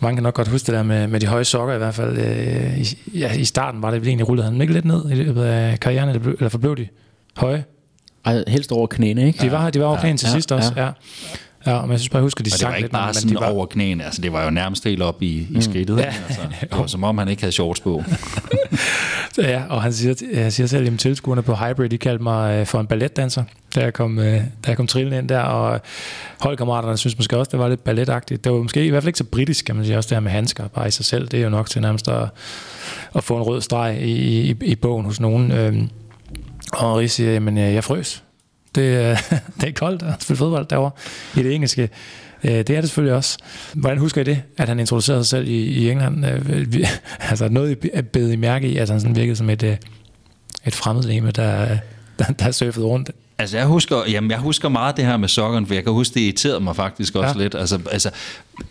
[0.01, 2.17] Mange kan nok godt huske det der med, med de høje sokker i hvert fald.
[2.17, 5.43] Øh, i, ja, I starten var det egentlig rullet han ikke lidt ned i løbet
[5.43, 6.87] af karrieren, eller, eller forblev de
[7.39, 7.63] høje?
[8.25, 9.39] Ej, helst over knæene, ikke?
[9.41, 10.85] De var, de var over knæene ja, til ja, sidst også, ja.
[10.85, 10.91] ja.
[11.65, 12.91] Ja, men jeg synes bare, jeg husker, de sang lidt.
[12.91, 13.51] det var ikke bare sådan de var...
[13.51, 15.57] over knæene, altså det var jo nærmest helt op i, mm.
[15.57, 15.97] i skridtet.
[15.97, 16.03] Ja.
[16.03, 18.03] Altså, det var som om, han ikke havde shorts på.
[19.37, 22.65] ja, og han siger, jeg siger selv, at tilskuerne på Hybrid, de kaldte mig øh,
[22.65, 23.43] for en balletdanser,
[23.75, 25.81] da jeg kom, øh, da jeg kom trillende ind der, og
[26.39, 28.43] holdkammeraterne synes måske også, det var lidt balletagtigt.
[28.43, 30.21] Det var måske i hvert fald ikke så britisk, kan man sige, også det her
[30.21, 31.27] med handsker bare i sig selv.
[31.27, 32.29] Det er jo nok til nærmest at,
[33.15, 35.51] at få en rød streg i, i, i bogen hos nogen.
[35.51, 35.89] Øhm,
[36.73, 38.23] og Henri siger, jamen jeg frøs.
[38.75, 39.17] Det,
[39.61, 40.91] det er koldt at spille fodbold derovre
[41.35, 41.89] i det engelske.
[42.43, 43.37] Øh, det er det selvfølgelig også.
[43.73, 46.25] Hvordan husker I det, at han introducerede sig selv i, i England?
[46.25, 46.75] Øh,
[47.29, 49.77] altså noget, I bed i mærke i, at han sådan virkede som et, øh,
[50.65, 51.77] et fremmedleme, der,
[52.19, 55.67] der, der surfede rundt Altså jeg husker, jamen jeg husker meget det her med sokkerne,
[55.67, 57.43] for jeg kan huske, det irriterede mig faktisk også ja.
[57.43, 57.55] lidt.
[57.55, 58.09] Altså, altså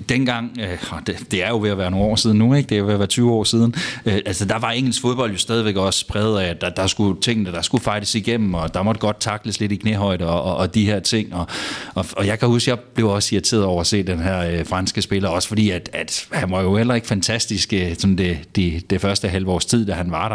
[0.09, 2.69] dengang, øh, det, det er jo ved at være nogle år siden nu, ikke?
[2.69, 3.75] det er ved at være 20 år siden,
[4.07, 7.21] øh, altså der var engelsk fodbold jo stadigvæk også præget af, at der, der skulle
[7.21, 10.57] tingene, der skulle fightes igennem, og der måtte godt takles lidt i knæhøjde og, og,
[10.57, 11.35] og de her ting.
[11.35, 11.47] Og,
[11.95, 14.67] og, og jeg kan huske, jeg blev også irriteret over at se den her øh,
[14.67, 18.39] franske spiller, også fordi at, at han var jo heller ikke fantastisk øh, sådan det,
[18.57, 20.29] det, det første halve års tid, da han var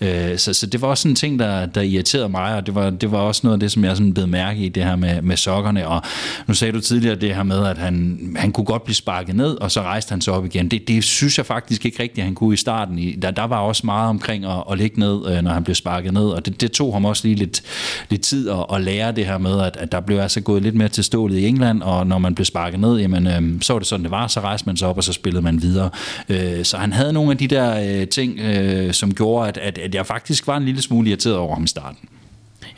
[0.00, 0.30] der.
[0.32, 2.74] Øh, så, så det var også sådan en ting, der, der irriterede mig, og det
[2.74, 4.96] var, det var også noget af det, som jeg sådan blev mærke i, det her
[4.96, 5.88] med, med sokkerne.
[5.88, 6.02] Og
[6.46, 9.60] nu sagde du tidligere det her med, at han, han kunne godt blive sparket ned,
[9.60, 10.68] og så rejste han sig op igen.
[10.68, 13.22] Det, det synes jeg faktisk ikke rigtigt, at han kunne i starten.
[13.22, 16.12] Der, der var også meget omkring at, at ligge ned, øh, når han blev sparket
[16.12, 17.62] ned, og det, det tog ham også lige lidt,
[18.10, 20.74] lidt tid at, at lære det her med, at, at der blev altså gået lidt
[20.74, 23.78] mere til stålet i England, og når man blev sparket ned, jamen, øh, så var
[23.78, 25.90] det sådan, det var, så rejste man sig op, og så spillede man videre.
[26.28, 29.78] Øh, så han havde nogle af de der øh, ting, øh, som gjorde, at, at,
[29.78, 32.08] at jeg faktisk var en lille smule irriteret over ham i starten.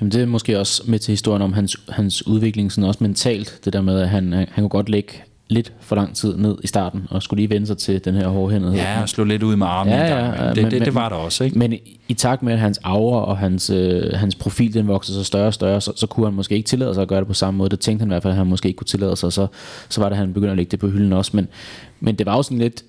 [0.01, 3.61] Jamen det er måske også med til historien om hans, hans udvikling, sådan også mentalt,
[3.65, 5.13] det der med, at han, øh, han kunne godt lægge
[5.49, 8.29] lidt for lang tid ned i starten, og skulle lige vende sig til den her
[8.29, 8.75] hårdhændede.
[8.75, 9.95] Ja, og slå lidt ud med armen.
[9.95, 11.59] Ja, ja, ja, det, men, det, det var der også, ikke?
[11.59, 15.19] Men i, i takt med, at hans aura og hans, øh, hans profil, den voksede
[15.19, 17.29] så større og større, så, så kunne han måske ikke tillade sig at gøre det
[17.29, 17.71] på samme måde.
[17.71, 19.47] Det tænkte han i hvert fald, at han måske ikke kunne tillade sig, så,
[19.89, 21.31] så var det, at han begyndte at lægge det på hylden også.
[21.35, 21.49] Men,
[22.01, 22.85] men det var jo sådan lidt,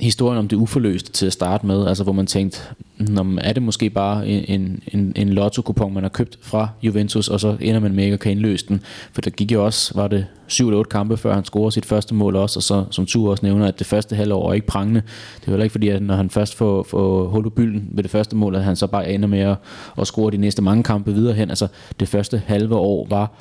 [0.00, 2.60] historien om det uforløste til at starte med, altså hvor man tænkte,
[2.98, 7.40] Nå, er det måske bare en, en, en lotto-kupon, man har købt fra Juventus, og
[7.40, 8.82] så ender man med ikke at kan indløse den.
[9.12, 12.36] For der gik jo også, var det 7-8 kampe, før han scorede sit første mål
[12.36, 15.02] også, og så som Tu også nævner, at det første halvår er ikke prangende.
[15.40, 18.02] Det er heller ikke fordi, at når han først får, får hul på bylden ved
[18.02, 19.56] det første mål, at han så bare ender med at,
[19.98, 21.50] at score de næste mange kampe videre hen.
[21.50, 21.68] Altså
[22.00, 23.32] det første halve år var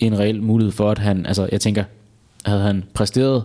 [0.00, 1.84] en reel mulighed for, at han, altså jeg tænker,
[2.44, 3.42] havde han præsteret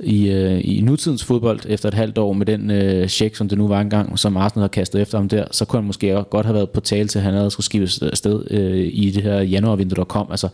[0.00, 3.58] i, øh, i nutidens fodbold efter et halvt år med den øh, check, som det
[3.58, 6.28] nu var engang, som Arsenal har kastet efter ham der, så kunne han måske også
[6.28, 9.10] godt have været på tale til, at han havde skulle skibes afsted øh, øh, i
[9.10, 10.26] det her januarvindue, der kom.
[10.30, 10.48] Altså,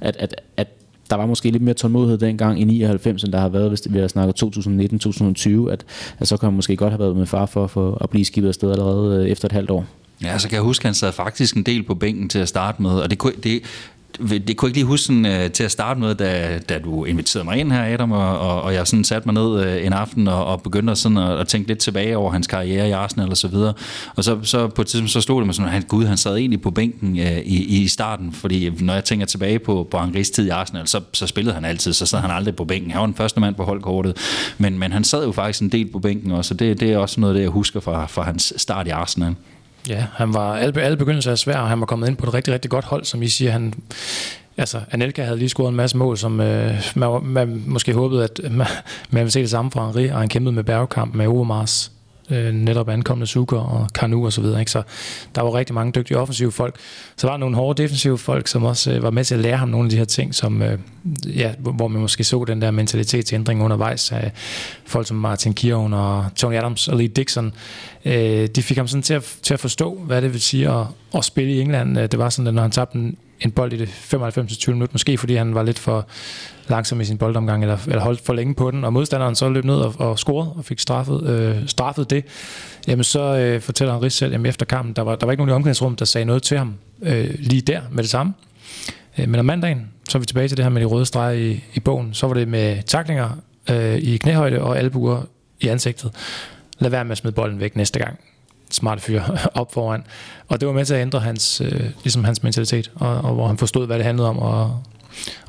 [0.00, 0.68] at, at, at
[1.10, 3.98] der var måske lidt mere tålmodighed dengang i 99, end der har været, hvis vi
[3.98, 5.84] har snakket 2019-2020, at,
[6.18, 8.48] at så kan han måske godt have været med far for, for at blive skibet
[8.48, 9.84] afsted allerede øh, efter et halvt år.
[10.22, 12.48] Ja, så kan jeg huske, at han sad faktisk en del på bænken til at
[12.48, 13.62] starte med, og det, det,
[14.18, 17.44] det kunne ikke lige huske sådan, øh, til at starte med, da, da du inviterede
[17.44, 20.28] mig ind her, Adam, og, og, og jeg sådan satte mig ned øh, en aften
[20.28, 23.36] og, og begyndte sådan at, at tænke lidt tilbage over hans karriere i Arsenal og
[23.36, 23.72] så videre.
[24.16, 26.36] Og så, så på et tidspunkt så slog det mig sådan, at gud, han sad
[26.36, 30.32] egentlig på bænken øh, i, i starten, fordi når jeg tænker tilbage på, på Henri's
[30.34, 32.90] tid i Arsenal, så, så spillede han altid, så sad han aldrig på bænken.
[32.90, 34.16] Han var den første mand på holdkortet,
[34.58, 36.98] men, men han sad jo faktisk en del på bænken også, og det, det er
[36.98, 39.34] også noget, det jeg husker fra, fra hans start i Arsenal.
[39.88, 42.34] Ja, han var, alle, alle begyndelser er svære, og han var kommet ind på et
[42.34, 43.74] rigtig, rigtig godt hold, som I siger, han,
[44.56, 48.40] altså Anelka havde lige scoret en masse mål, som øh, man, man, måske håbede, at
[48.50, 48.66] man,
[49.10, 51.92] man ville se det samme fra Henri, og han kæmpede med bergkamp med Overmars,
[52.30, 54.60] øh, netop ankommende Suker og Kanu og så videre.
[54.60, 54.70] Ikke?
[54.70, 54.82] Så
[55.34, 56.76] der var rigtig mange dygtige offensive folk.
[57.16, 59.56] Så var der nogle hårde defensive folk, som også øh, var med til at lære
[59.56, 60.78] ham nogle af de her ting, som, øh,
[61.26, 64.32] ja, hvor man måske så den der mentalitetsændring undervejs af
[64.86, 67.52] folk som Martin Kiron og Tony Adams og Lee Dixon.
[68.04, 70.86] Øh, de fik ham sådan til at, til at forstå, hvad det vil sige at,
[71.14, 71.98] at spille i England.
[71.98, 74.94] Øh, det var sådan, at når han tabte en, en bold i det 95-20 minut,
[74.94, 76.06] måske fordi han var lidt for
[76.68, 79.64] langsom i sin boldomgang, eller, eller holdt for længe på den, og modstanderen så løb
[79.64, 82.24] ned og, og scorede, og fik straffet, øh, straffet det,
[82.86, 85.40] jamen så øh, fortæller han Rigs selv, jamen efter kampen, der var, der var ikke
[85.40, 88.34] nogen i omklædningsrummet, der sagde noget til ham øh, lige der med det samme.
[89.18, 91.32] Øh, men om mandagen, så er vi tilbage til det her med de røde streger
[91.32, 93.30] i, i bogen, så var det med taklinger
[93.70, 95.22] øh, i knæhøjde og albuer
[95.60, 96.12] i ansigtet.
[96.78, 98.18] Lad være med at smide bolden væk næste gang
[98.70, 99.22] smart fyr
[99.54, 100.04] op foran.
[100.48, 103.46] Og det var med til at ændre hans, øh, ligesom hans mentalitet, og, og hvor
[103.46, 104.82] han forstod, hvad det handlede om, og,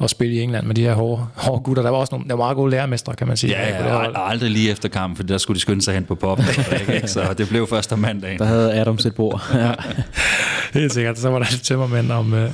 [0.03, 1.83] at spille i England med de her hårde, hårde gutter.
[1.83, 3.53] Der var også nogle der var meget gode lærermestre, kan man sige.
[3.53, 6.15] Ja, ja og aldrig lige efter kampen, for der skulle de skynde sig hen på
[6.15, 6.39] pop.
[6.95, 7.07] ikke?
[7.07, 8.39] Så det blev først om mandagen.
[8.39, 9.41] Der havde Adams et bord.
[9.53, 9.71] ja.
[10.73, 11.19] Helt sikkert.
[11.19, 12.51] Så var der tømmermænd om, øh,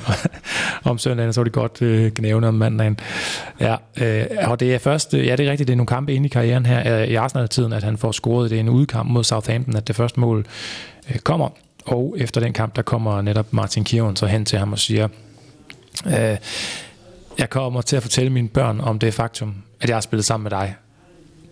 [0.84, 2.98] om søndagen, så var de godt øh, gnævende om mandagen.
[3.60, 6.26] Ja, øh, og det er først, ja det er rigtigt, det er nogle kampe inde
[6.26, 9.76] i karrieren her, øh, i Arsenal-tiden, at han får scoret det en udkamp mod Southampton,
[9.76, 10.46] at det første mål
[11.10, 11.48] øh, kommer.
[11.86, 15.08] Og efter den kamp, der kommer netop Martin Kieron så hen til ham og siger,
[16.06, 16.36] øh,
[17.38, 20.42] jeg kommer til at fortælle mine børn om det faktum, at jeg har spillet sammen
[20.42, 20.74] med dig.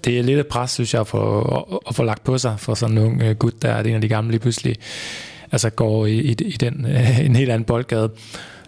[0.04, 2.60] Det er lidt et pres, synes jeg, at få, at, at få lagt på sig
[2.60, 4.76] for sådan en ung øh, gut, der er en af de gamle lige pludselig
[5.52, 8.10] altså går i, i, i den, øh, en helt anden boldgade.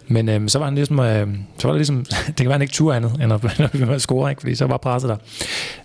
[0.07, 1.27] Men øh, så var han ligesom, øh,
[1.57, 4.29] så var det ligesom, det kan være, han ikke tur andet, end at, at score,
[4.29, 4.41] ikke?
[4.41, 5.17] fordi så var presset der.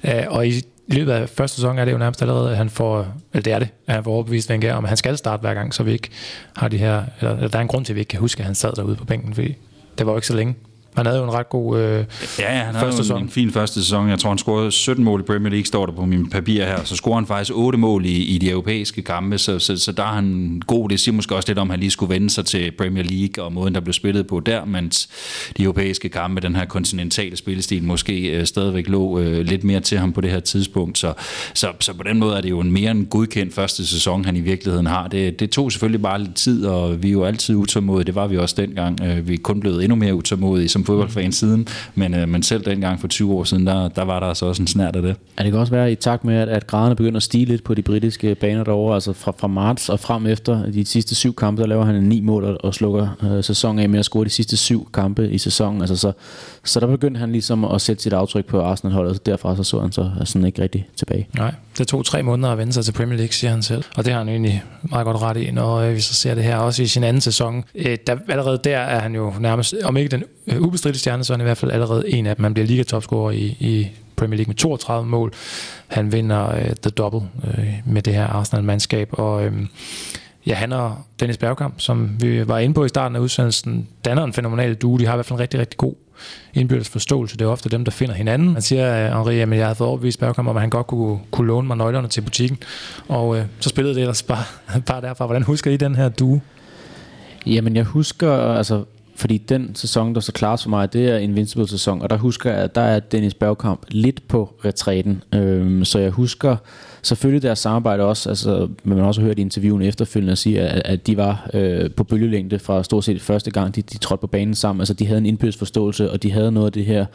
[0.04, 0.50] Øh, og i,
[0.86, 3.52] i løbet af første sæson er det jo nærmest allerede, at han får, eller det
[3.52, 5.82] er det, at han får overbevist Wenger om, at han skal starte hver gang, så
[5.82, 6.08] vi ikke
[6.56, 8.40] har de her, eller, eller der er en grund til, at vi ikke kan huske,
[8.40, 9.56] at han sad derude på bænken, fordi
[9.98, 10.54] det var jo ikke så længe.
[10.96, 12.04] Han havde jo en ret god øh,
[12.38, 13.22] ja, ja, han havde første sæson.
[13.22, 14.08] en fin første sæson.
[14.08, 16.84] Jeg tror, han scorede 17 mål i Premier League, står der på min papir her.
[16.84, 20.02] Så scorer han faktisk 8 mål i, i de europæiske kampe, så, så, så der
[20.02, 20.88] er han god.
[20.88, 23.44] Det siger måske også lidt om, at han lige skulle vende sig til Premier League
[23.44, 25.08] og måden, der blev spillet på der, mens
[25.56, 29.98] de europæiske kampe, den her kontinentale spillestil, måske øh, stadigvæk lå øh, lidt mere til
[29.98, 30.98] ham på det her tidspunkt.
[30.98, 31.12] Så,
[31.54, 34.36] så, så på den måde er det jo en mere end godkendt første sæson, han
[34.36, 35.08] i virkeligheden har.
[35.08, 38.04] Det, det tog selvfølgelig bare lidt tid, og vi er jo altid utålmodige.
[38.04, 39.00] Det var vi også dengang.
[39.02, 42.64] Øh, vi er kun blevet endnu mere utålmodige som fodboldfan siden, men, øh, men selv
[42.64, 45.16] dengang for 20 år siden, der, der var der altså også en snært af det.
[45.38, 47.64] Ja, det kan også være i takt med, at, at graderne begynder at stige lidt
[47.64, 51.34] på de britiske baner derovre, altså fra, fra marts og frem efter de sidste syv
[51.34, 54.04] kampe, der laver han en ni mål og, og slukker øh, sæsonen af med at
[54.04, 56.12] score de sidste syv kampe i sæsonen, altså så,
[56.64, 59.80] så der begyndte han ligesom at sætte sit aftryk på Arsenal-holdet, og derfra så så
[59.80, 61.28] han så sådan ikke rigtig tilbage.
[61.36, 64.04] Nej, det tog tre måneder at vende sig til Premier League, siger han selv, og
[64.04, 66.56] det har han egentlig meget godt ret i, når øh, vi så ser det her
[66.56, 67.64] også i sin anden sæson.
[67.74, 71.32] Øh, der, allerede der er han jo nærmest, om ikke den øh, ubestridte stjerne, så
[71.32, 72.42] er han i hvert fald allerede en af dem.
[72.42, 75.32] Han bliver ligatopscorer i, i Premier League med 32 mål.
[75.86, 79.52] Han vinder uh, the double uh, med det her Arsenal-mandskab, og uh,
[80.46, 84.24] ja, han og Dennis Bergkamp, som vi var inde på i starten af udsendelsen, danner
[84.24, 84.96] en fænomenal duo.
[84.96, 85.94] De har i hvert fald en rigtig, rigtig god
[86.54, 87.36] indbyrdes forståelse.
[87.36, 88.52] Det er ofte dem, der finder hinanden.
[88.52, 91.18] Han siger, øh, Henri, at jeg havde fået overbevist Bergkamp om, at han godt kunne,
[91.30, 92.58] kunne låne mig nøglerne til butikken.
[93.08, 94.44] Og øh, så spillede det ellers bare,
[94.86, 95.26] bare derfra.
[95.26, 96.40] Hvordan husker I den her due?
[97.46, 98.84] Jamen, jeg husker, altså
[99.20, 102.58] fordi den sæson, der så klares for mig, det er Invincible-sæson, og der husker jeg,
[102.58, 105.22] at der er Dennis Bergkamp lidt på retræten.
[105.34, 106.56] Øhm, så jeg husker
[107.02, 111.06] selvfølgelig deres samarbejde også, altså man har også hørt i interviewen efterfølgende sige, at, at
[111.06, 114.54] de var øh, på bølgelængde fra stort set første gang, de, de trådte på banen
[114.54, 114.80] sammen.
[114.80, 117.06] Altså de havde en indbyrdes forståelse, og de havde noget af det her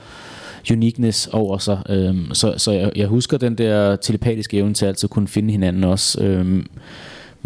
[0.71, 1.81] uniqueness over sig.
[1.89, 5.51] Øhm, så så jeg, jeg husker den der telepatiske evne til at altid kunne finde
[5.51, 6.23] hinanden også.
[6.23, 6.65] Øhm,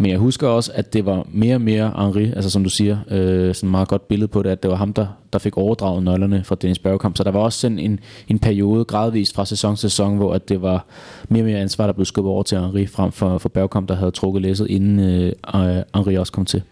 [0.00, 2.98] men jeg husker også, at det var mere og mere Henri, altså som du siger,
[3.10, 5.56] øh, sådan et meget godt billede på det, at det var ham, der, der fik
[5.56, 7.16] overdraget nøglerne fra Dennis Bergkamp.
[7.16, 10.48] Så der var også sådan en, en periode gradvist fra sæson til sæson, hvor at
[10.48, 10.86] det var
[11.28, 13.94] mere og mere ansvar, der blev skubbet over til Henri, frem for, for Bergkamp, der
[13.94, 16.62] havde trukket læsset, inden øh, øh Henri også kom til.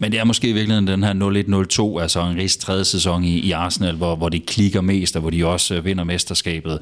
[0.00, 3.38] Men det er måske i virkeligheden den her 0-1-0-2, altså en ris tredje sæson i,
[3.38, 6.78] i Arsenal, hvor, hvor det klikker mest, og hvor de også øh, vinder mesterskabet.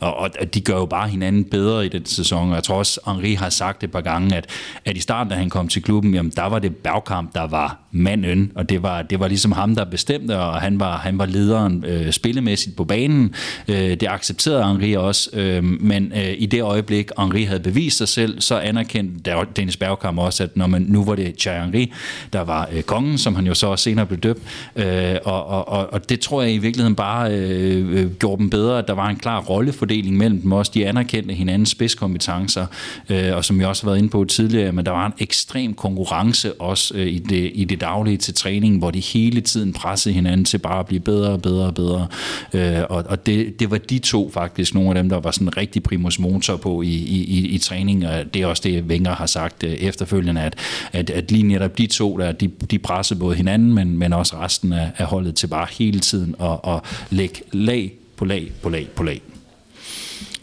[0.00, 3.00] Og, og de gør jo bare hinanden bedre i den sæson, og jeg tror også,
[3.06, 4.46] Henri har sagt et par gange, at,
[4.84, 7.78] at i starten, da han kom til klubben, jamen, der var det bagkamp, der var
[7.90, 11.26] manden, og det var, det var ligesom ham, der bestemte, og han var, han var
[11.26, 13.34] lederen øh, spillemæssigt på banen.
[13.68, 18.08] Øh, det accepterede Henri også, øh, men øh, i det øjeblik, Henri havde bevist sig
[18.08, 21.92] selv, så anerkendte Dennis Bergkamp også, at når man, nu var det Thierry Henri,
[22.32, 24.42] der var øh, kongen, som han jo så også senere blev døbt,
[24.76, 28.50] øh, og, og, og, og det tror jeg i virkeligheden bare øh, øh, gjorde dem
[28.50, 30.72] bedre, at der var en klar rollefordeling mellem dem også.
[30.74, 32.66] De anerkendte hinandens spidskompetencer,
[33.08, 35.74] øh, og som jeg også har været inde på tidligere, men der var en ekstrem
[35.74, 40.14] konkurrence også øh, i, det, i det daglige til træning, hvor de hele tiden pressede
[40.14, 42.06] hinanden til bare at blive bedre og bedre og bedre.
[42.52, 45.56] Øh, og og det, det var de to faktisk nogle af dem, der var sådan
[45.56, 49.14] rigtig primus motor på i, i, i, i træning, og det er også det, Wenger
[49.14, 50.54] har sagt øh, efterfølgende, at,
[50.92, 54.36] at, at lige netop de to, der, de, de pressede både hinanden, men, men også
[54.36, 56.80] resten af, af holdet til bare hele tiden at, at
[57.10, 59.22] lægge lag på lag på lag på lag.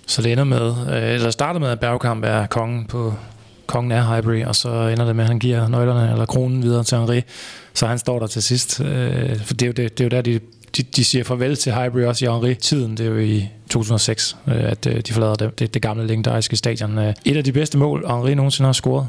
[0.06, 3.14] Så det ender med, øh, eller starter med, at Bergkamp er kongen på
[3.70, 6.84] kongen er Highbury, og så ender det med, at han giver nøglerne eller kronen videre
[6.84, 7.22] til Henri,
[7.74, 8.82] så han står der til sidst.
[8.82, 10.40] Øh, for det er jo, det, det er jo der, de,
[10.78, 12.98] de, de siger farvel til Highbury også i Henri-tiden.
[12.98, 16.56] Det er jo i 2006, øh, at øh, de forlader det, det, det gamle legendariske
[16.56, 16.98] stadion.
[16.98, 19.08] Øh, et af de bedste mål, Henri nogensinde har scoret,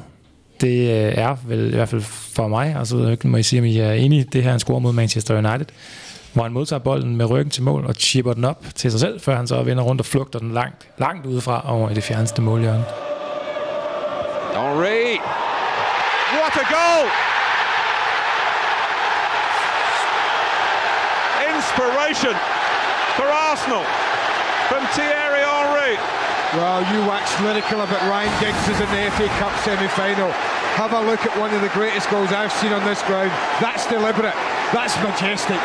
[0.61, 2.03] det øh, er vel i hvert fald
[2.35, 4.93] for mig, altså må I sige, om I er enige, det her han scorer mod
[4.93, 5.67] Manchester United,
[6.33, 9.21] hvor han modtager bolden med ryggen til mål og chipper den op til sig selv,
[9.21, 12.43] før han så vender rundt og flugter den langt, langt udefra over i det fjerneste
[12.43, 12.85] målhjørne.
[14.55, 15.19] Henri.
[16.37, 17.07] What a goal!
[21.55, 22.37] Inspiration
[23.17, 23.85] for Arsenal
[24.69, 25.30] from Thierry
[26.59, 30.33] Well, you wax lyrical about Ryan Giggs in the FA Cup semi-final.
[30.83, 33.31] Have a look at one of the greatest goals I've seen on this ground.
[33.63, 34.35] That's deliberate.
[34.75, 35.61] That's majestic.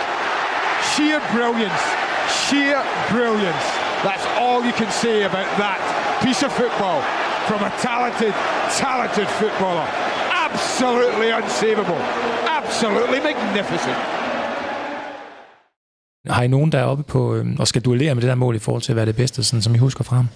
[0.94, 1.84] Sheer brilliance.
[2.30, 2.78] Sheer
[3.10, 3.66] brilliance.
[4.06, 5.82] That's all you can say about that
[6.22, 7.02] piece of football
[7.50, 8.34] from a talented,
[8.78, 9.88] talented footballer.
[10.46, 12.02] Absolutely unsavable.
[12.60, 13.98] Absolutely magnificent.
[16.28, 18.56] Har I nogen, der er oppe på øh, og skal duellere med det der mål
[18.56, 20.28] i forhold til være det bedste, sådan som I husker fra ham?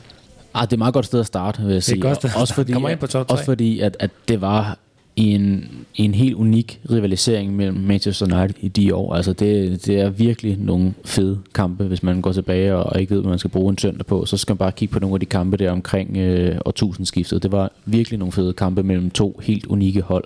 [0.59, 1.95] Ah, det er et meget godt sted at starte, vil jeg sige.
[1.95, 2.41] Det er godt sted.
[2.41, 3.33] Også fordi, Kommer ind på top 3.
[3.33, 4.77] også fordi at, at det var
[5.15, 9.13] i en, i en helt unik rivalisering mellem Manchester United i de år.
[9.13, 13.21] Altså det, det er virkelig nogle fede kampe, hvis man går tilbage og ikke ved,
[13.21, 14.25] hvad man skal bruge en søndag på.
[14.25, 17.43] Så skal man bare kigge på nogle af de kampe der omkring øh, årtusindskiftet.
[17.43, 20.23] Det var virkelig nogle fede kampe mellem to helt unikke hold.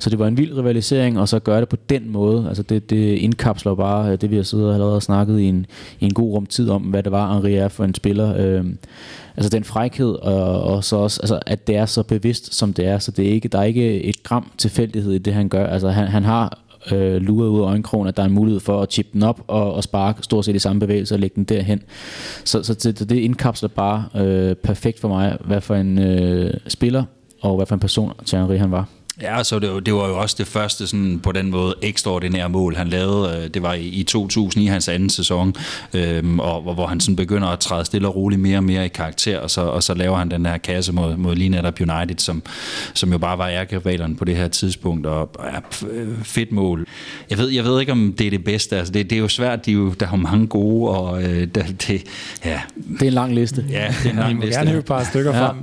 [0.00, 2.48] Så det var en vild rivalisering, og så gøre det på den måde.
[2.48, 5.66] Altså det, det indkapsler bare øh, det, vi har siddet og allerede snakket i en,
[6.00, 8.34] i en god rum tid om, hvad det var, Henri er for en spiller.
[8.38, 8.64] Øh,
[9.36, 12.86] altså den frækhed, og, og så også, altså, at det er så bevidst, som det
[12.86, 12.98] er.
[12.98, 15.66] Så det er ikke, der er ikke et gram tilfældighed i det, han gør.
[15.66, 16.58] Altså han, han har
[16.92, 19.40] øh, luret ud af øjenkrogen, at der er en mulighed for at chippe den op
[19.46, 21.82] og, og sparke stort set i samme bevægelse og lægge den derhen.
[22.44, 27.04] Så, så det, det indkapsler bare øh, perfekt for mig, hvad for en øh, spiller
[27.40, 28.88] og hvad for en person Thierry han var.
[29.22, 32.76] Ja, så det, det var jo også det første sådan, på den måde ekstraordinære mål,
[32.76, 33.38] han lavede.
[33.44, 35.54] Øh, det var i, i 2000 i hans anden sæson,
[35.94, 38.84] øhm, og hvor, hvor han sådan begynder at træde stille og roligt mere og mere
[38.84, 41.74] i karakter, og så, og så laver han den her kasse mod, mod lige netop
[41.80, 42.42] United, som,
[42.94, 45.58] som jo bare var ærkerivalerne på det her tidspunkt, og ja,
[46.22, 46.86] fedt mål.
[47.30, 48.76] Jeg ved, jeg ved ikke, om det er det bedste.
[48.76, 51.54] Altså, det, det er jo svært, de jo, der har mange gode, og øh, det,
[51.88, 52.02] det,
[52.44, 52.60] ja.
[52.92, 53.64] det er en lang liste.
[53.70, 54.58] Ja, det er en lang Vi må liste.
[54.58, 55.46] gerne hive et par stykker Ja.
[55.48, 55.56] frem.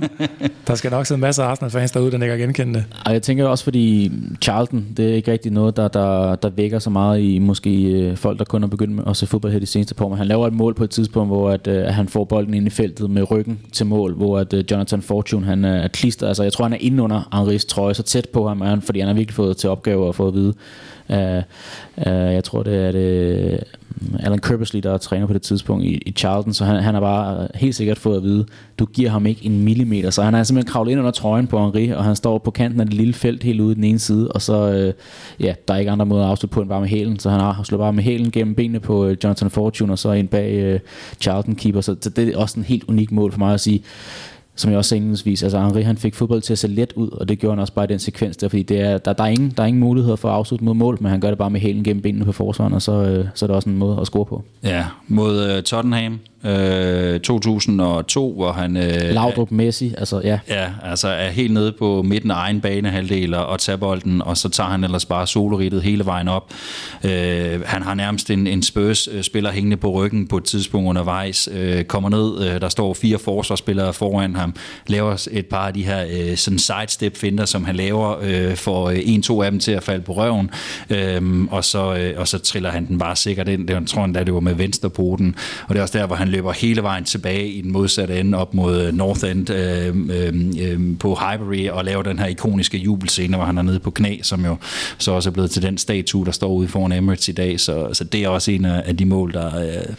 [0.66, 2.84] Der skal nok sidde masser af Arsenal-fans derude, der ikke kan genkende det.
[3.04, 4.12] Og jeg tænker også, fordi
[4.42, 8.16] Charlton, det er ikke rigtig noget, der, der, der vækker så meget i måske øh,
[8.16, 10.08] folk, der kun har begyndt med at se fodbold her de seneste par år.
[10.08, 12.54] Men han laver et mål på et tidspunkt, hvor at, øh, at han får bolden
[12.54, 16.28] ind i feltet med ryggen til mål, hvor at, øh, Jonathan Fortune han er klister.
[16.28, 18.98] Altså, jeg tror, han er inde under Henris trøje, så tæt på ham han, fordi
[18.98, 20.54] han har virkelig fået til opgave at få at vide,
[21.08, 23.64] Uh, uh, jeg tror, det er det
[24.20, 27.00] Alan Kirbysley, der er træner på det tidspunkt i, i Charlton, så han, han har
[27.00, 28.46] bare øh, helt sikkert fået at vide,
[28.78, 31.64] du giver ham ikke en millimeter, så han har simpelthen kravlet ind under trøjen på
[31.64, 33.98] Henri, og han står på kanten af det lille felt helt ude i den ene
[33.98, 34.92] side, og så, øh,
[35.40, 37.40] ja, der er ikke andre måder at afslutte på end bare med hælen, så han
[37.40, 40.52] har slået bare med hælen gennem benene på øh, Jonathan Fortune, og så ind bag
[40.54, 40.80] øh,
[41.20, 43.82] Charlton keeper, så, så det er også en helt unik mål for mig at sige,
[44.56, 47.10] som jeg også sagde indledningsvis, altså Henri han fik fodbold til at se let ud,
[47.10, 49.24] og det gjorde han også bare i den sekvens der, fordi det er, der, der,
[49.24, 51.38] er ingen, der er ingen muligheder for at afslutte mod mål, men han gør det
[51.38, 53.76] bare med hælen gennem benene på forsvaren, og så, øh, så er det også en
[53.76, 54.44] måde at score på.
[54.62, 58.76] Ja, mod øh, Tottenham øh, 2002, hvor han...
[58.76, 60.38] Øh, Laudrup Messi, altså ja.
[60.48, 64.48] Ja, altså er helt nede på midten af egen banehalvdel og tager bolden, og så
[64.48, 66.52] tager han ellers bare solorittet hele vejen op.
[67.04, 71.84] Øh, han har nærmest en, en Spurs-spiller hængende på ryggen på et tidspunkt undervejs, øh,
[71.84, 74.54] kommer ned, øh, der står fire forsvarsspillere foran ham,
[74.86, 78.98] laver et par af de her øh, sådan sidestep-finder, som han laver, øh, for øh,
[79.02, 80.50] en-to af dem til at falde på røven,
[80.90, 83.68] øh, og, så, øh, og så triller han den bare sikkert ind.
[83.68, 85.34] Det, jeg tror endda, det var med venstrepoten,
[85.68, 88.38] og det er også der, hvor han løber hele vejen tilbage i den modsatte ende
[88.38, 92.78] op mod øh, North End øh, øh, øh, på Highbury og laver den her ikoniske
[92.78, 94.56] jubelscene, hvor han er nede på knæ, som jo
[94.98, 97.60] så også er blevet til den statue, der står ude foran Emirates i dag.
[97.60, 99.94] Så, så det er også en af de mål, der, øh,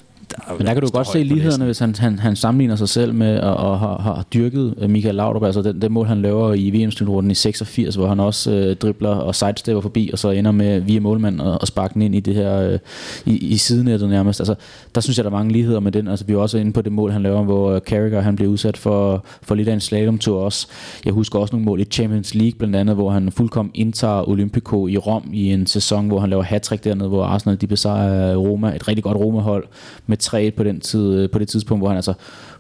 [0.57, 3.27] men der kan du godt se lighederne, hvis han, han, han sammenligner sig selv med
[3.27, 6.69] at, at have, have dyrket øh, Michael Laudrup, altså den, den mål, han laver i
[6.69, 10.80] VM-slutrunden i 86, hvor han også øh, dribler og sidestepper forbi, og så ender med
[10.80, 12.80] via målmand og, og sparke den ind i det her øh,
[13.26, 14.39] i, i sidenettet nærmest.
[14.39, 14.56] Altså,
[14.95, 16.07] der synes jeg, der er mange ligheder med den.
[16.07, 18.52] Altså, vi er også inde på det mål, han laver, hvor øh, Carragher han bliver
[18.52, 20.68] udsat for, for lidt af en slalomtur også.
[21.06, 24.88] Jeg husker også nogle mål i Champions League, blandt andet, hvor han fuldkommen indtager Olympico
[24.88, 28.76] i Rom i en sæson, hvor han laver hat dernede, hvor Arsenal de besejrer Roma,
[28.76, 29.64] et rigtig godt Roma-hold
[30.07, 32.13] med 3 på den tid, øh, på det tidspunkt, hvor han altså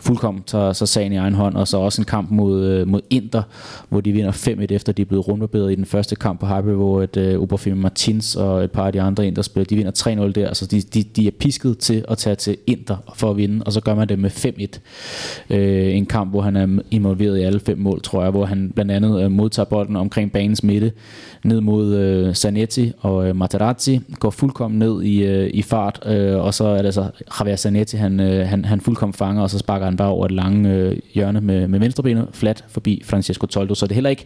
[0.05, 3.01] fuldkommen tager så sagen i egen hånd, og så også en kamp mod, øh, mod
[3.09, 3.41] Inter,
[3.89, 6.75] hvor de vinder 5-1 efter de er blevet rundbarberet i den første kamp på Highbury,
[6.75, 9.75] hvor et uh, øh, Oberfilm Martins og et par af de andre Inter spiller, de
[9.75, 9.91] vinder
[10.27, 13.37] 3-0 der, så de, de, de er pisket til at tage til Inter for at
[13.37, 14.29] vinde, og så gør man det med
[15.49, 15.55] 5-1.
[15.55, 18.71] Øh, en kamp, hvor han er involveret i alle fem mål, tror jeg, hvor han
[18.75, 20.91] blandt andet uh, modtager bolden omkring banens midte,
[21.43, 26.45] ned mod uh, Zanetti og uh, Materazzi, går fuldkommen ned i, uh, i fart, uh,
[26.45, 27.09] og så er det så
[27.39, 30.31] Javier Zanetti, han, uh, han, han fuldkommen fanger, og så sparker han bare over et
[30.31, 33.75] lange øh, hjørne med, med venstrebenet, flat forbi Francesco Toldo.
[33.75, 34.25] Så det er heller ikke,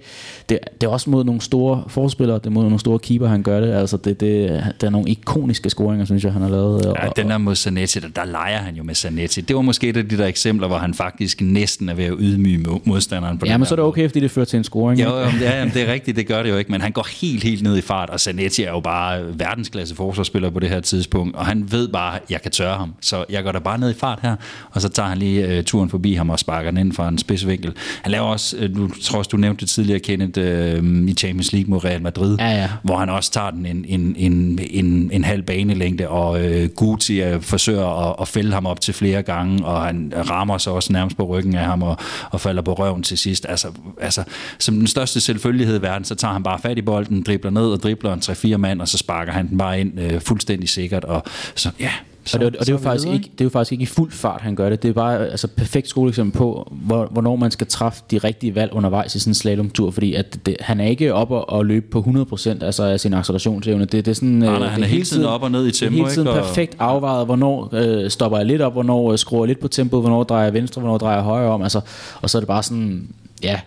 [0.49, 3.43] det, det er også mod nogle store forspillere, det er mod nogle store keeper, han
[3.43, 3.73] gør det.
[3.73, 6.85] Altså det, det, det er nogle ikoniske scoringer, synes jeg, han har lavet.
[6.85, 9.41] Ja, og, den der mod Zanetti, der, der leger han jo med Zanetti.
[9.41, 12.13] Det var måske et af de der eksempler, hvor han faktisk næsten er ved at
[12.19, 13.37] ydmyge modstanderen.
[13.37, 15.01] På ja, men så er det okay, fordi det fører til en scoring.
[15.01, 17.07] Jo, jo ja, jamen, det er rigtigt, det gør det jo ikke, men han går
[17.21, 20.79] helt, helt ned i fart, og Zanetti er jo bare verdensklasse forsvarsspiller på det her
[20.79, 23.79] tidspunkt, og han ved bare, at jeg kan tørre ham, så jeg går da bare
[23.79, 24.35] ned i fart her,
[24.71, 27.17] og så tager han lige uh, turen forbi ham og sparker den ind fra en
[27.17, 27.73] spidsvinkel.
[28.01, 31.53] Han laver også, øh, du tror også, du nævnte det tidligere, Kenneth, øh, i Champions
[31.53, 32.69] League mod Real Madrid, ja, ja.
[32.83, 37.21] hvor han også tager den en, en, en, en, en halv banelængde, og øh, Guti
[37.21, 40.93] øh, forsøger at, at fælde ham op til flere gange, og han rammer sig også
[40.93, 41.97] nærmest på ryggen af ham, og,
[42.31, 43.45] og falder på røven til sidst.
[43.49, 43.67] Altså,
[44.01, 44.23] altså,
[44.59, 47.71] som den største selvfølgelighed i verden, så tager han bare fat i bolden, dribler ned
[47.71, 51.05] og dribler en 3-4 mand, og så sparker han den bare ind øh, fuldstændig sikkert,
[51.05, 51.23] og
[51.55, 51.91] så ja,
[52.29, 53.85] så, og det, og det, er jo faktisk ikke, det er jo faktisk ikke i
[53.85, 54.83] fuld fart, han gør det.
[54.83, 58.73] Det er bare altså perfekt skoleeksempel på, hvor, hvornår man skal træffe de rigtige valg
[58.73, 61.85] undervejs i sådan en slalomtur, fordi at det, han er ikke oppe og, og løbe
[61.91, 61.99] på
[62.33, 63.85] 100% altså af sin accelerationsevne.
[63.85, 65.95] Det, det er sådan, nej, nej, han er hele tiden op og ned i tempo.
[65.95, 66.39] Hele tiden ikke?
[66.39, 70.03] perfekt afvejet, hvornår øh, stopper jeg lidt op, hvornår øh, skruer jeg lidt på tempoet,
[70.03, 71.61] hvornår drejer jeg venstre, hvornår drejer jeg højre om.
[71.61, 71.81] Altså,
[72.21, 73.07] og så er det bare sådan,
[73.43, 73.59] ja,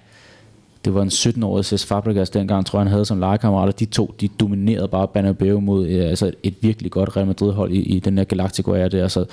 [0.85, 3.85] det var en 17-årig Cesc Fabregas dengang, tror jeg, han havde som legekammerat, og de
[3.85, 8.01] to, de dominerede bare Bernabeu mod øh, altså et virkelig godt Real Madrid-hold i, i
[8.01, 9.09] den der Galactico-ære der.
[9.09, 9.25] Så,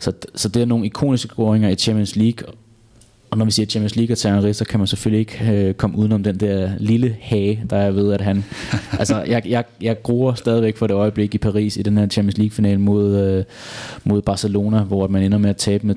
[0.00, 2.48] så, så det er nogle ikoniske scoringer i Champions League,
[3.36, 5.98] og når vi siger Champions League og Thierry så kan man selvfølgelig ikke øh, komme
[5.98, 8.44] udenom den der lille hage, der er ved, at han...
[9.00, 12.38] altså, jeg, jeg, jeg gruer stadigvæk for det øjeblik i Paris i den her Champions
[12.38, 13.44] League-final mod, øh,
[14.04, 15.94] mod Barcelona, hvor man ender med at tabe med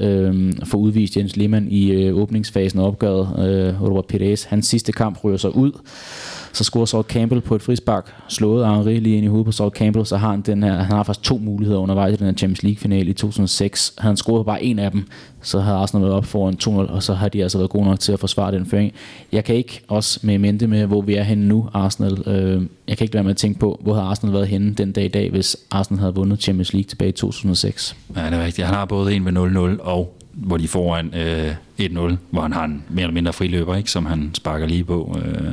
[0.00, 3.48] 2-1 øh, for udvist Jens Lehmann i øh, åbningsfasen af opgøret.
[3.48, 5.72] Øh, Robert Pires, hans sidste kamp ryger sig ud.
[6.52, 9.52] Så scorer Saul Campbell på et frispark, slået af Henri lige ind i hovedet på
[9.52, 12.26] Saul Campbell, så har han, den her, han har faktisk to muligheder undervejs i den
[12.26, 13.94] her Champions League-finale i 2006.
[13.98, 15.06] Havde han scoret bare en af dem,
[15.42, 18.00] så havde Arsenal været op foran 2-0, og så har de altså været gode nok
[18.00, 18.92] til at forsvare den føring.
[19.32, 22.28] Jeg kan ikke også med mente med, hvor vi er henne nu, Arsenal.
[22.28, 24.92] Øh, jeg kan ikke være med at tænke på, hvor havde Arsenal været henne den
[24.92, 27.96] dag i dag, hvis Arsenal havde vundet Champions League tilbage i 2006.
[28.16, 28.66] Ja, det er rigtigt.
[28.66, 32.64] Han har både en ved 0-0 og hvor de foran øh, 1-0, hvor han har
[32.64, 35.18] en mere eller mindre friløber, ikke, som han sparker lige på.
[35.24, 35.52] Øh,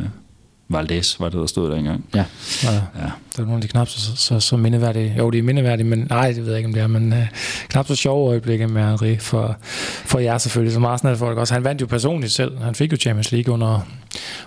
[0.69, 2.05] Valdez var det, der stod der engang.
[2.15, 2.25] Ja,
[2.63, 2.73] ja.
[2.73, 5.15] ja det er nogle af de knap så, så, så mindeværdige.
[5.17, 7.27] Jo, de er mindeværdige, men nej, det ved jeg ikke, om det er, men øh,
[7.69, 9.57] knap så sjove øjeblikke med Henri for,
[10.05, 11.53] for jer selvfølgelig, som Arsenal-folk også.
[11.53, 12.57] Han vandt jo personligt selv.
[12.57, 13.87] Han fik jo Champions League under,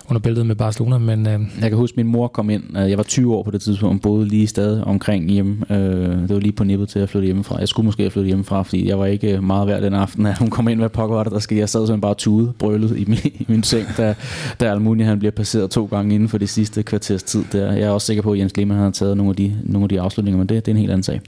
[0.09, 0.97] under bæltet med Barcelona.
[0.97, 2.77] Men, øh, jeg kan huske, at min mor kom ind.
[2.77, 5.65] Øh, jeg var 20 år på det tidspunkt, boede lige stadig omkring hjemme.
[5.69, 7.59] Øh, det var lige på nippet til at flytte hjemmefra.
[7.59, 10.25] Jeg skulle måske have flyttet hjemmefra, fordi jeg var ikke øh, meget værd den aften,
[10.25, 10.79] at hun kom ind.
[10.79, 11.59] med pokker var det, der skete?
[11.59, 14.15] Jeg sad simpelthen bare tude, brølet i min, i min seng, da,
[14.59, 17.43] da Almunia han bliver passeret to gange inden for det sidste kvarters tid.
[17.51, 17.71] Der.
[17.71, 19.89] Jeg er også sikker på, at Jens Lehmann har taget nogle af de, nogle af
[19.89, 21.21] de afslutninger, men det, det er en helt anden sag.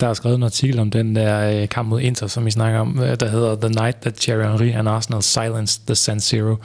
[0.00, 2.80] Der er skrevet en artikel om den der øh, kamp mod Inter, som vi snakker
[2.80, 6.56] om, øh, der hedder The Night That Thierry Henry and Arsenal Silenced the San Siro.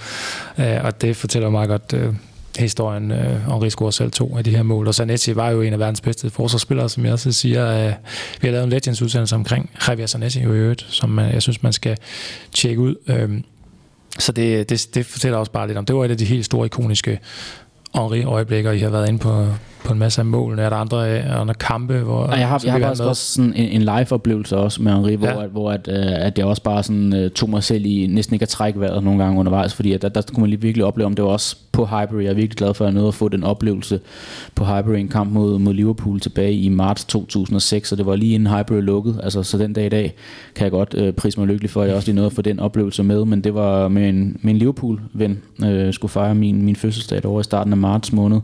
[0.57, 2.13] Øh, og det fortæller meget godt øh,
[2.59, 3.11] historien.
[3.11, 5.79] Øh, Henry scorer selv to af de her mål, og Zanetti var jo en af
[5.79, 7.87] verdens bedste forsvarsspillere, som jeg også siger.
[7.87, 7.93] Øh,
[8.41, 11.63] vi har lavet en Legends udsendelse omkring Javier Zanetti i øvrigt, som man, jeg synes,
[11.63, 11.97] man skal
[12.53, 12.95] tjekke ud.
[13.07, 13.29] Øh,
[14.19, 16.45] så det, det, det fortæller også bare lidt om, det var et af de helt
[16.45, 17.19] store ikoniske
[17.95, 19.47] Henri-øjeblikker, I har været inde på,
[19.89, 20.61] på en masse af målene.
[20.61, 21.97] Er der andre, øh, andre kampe?
[21.97, 25.15] Hvor, og jeg har, jeg har faktisk også sådan en, en live-oplevelse også med Henri,
[25.15, 25.43] hvor, ja.
[25.43, 28.33] at, hvor at, uh, at jeg også bare sådan, uh, tog mig selv i næsten
[28.33, 30.85] ikke at trække vejret nogle gange undervejs, fordi at der, der kunne man lige virkelig
[30.85, 32.21] opleve, om det var også på Highbury.
[32.21, 33.99] Jeg er virkelig glad for, at jeg nåede at få den oplevelse
[34.55, 38.33] på Highbury, en kamp mod, mod Liverpool tilbage i marts 2006, og det var lige
[38.33, 40.15] inden Highbury lukkede, altså så den dag i dag
[40.55, 42.41] kan jeg godt uh, prise mig lykkelig for, at jeg også lige nåede at få
[42.41, 46.61] den oplevelse med, men det var med en, med en Liverpool-ven, uh, skulle fejre min,
[46.65, 48.39] min fødselsdag over i starten af marts måned.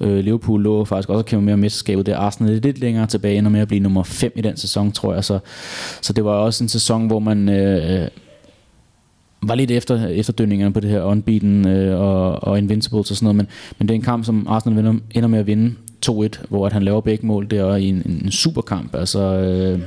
[0.00, 2.06] Uh, Liverpool lå faktisk også at kæmpe mere om mesterskabet.
[2.06, 4.92] Det er Arsenal lidt længere tilbage, når med at blive nummer 5 i den sæson,
[4.92, 5.24] tror jeg.
[5.24, 5.38] Så,
[6.02, 7.48] så det var også en sæson, hvor man...
[7.48, 8.08] Øh, øh
[9.42, 13.36] var lidt efter efterdønningerne på det her unbeaten øh, og, og invincibles og sådan noget,
[13.36, 13.46] men,
[13.78, 15.74] men det er en kamp, som Arsenal vinder, ender med at vinde
[16.06, 18.94] 2-1, hvor at han laver begge mål der i en, en superkamp.
[18.94, 19.80] Altså, øh,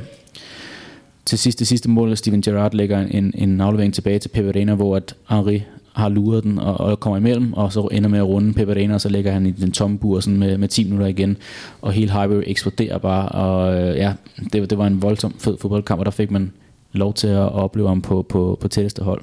[1.25, 4.95] til sidst, det sidste mål, Steven Gerrard lægger en, en aflevering tilbage til Pepe hvor
[4.95, 5.63] at Henri
[5.93, 9.01] har luret den og, og kommer imellem, og så ender med at runde Peperina, og
[9.01, 11.37] så lægger han i den tomme bur sådan med, med 10 minutter igen,
[11.81, 14.13] og hele Highbury eksploderer bare, og øh, ja,
[14.53, 16.51] det, det var en voldsom fed fodboldkamp, og der fik man
[16.91, 19.21] lov til at opleve ham på, på, på tætteste hold.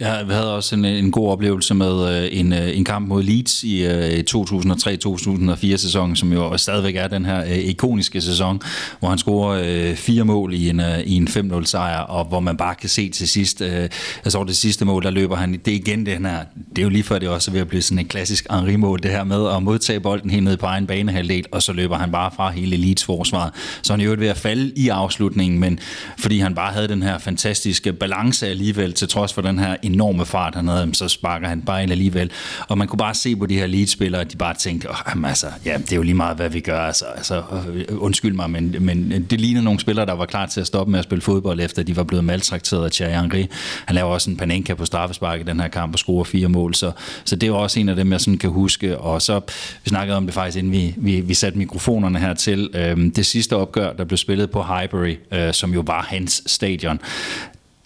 [0.00, 3.64] Jeg havde også en, en god oplevelse med øh, en, øh, en kamp mod Leeds
[3.64, 8.60] i øh, 2003-2004 sæsonen, som jo stadigvæk er den her øh, ikoniske sæson,
[8.98, 12.40] hvor han scorer øh, fire mål i en, øh, i en 5-0 sejr, og hvor
[12.40, 13.88] man bare kan se til sidst, øh,
[14.24, 16.88] altså det sidste mål, der løber han, det er igen den her, det er jo
[16.88, 19.48] lige før det også er ved at blive sådan en klassisk Henri-mål, det her med
[19.56, 22.76] at modtage bolden helt ned på egen banehalvdel, og så løber han bare fra hele
[22.76, 23.52] Leeds forsvaret.
[23.82, 25.78] Så han er jo ved at falde i afslutningen, men
[26.18, 30.26] fordi han bare havde den her fantastiske balance alligevel, til trods for den her enorme
[30.26, 32.30] fart han havde, så sparker han bare ind alligevel.
[32.68, 35.46] Og man kunne bare se på de her leadspillere, at de bare tænkte, oh, altså,
[35.64, 36.80] ja, det er jo lige meget, hvad vi gør.
[36.80, 37.42] Altså, altså,
[37.74, 40.90] øh, undskyld mig, men, men det ligner nogle spillere, der var klar til at stoppe
[40.90, 43.44] med at spille fodbold, efter de var blevet maltrakteret af Thierry Henry.
[43.84, 46.74] Han laver også en panenka på straffespark i den her kamp og scorer fire mål,
[46.74, 46.92] så,
[47.24, 48.98] så det var også en af dem, jeg sådan kan huske.
[48.98, 49.40] Og så,
[49.84, 52.70] vi snakkede om det faktisk, inden vi, vi, vi satte mikrofonerne her til.
[52.74, 57.00] Øhm, det sidste opgør, der blev spillet på Highbury, øh, som jo var hans stadion,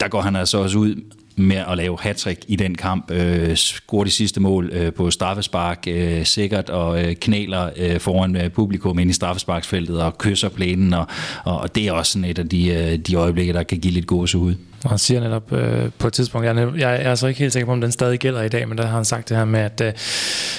[0.01, 0.95] der går han altså også ud
[1.37, 3.11] med at lave hat i den kamp.
[3.11, 8.33] Øh, scorer de sidste mål øh, på straffespark øh, sikkert og øh, knæler øh, foran
[8.33, 10.95] med publikum ind i straffesparksfeltet og kysser plænen.
[10.95, 11.07] Og,
[11.45, 14.07] og det er også sådan et af de, øh, de øjeblikke, der kan give lidt
[14.07, 14.55] gåsehud.
[14.85, 17.53] Og han siger netop øh, på et tidspunkt, jeg, er, jeg er så ikke helt
[17.53, 19.45] sikker på, om den stadig gælder i dag, men der har han sagt det her
[19.45, 19.93] med, at øh,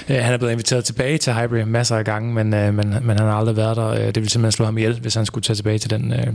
[0.10, 3.10] øh han er blevet inviteret tilbage til Highbury masser af gange, men, øh, men, men
[3.10, 3.88] han har aldrig været der.
[3.88, 6.28] Øh, det ville simpelthen slå ham ihjel, hvis han skulle tage tilbage til den, øh,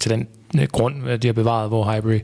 [0.00, 0.26] til den
[0.58, 2.20] øh, grund, de har bevaret, hvor Highbury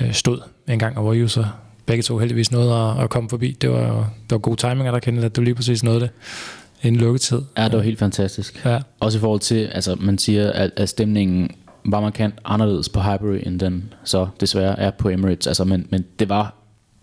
[0.00, 1.44] øh, stod en gang, og hvor I så
[1.86, 3.56] begge to heldigvis nåede at, at komme forbi.
[3.60, 6.10] Det var, det var god timing, at der kendte, at du lige præcis nåede det
[6.82, 7.40] en lukketid.
[7.56, 8.64] Ja, det var helt fantastisk.
[8.64, 8.78] Ja.
[9.00, 11.50] Også i forhold til, altså man siger, at, at stemningen
[11.84, 15.46] var markant anderledes på Highbury, end den så desværre er på Emirates.
[15.46, 16.54] Altså, men, men det var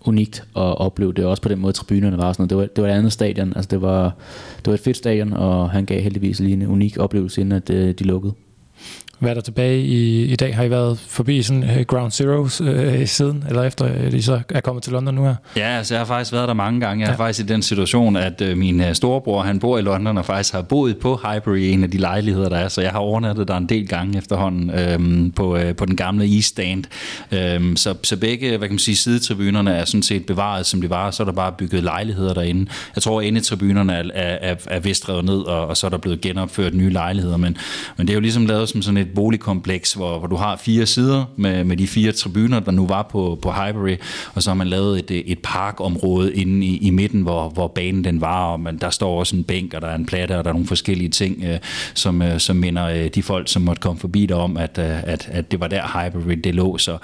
[0.06, 2.90] unikt at opleve det, også på den måde tribunerne var sådan Det var, det var
[2.90, 4.03] et andet stadion, altså det var,
[4.57, 7.69] det var et fedt stadion, og han gav heldigvis lige en unik oplevelse, inden at
[7.69, 8.34] øh, de lukkede
[9.19, 10.56] været der tilbage i, i dag?
[10.56, 12.49] Har I været forbi sådan uh, Ground Zero uh,
[13.06, 15.35] siden, eller efter at I så er kommet til London nu her?
[15.56, 17.02] Ja, altså jeg har faktisk været der mange gange.
[17.02, 17.26] Jeg er ja.
[17.26, 20.53] faktisk i den situation, at uh, min uh, storebror, han bor i London og faktisk
[20.53, 23.57] har boet på Highbury, en af de lejligheder, der er, så jeg har overnattet der
[23.57, 26.84] en del gange efterhånden øhm, på, uh, på den gamle East Stand.
[27.31, 30.89] Øhm, så, så begge, hvad kan man sige, sidetribunerne er sådan set bevaret, som de
[30.89, 32.72] var, så er der bare bygget lejligheder derinde.
[32.95, 35.89] Jeg tror, at endetribunerne er, er, er, er vist revet ned, og, og så er
[35.89, 37.57] der blevet genopført nye lejligheder, men,
[37.98, 40.57] men det er jo ligesom lavet som sådan et et boligkompleks, hvor, hvor du har
[40.57, 43.95] fire sider med, med de fire tribuner, der nu var på, på Highbury,
[44.34, 48.03] og så har man lavet et, et parkområde inde i, i midten, hvor, hvor banen
[48.03, 50.43] den var, og man, der står også en bænk, og der er en platte, og
[50.43, 51.57] der er nogle forskellige ting, øh,
[51.93, 55.03] som, øh, som minder øh, de folk, som måtte komme forbi der om, at, øh,
[55.03, 56.77] at, at det var der Highbury det lå.
[56.77, 56.97] Så,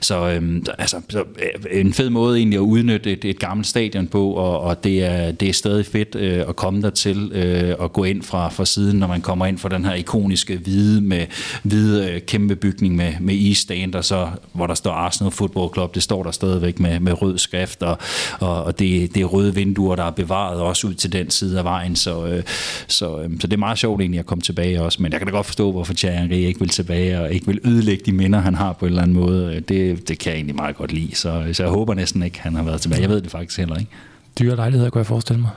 [0.00, 4.06] så, øh, altså, så øh, en fed måde egentlig at udnytte et, et gammelt stadion
[4.06, 7.92] på, og, og det, er, det er stadig fedt øh, at komme dertil øh, og
[7.92, 11.26] gå ind fra, fra siden, når man kommer ind fra den her ikoniske hvide med
[11.62, 15.70] hvide øh, kæmpe bygning med, med East Stand, og så, hvor der står Arsenal Football
[15.74, 17.98] Club, det står der stadigvæk med, med rød skrift, og,
[18.40, 21.58] og, og det, det er røde vinduer, der er bevaret også ud til den side
[21.58, 22.42] af vejen, så, øh,
[22.86, 25.26] så, øh, så det er meget sjovt egentlig at komme tilbage også, men jeg kan
[25.26, 28.40] da godt forstå, hvorfor Thierry Henry ikke vil tilbage, og ikke vil ødelægge de minder,
[28.40, 29.54] han har på en eller anden måde.
[29.54, 32.40] Øh, det, det kan jeg egentlig meget godt lide, så, så jeg håber næsten ikke,
[32.40, 33.02] han har været tilbage.
[33.02, 33.90] Jeg ved det faktisk heller ikke.
[34.38, 35.50] Dyre lejligheder, kunne jeg forestille mig.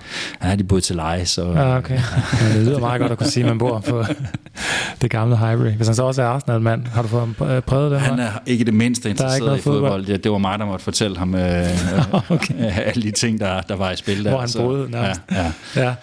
[0.44, 1.52] Ja, de boede til leje, så...
[1.52, 2.00] Ja, okay.
[2.42, 4.04] Ja, det lyder meget godt at kunne sige, at man bor på
[5.02, 5.70] det gamle Highbury.
[5.72, 8.02] Hvis han så også er Arsenal-mand, har du fået ham prøvet det?
[8.02, 9.92] Han er ikke det mindste interesseret i fodbold.
[9.92, 10.06] fodbold.
[10.06, 11.66] Ja, det var mig, der måtte fortælle ham øh,
[12.30, 12.54] okay.
[12.60, 14.30] alle de ting, der, der var i spil der.
[14.30, 15.22] Hvor han så, boede nærmest.
[15.32, 15.84] Ja, ja.
[15.84, 15.96] ja.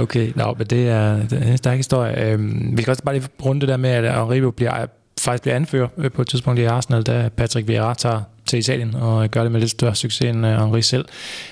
[0.00, 2.24] Okay, Nå, men det er, det er en stærk historie.
[2.24, 4.86] Øhm, vi skal også bare lige runde det der med, at Henri bliver,
[5.20, 8.94] faktisk bliver anfører øh, på et tidspunkt i Arsenal, da Patrick Vieira tager til Italien
[8.94, 11.04] og øh, gør det med lidt større succes end øh, Henri selv.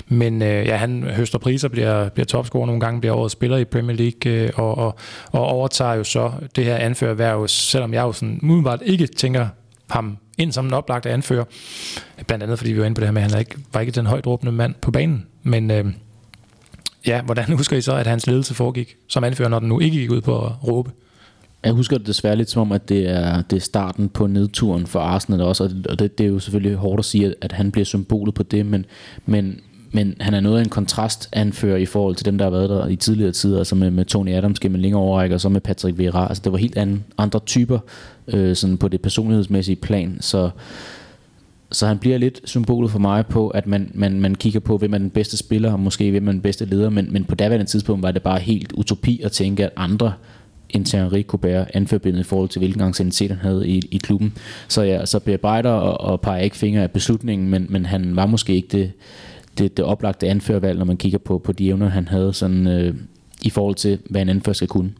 [0.08, 3.64] Men øh, ja, han høster priser, bliver, bliver topscorer nogle gange, bliver årets spiller i
[3.64, 4.96] Premier League øh, og, og,
[5.32, 9.48] og overtager jo så det her anførerværv, selvom jeg jo sådan umiddelbart ikke tænker
[9.90, 11.44] ham ind som en oplagt anfører.
[12.26, 13.92] Blandt andet fordi vi var inde på det her med, at han ikke, var ikke
[13.92, 15.26] den højt råbende mand på banen.
[15.42, 15.84] Men øh,
[17.06, 19.98] ja, hvordan husker I så, at hans ledelse foregik som anfører, når den nu ikke
[19.98, 20.90] gik ud på at råbe?
[21.64, 24.86] Jeg husker det desværre lidt som om, at det er, det er starten på nedturen
[24.86, 27.84] for Arsenal også, og det, det er jo selvfølgelig hårdt at sige, at han bliver
[27.84, 28.84] symbolet på det, men,
[29.26, 29.60] men,
[29.92, 32.70] men han er noget af en kontrast anfører i forhold til dem, der har været
[32.70, 35.48] der i tidligere tider, altså med, med Tony Adams gennem en længere overrække, og så
[35.48, 36.28] med Patrick Vieira.
[36.28, 37.78] Altså det var helt anden, andre typer
[38.28, 40.50] øh, sådan på det personlighedsmæssige plan, så
[41.72, 44.94] så han bliver lidt symbolet for mig på, at man, man, man kigger på, hvem
[44.94, 47.66] er den bedste spiller, og måske hvem er den bedste leder, men, men på daværende
[47.66, 50.12] tidspunkt var det bare helt utopi at tænke, at andre
[50.72, 54.32] end Thierry kunne bære anførbindet i forhold til hvilken anciennitet han havde i, i klubben.
[54.68, 58.26] Så ja, så bearbejder og, og peger ikke fingre af beslutningen, men, men han var
[58.26, 58.92] måske ikke det,
[59.58, 62.94] det, det oplagte anførvalg, når man kigger på, på de evner, han havde sådan, øh,
[63.42, 64.90] i forhold til, hvad en anfører skal kunne.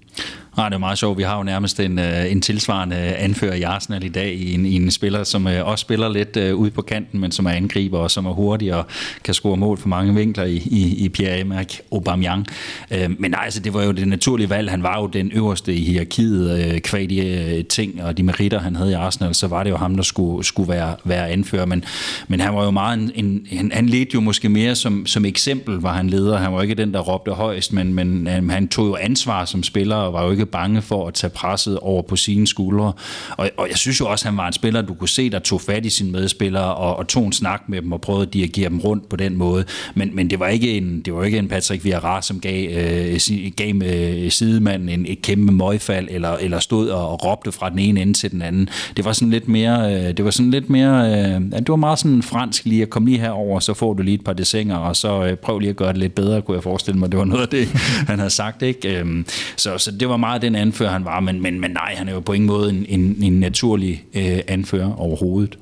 [0.56, 1.18] Nej, det er meget sjovt.
[1.18, 4.66] Vi har jo nærmest en, øh, en tilsvarende anfører i Arsenal i dag, i en,
[4.66, 7.50] i en spiller, som øh, også spiller lidt øh, ude på kanten, men som er
[7.50, 8.86] angriber og som er hurtig og
[9.24, 12.46] kan score mål for mange vinkler i, i, i Pierre-Emerick Aubameyang.
[12.90, 14.70] Men nej, altså, det var jo det naturlige valg.
[14.70, 18.90] Han var jo den øverste i hierarkiet, kvad de ting og de meritter, han havde
[18.90, 21.66] i Arsenal, så var det jo ham, der skulle, skulle være, være anfører.
[21.66, 21.84] Men,
[22.28, 25.74] men han var jo meget en, en, han ledte jo måske mere som, som eksempel,
[25.74, 26.36] var han leder.
[26.36, 30.01] Han var ikke den, der råbte højst, men, men han tog jo ansvar som spiller
[30.02, 32.92] og var jo ikke bange for at tage presset over på sine skuldre.
[33.36, 35.38] Og, og jeg synes jo også, at han var en spiller, du kunne se, der
[35.38, 38.34] tog fat i sine medspillere og, og tog en snak med dem og prøvede at
[38.34, 39.64] dirigere dem rundt på den måde.
[39.94, 43.20] Men, men det, var ikke en, det var ikke en Patrick Vieira, som gav, øh,
[43.56, 47.78] gav med sidemanden en, et kæmpe møgfald eller, eller stod og, og råbte fra den
[47.78, 48.68] ene ende til den anden.
[48.96, 51.98] Det var sådan lidt mere, øh, det var sådan lidt mere, øh, det var meget
[51.98, 54.96] sådan fransk lige at komme lige herover, så får du lige et par desinger, og
[54.96, 57.12] så øh, prøv lige at gøre det lidt bedre, kunne jeg forestille mig.
[57.12, 57.68] Det var noget af det,
[58.10, 58.62] han havde sagt.
[58.62, 59.00] Ikke?
[59.00, 59.24] Øh,
[59.56, 62.12] så, så det var meget den anfører, han var, men, men, men nej, han er
[62.12, 65.58] jo på ingen måde en, en, en naturlig øh, anfører overhovedet.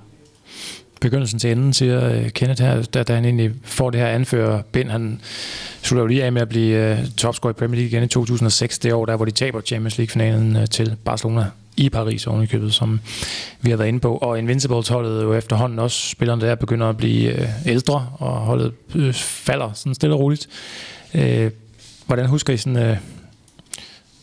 [1.01, 4.62] Begyndelsen til enden, siger øh, Kenneth her, da, da han egentlig får det her anfører
[4.62, 4.90] bind.
[4.90, 5.20] Han
[5.82, 8.78] slutter jo lige af med at blive øh, topscorer i Premier League igen i 2006,
[8.78, 11.47] det år, der hvor de taber Champions League-finalen øh, til Barcelona
[11.77, 13.01] i Paris ovenikøbet, som
[13.61, 14.16] vi har været inde på.
[14.16, 19.12] Og Invincibles-holdet jo efterhånden også, spillerne der begynder at blive øh, ældre, og holdet øh,
[19.15, 20.48] falder sådan stille og roligt.
[21.15, 21.51] Øh,
[22.07, 22.97] hvordan husker I sådan, øh,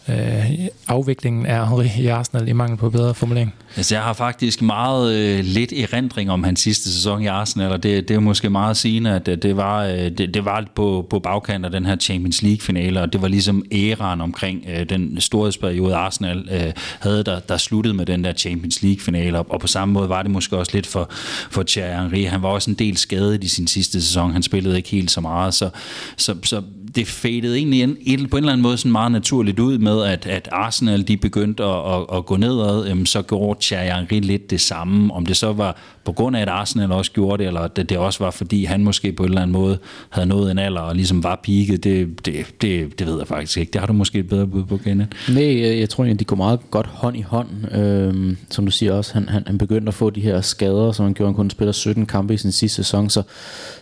[0.10, 3.54] øh, afviklingen af Henri i Arsenal i mangel på bedre formulering?
[3.78, 7.84] Altså, jeg har faktisk meget øh, lidt erindring om hans sidste sæson i Arsenal, og
[7.84, 11.08] det, det er måske meget sigende, at det, det var, øh, det, det var på,
[11.10, 15.22] på bagkant af den her Champions League-finale, og det var ligesom æraen omkring øh, den
[15.22, 19.94] storhedsperiode, Arsenal øh, havde, der, der sluttede med den der Champions League-finale, og på samme
[19.94, 21.10] måde var det måske også lidt for,
[21.52, 22.26] for Thierry Henry.
[22.26, 25.22] Han var også en del skadet i sin sidste sæson, han spillede ikke helt så
[25.22, 25.70] meget, så,
[26.18, 26.62] så, så
[26.96, 30.04] det fadede egentlig en, et, på en eller anden måde sådan meget naturligt ud med,
[30.04, 34.22] at, at Arsenal de begyndte at, at, at gå nedad, øhm, så gjorde Thierry Henry
[34.22, 35.14] lidt det samme.
[35.14, 37.98] Om det så var på grund af, at Arsenal også gjorde det, eller det, det
[37.98, 39.78] også var, fordi han måske på en eller anden måde
[40.10, 43.58] havde nået en alder og ligesom var peaked, det, det, det, det ved jeg faktisk
[43.58, 43.72] ikke.
[43.72, 45.10] Det har du måske et bedre bud på, Kenneth?
[45.34, 47.48] Nej, jeg tror egentlig, de går meget godt hånd i hånd.
[47.76, 51.06] Øhm, som du siger også, han, han, han begyndte at få de her skader, som
[51.06, 53.24] han gjorde, han kun spiller 17 kampe i sin sidste sæson, så,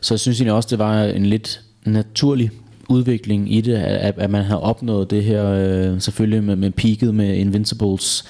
[0.01, 2.51] så jeg synes egentlig også, det var en lidt naturlig
[2.89, 7.15] udvikling i det, at, at man har opnået det her, øh, selvfølgelig med, med peaket
[7.15, 8.25] med Invincibles,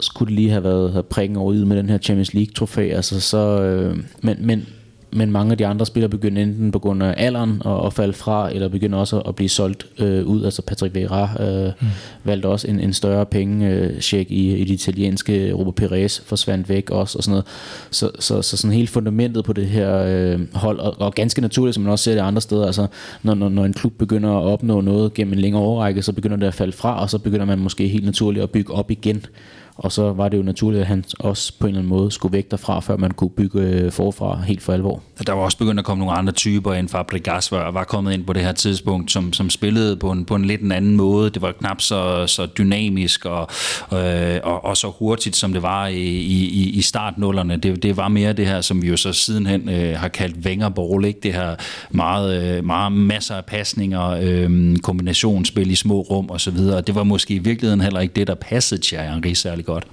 [0.00, 3.20] skulle det lige have været have prikken over med den her Champions League trofæ, altså
[3.20, 4.66] så, øh, men, men
[5.14, 8.12] men mange af de andre spillere begynder enten på grund af alderen at, at falde
[8.12, 10.44] fra, eller begynder også at blive solgt øh, ud.
[10.44, 11.86] Altså Patrick Vieira øh, mm.
[12.24, 15.52] valgte også en, en større penge øh, i, i det italienske.
[15.52, 17.46] Robert Perez forsvandt væk også, og sådan noget.
[17.90, 21.74] Så, så, så sådan helt fundamentet på det her øh, hold, og, og ganske naturligt,
[21.74, 22.86] som man også ser det andre steder, altså
[23.22, 26.36] når, når, når en klub begynder at opnå noget gennem en længere overrække, så begynder
[26.36, 29.26] det at falde fra, og så begynder man måske helt naturligt at bygge op igen.
[29.76, 32.32] Og så var det jo naturligt, at han også på en eller anden måde skulle
[32.32, 35.02] væk derfra, før man kunne bygge øh, forfra helt for alvor.
[35.26, 36.88] Der var også begyndt at komme nogle andre typer ind.
[36.88, 40.34] Fabregas var, var kommet ind på det her tidspunkt, som, som spillede på en, på
[40.34, 41.30] en lidt en anden måde.
[41.30, 43.48] Det var knap så, så dynamisk og,
[43.92, 47.56] øh, og, og så hurtigt, som det var i, i, i startnullerne.
[47.56, 51.04] Det, det var mere det her, som vi jo så sidenhen øh, har kaldt Wengerball,
[51.04, 51.20] ikke?
[51.22, 51.56] Det her
[51.90, 56.80] meget, øh, meget masser af pasninger, øh, kombinationsspil i små rum og så videre.
[56.80, 59.86] Det var måske i virkeligheden heller ikke det, der passede Thierry Henry særlig godt.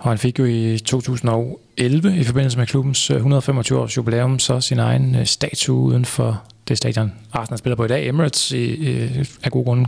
[0.00, 4.60] Og han fik jo i 2011, i forbindelse med klubbens øh, 125 års jubilæum, så
[4.60, 8.64] sin egen øh, statue uden for det stadion, Arsenal spiller på i dag, Emirates, i,
[8.64, 9.08] i,
[9.44, 9.86] af god grund,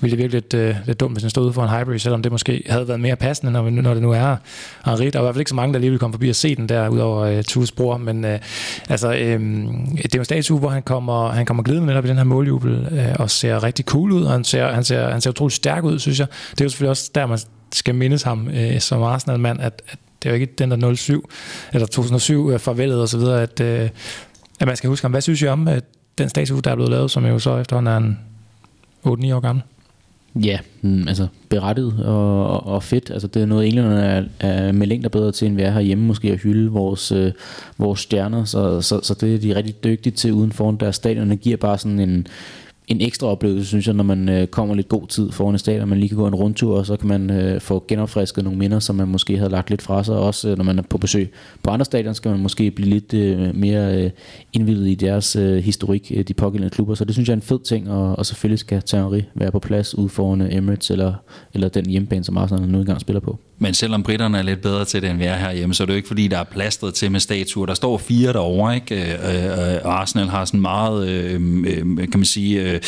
[0.00, 2.22] ville det virkelig lidt, uh, lidt dumt, hvis han stod ude for en hybrid, selvom
[2.22, 4.36] det måske havde været mere passende, når, når det nu er
[4.84, 5.10] Henri.
[5.10, 6.54] Der var i hvert fald ikke så mange, der lige ville komme forbi og se
[6.54, 8.30] den der, udover uh, Tules bror, men uh,
[8.88, 12.08] altså, um, det er jo en statue, hvor han kommer, han kommer glidende netop i
[12.08, 15.20] den her måljubel, uh, og ser rigtig cool ud, og han ser, han ser, han
[15.20, 16.26] ser utrolig stærk ud, synes jeg.
[16.50, 17.38] Det er jo selvfølgelig også der, man
[17.72, 21.30] skal mindes ham øh, som Arsenal-mand, at, at det er jo ikke den der 07,
[21.72, 23.90] eller 2007 uh, øh, farvelet og så videre, at, øh,
[24.60, 25.10] at man skal huske ham.
[25.10, 25.84] Hvad synes I om, at
[26.18, 28.18] den statue, der er blevet lavet, som jo så efterhånden er en
[29.06, 29.62] 8-9 år gammel.
[30.44, 33.10] Ja, mm, altså berettet og, og, og fedt.
[33.10, 36.04] Altså det er noget, englænderne er, er med længder bedre til, end vi er herhjemme
[36.04, 37.32] måske at hylde vores, øh,
[37.78, 38.44] vores stjerner.
[38.44, 41.30] Så, så, så det er de rigtig dygtige til uden foran deres stadion.
[41.30, 42.26] Det giver bare sådan en,
[42.88, 45.88] en ekstra oplevelse, synes jeg, når man øh, kommer lidt god tid foran en stadion,
[45.88, 48.78] man lige kan gå en rundtur, og så kan man øh, få genopfrisket nogle minder,
[48.78, 50.16] som man måske havde lagt lidt fra sig.
[50.16, 51.30] Også øh, når man er på besøg
[51.62, 54.10] på andre stadion, skal man måske blive lidt øh, mere øh,
[54.52, 56.94] indvidet i deres øh, historik, øh, de pågældende klubber.
[56.94, 59.58] Så det synes jeg er en fed ting, og, og selvfølgelig skal Thierry være på
[59.58, 61.14] plads ude foran øh, Emirates, eller,
[61.54, 63.38] eller den hjemmebane, som Arsenal nu engang spiller på.
[63.58, 65.92] Men selvom britterne er lidt bedre til det, end vi er herhjemme, så er det
[65.92, 67.66] jo ikke fordi, der er plastret til med statuer.
[67.66, 68.94] Der står fire derovre, ikke?
[68.94, 72.80] Øh, øh, og Arsenal har sådan meget, øh, øh kan man sige, øh,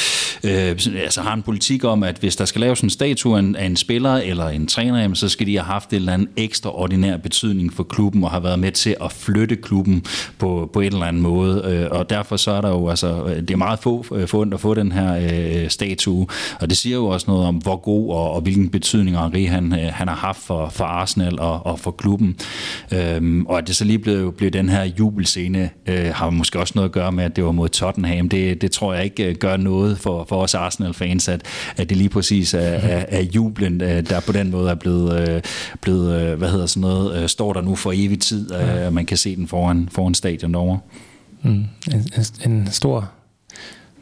[0.44, 3.76] øh, altså har en politik om, at hvis der skal laves en statue af en,
[3.76, 7.72] spiller eller en træner, jamen, så skal de have haft en eller anden ekstraordinær betydning
[7.72, 10.04] for klubben og har været med til at flytte klubben
[10.38, 11.90] på, på en eller anden måde.
[11.90, 14.92] Og derfor så er der jo, altså, det er meget få fundet at få den
[14.92, 15.30] her
[15.62, 16.26] øh, statue,
[16.60, 19.72] og det siger jo også noget om, hvor god og, og hvilken betydning Henri han,
[19.72, 22.36] han har haft for for, for Arsenal og, og for klubben.
[22.92, 26.72] Øhm, og at det så lige blev, blev den her jubelscene, øh, har måske også
[26.76, 28.28] noget at gøre med, at det var mod Tottenham.
[28.28, 31.42] Det, det tror jeg ikke øh, gør noget for, for os Arsenal-fans, at,
[31.76, 32.58] at det lige præcis er,
[32.94, 35.42] er, er jublen, øh, der på den måde er blevet, øh,
[35.80, 39.36] blevet hvad hedder sådan noget, står der nu for evig tid, og man kan se
[39.36, 40.78] den foran, foran stadion over.
[41.42, 41.50] Mm.
[41.50, 43.10] En, en, en stor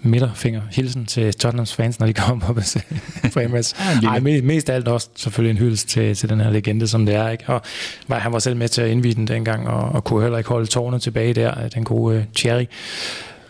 [0.02, 2.82] midterfinger hilsen til Tottenhams fans, når de kommer på besøg
[3.32, 3.74] på Emirates.
[4.04, 7.14] Ej, mest, af alt også selvfølgelig en hyldest til, til den her legende, som det
[7.14, 7.28] er.
[7.28, 7.44] Ikke?
[7.48, 7.62] Og
[8.10, 10.66] han var selv med til at indvide den dengang, og, og kunne heller ikke holde
[10.66, 12.64] tårne tilbage der, den gode uh, Thierry.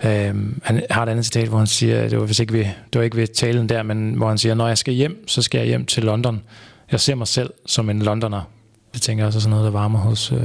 [0.05, 2.99] Øhm, han har et andet citat, hvor han siger, det var, hvis ikke ved, det
[2.99, 5.59] var ikke ved talen der, men hvor han siger, når jeg skal hjem, så skal
[5.59, 6.43] jeg hjem til London.
[6.93, 8.43] Jeg ser mig selv som en londoner.
[8.95, 10.39] Det tænker jeg også er sådan noget, der varmer hos, uh,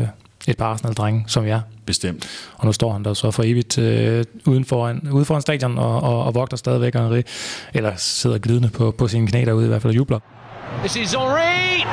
[0.47, 1.61] et par Arsenal-drenge, som jeg.
[1.85, 2.30] Bestemt.
[2.57, 6.01] Og nu står han der så for evigt øh, uden, foran, ude foran stadion og,
[6.03, 7.23] og, og vogter stadigvæk Henri,
[7.73, 10.19] eller sidder glidende på, på sine knæ derude i hvert fald og jubler.
[10.80, 11.85] This is Henri!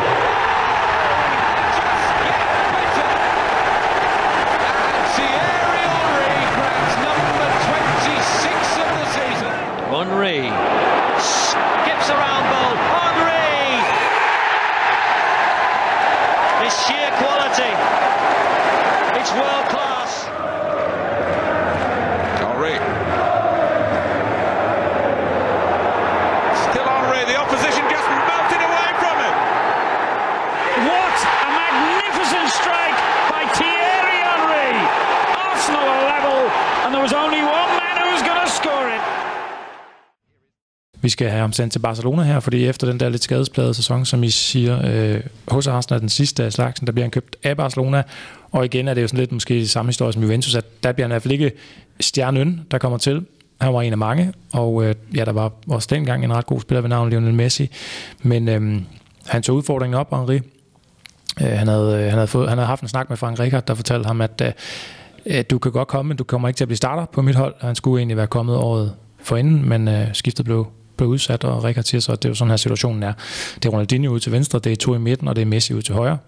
[9.98, 10.40] Henri
[11.18, 12.74] skips around ball.
[12.94, 13.82] Henri!
[16.62, 17.72] His sheer quality.
[19.18, 20.10] It's world class.
[22.38, 22.76] Henri.
[26.64, 27.20] Still Henri.
[27.32, 29.36] The opposition just melted away from him.
[30.86, 31.16] What
[31.46, 32.98] a magnificent strike
[33.32, 34.72] by Thierry Henry.
[35.42, 36.38] Arsenal are level,
[36.84, 39.02] and there was only one man who was going to score it.
[41.08, 44.04] Vi skal have ham sendt til Barcelona her, fordi efter den der lidt skadesplade sæson,
[44.04, 47.56] som I siger, øh, hos Arsenal den sidste af slagsen, der bliver han købt af
[47.56, 48.02] Barcelona,
[48.52, 51.04] og igen er det jo sådan lidt måske samme historie som Juventus, at der bliver
[51.04, 51.52] han i hvert fald ikke
[52.00, 53.26] stjernen, der kommer til.
[53.60, 56.60] Han var en af mange, og øh, ja, der var også dengang en ret god
[56.60, 57.70] spiller ved navn Lionel Messi,
[58.22, 58.82] men øh,
[59.26, 60.40] han tog udfordringen op, Henri.
[61.40, 63.66] Øh, han, havde, øh, han, havde fået, han havde haft en snak med Frank Rijkaard,
[63.66, 64.56] der fortalte ham, at
[65.26, 67.36] øh, du kan godt komme, men du kommer ikke til at blive starter på mit
[67.36, 67.54] hold.
[67.60, 70.66] Han skulle egentlig være kommet året forinden, men øh, skiftet blev
[70.98, 73.12] blev udsat, og Rikard siger så, at det er jo sådan her situationen er.
[73.54, 75.74] Det er Ronaldinho ud til venstre, det er to i midten, og det er Messi
[75.74, 76.18] ud til højre.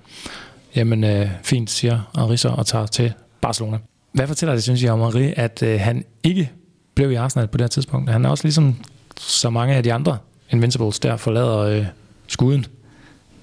[0.76, 3.78] Jamen, øh, fint, siger Henri så, og tager til Barcelona.
[4.12, 6.50] Hvad fortæller det, synes jeg, om Henri, at øh, han ikke
[6.94, 8.10] blev i Arsenal på det her tidspunkt?
[8.10, 8.76] Han er også ligesom
[9.16, 10.18] så mange af de andre
[10.50, 11.86] Invincibles der forlader øh,
[12.26, 12.66] skuden.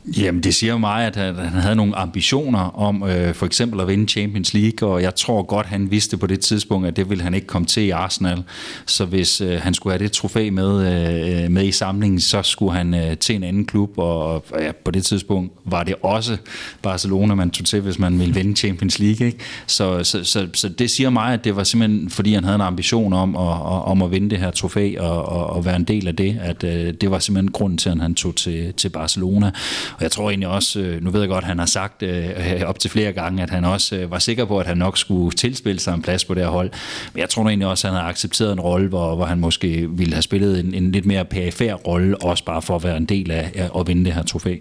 [0.08, 4.08] Jamen, det siger mig, at han, havde nogle ambitioner om øh, for eksempel at vinde
[4.08, 7.34] Champions League, og jeg tror godt, han vidste på det tidspunkt, at det ville han
[7.34, 8.44] ikke komme til i Arsenal.
[8.86, 12.74] Så hvis øh, han skulle have det trofæ med, øh, med i samlingen, så skulle
[12.74, 16.38] han øh, til en anden klub, og, og ja, på det tidspunkt var det også
[16.82, 19.28] Barcelona, man tog til, hvis man ville vinde Champions League.
[19.28, 19.40] Ikke?
[19.68, 22.62] Så, så, så, så det siger mig, at det var simpelthen, fordi han havde en
[22.62, 26.08] ambition om at, om at vinde det her trofæ og, og, og være en del
[26.08, 29.52] af det, at øh, det var simpelthen grunden til, at han tog til, til Barcelona.
[29.98, 32.30] Og jeg tror egentlig også, øh, nu ved jeg godt, at han har sagt øh,
[32.66, 35.32] op til flere gange, at han også øh, var sikker på, at han nok skulle
[35.36, 36.72] tilspille sig en plads på det her hold.
[37.14, 39.90] Men jeg tror egentlig også, at han har accepteret en rolle, hvor, hvor han måske
[39.90, 43.06] ville have spillet en, en lidt mere perifær rolle, også bare for at være en
[43.06, 44.56] del af af at vinde det her trofæ.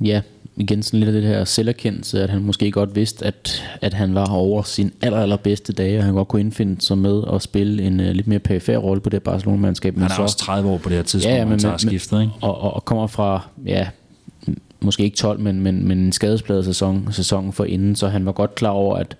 [0.00, 0.20] Ja,
[0.56, 4.14] igen sådan lidt af det her selverkendelse, at han måske godt vidste, at, at han
[4.14, 7.82] var over sin aller, allerbedste dage, og han godt kunne indfinde sig med at spille
[7.82, 9.94] en uh, lidt mere perifær rolle på det Barcelona-mandskab.
[9.94, 11.76] Han er så, også 30 år på det her tidspunkt, ja, ja, men, han tager
[11.76, 12.32] skiftet, ikke?
[12.40, 13.88] Og, og, og kommer fra, ja,
[14.84, 18.32] måske ikke 12, men, men, men en skadespladet sæson, sæsonen for inden, så han var
[18.32, 19.16] godt klar over, at,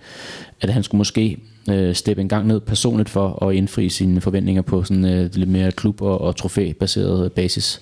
[0.61, 1.37] at han skulle måske
[1.69, 5.49] øh, steppe en gang ned personligt for at indfri sine forventninger på sådan øh, lidt
[5.49, 7.81] mere klub- og, og trofæbaseret øh, basis.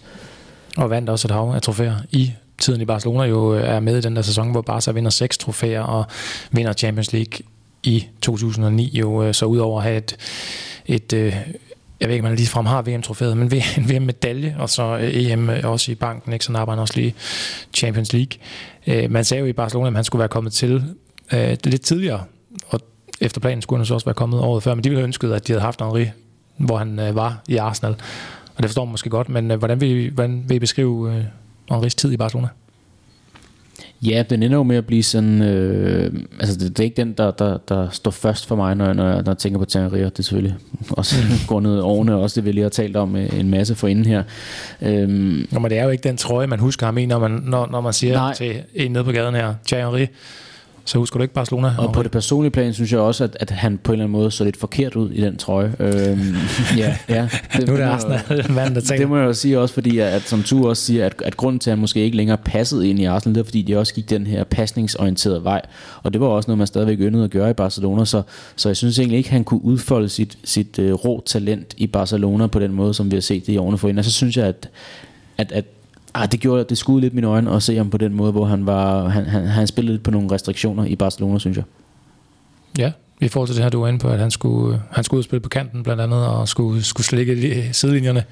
[0.78, 3.98] Og vandt også et hav af trofæer i tiden i Barcelona jo øh, er med
[3.98, 6.06] i den der sæson, hvor Barca vinder seks trofæer og
[6.52, 7.40] vinder Champions League
[7.84, 10.18] i 2009 jo øh, så udover at have et,
[10.86, 11.34] et
[12.02, 15.50] jeg ved ikke, om han ligefrem har VM-trofæet, men en VM-medalje, og så øh, EM
[15.50, 16.46] øh, også i banken, ikke?
[16.46, 17.16] så napper han også lige
[17.74, 18.32] Champions League.
[18.88, 20.84] Øh, man sagde jo i Barcelona, at han skulle være kommet til
[21.34, 22.24] øh, lidt tidligere,
[22.70, 22.80] og
[23.22, 25.34] efter planen skulle han så også være kommet året før, men de ville have ønsket,
[25.34, 26.10] at de havde haft Henri,
[26.58, 27.96] hvor han øh, var i Arsenal.
[28.56, 31.16] Og det forstår man måske godt, men øh, hvordan, vil I, hvordan vil I beskrive
[31.16, 31.24] øh,
[31.70, 32.48] Henris tid i Barcelona?
[34.04, 35.42] Ja, den ender jo med at blive sådan...
[35.42, 38.86] Øh, altså, det, det er ikke den, der, der, der står først for mig, når
[38.86, 40.06] jeg, når jeg, når jeg tænker på Tenerife.
[40.06, 40.58] Det er selvfølgelig
[40.90, 41.16] også
[41.48, 44.06] grundet årene, og også det, vi lige har talt om øh, en masse for inden
[44.06, 44.24] her.
[44.82, 47.32] Øhm, Nå, men det er jo ikke den trøje, man husker ham i, når man,
[47.32, 48.34] når, når man siger nej.
[48.34, 50.06] til en nede på gaden her, Thierry
[50.92, 51.76] så husker du ikke Barcelona?
[51.78, 54.20] Og på det personlige plan synes jeg også, at, at han på en eller anden
[54.20, 55.74] måde så lidt forkert ud i den trøje.
[55.80, 56.36] Øhm,
[56.78, 57.30] ja, ja.
[57.58, 60.22] Det, nu er det Arsenal, mand, der Det må jeg jo sige også, fordi at,
[60.22, 63.00] som du også siger, at, at grunden til, at han måske ikke længere passede ind
[63.00, 65.62] i Arsenal, det er fordi, de også gik den her pasningsorienterede vej.
[66.04, 68.06] Og det var også noget, man stadigvæk yndede at gøre i Barcelona.
[68.06, 68.22] Så,
[68.56, 71.88] så jeg synes egentlig ikke, at han kunne udfolde sit, sit uh, rå talent i
[71.88, 74.00] Barcelona på den måde, som vi har set det i årene forinden.
[74.00, 74.70] Og så synes jeg, at,
[75.38, 75.66] at, at
[76.14, 78.46] Ah, det gjorde det skudde lidt mine øjne at se ham på den måde, hvor
[78.46, 81.66] han var han, han, han spillede lidt på nogle restriktioner i Barcelona, synes jeg.
[82.78, 85.24] Ja, i forhold til det her, du var inde på, at han skulle, han skulle
[85.24, 88.24] spille på kanten blandt andet, og skulle, skulle slikke sidelinjerne,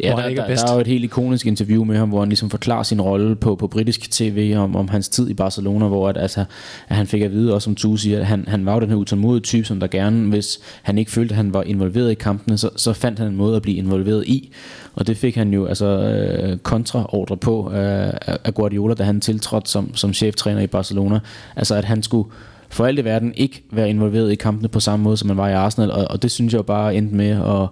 [0.00, 0.64] ja, hvor der, han ikke er bedst.
[0.64, 3.36] Der er jo et helt ikonisk interview med ham, hvor han ligesom forklarer sin rolle
[3.36, 6.44] på, på britisk tv om, om hans tid i Barcelona, hvor at, altså,
[6.88, 8.88] at han fik at vide, også som Tue siger, at han, han var jo den
[8.88, 12.14] her utålmodige type, som der gerne, hvis han ikke følte, at han var involveret i
[12.14, 14.52] kampene, så, så fandt han en måde at blive involveret i.
[14.96, 18.12] Og det fik han jo altså øh, kontraordre på øh,
[18.44, 21.20] af Guardiola, da han tiltrådte som, som cheftræner i Barcelona.
[21.56, 22.28] Altså at han skulle
[22.68, 25.48] for alt i verden ikke være involveret i kampene på samme måde, som man var
[25.48, 27.68] i Arsenal, og, og det synes jeg jo bare endte med at,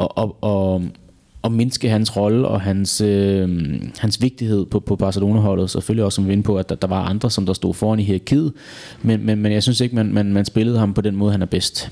[0.00, 0.82] at, at, at,
[1.44, 5.70] at mindske hans rolle og hans, øh, hans vigtighed på, på Barcelona-holdet.
[5.70, 8.02] Selvfølgelig også som vi på, at der, der var andre, som der stod foran i
[8.02, 8.52] hierarkiet,
[9.02, 11.42] men, men, men jeg synes ikke, man, man, man spillede ham på den måde, han
[11.42, 11.90] er bedst.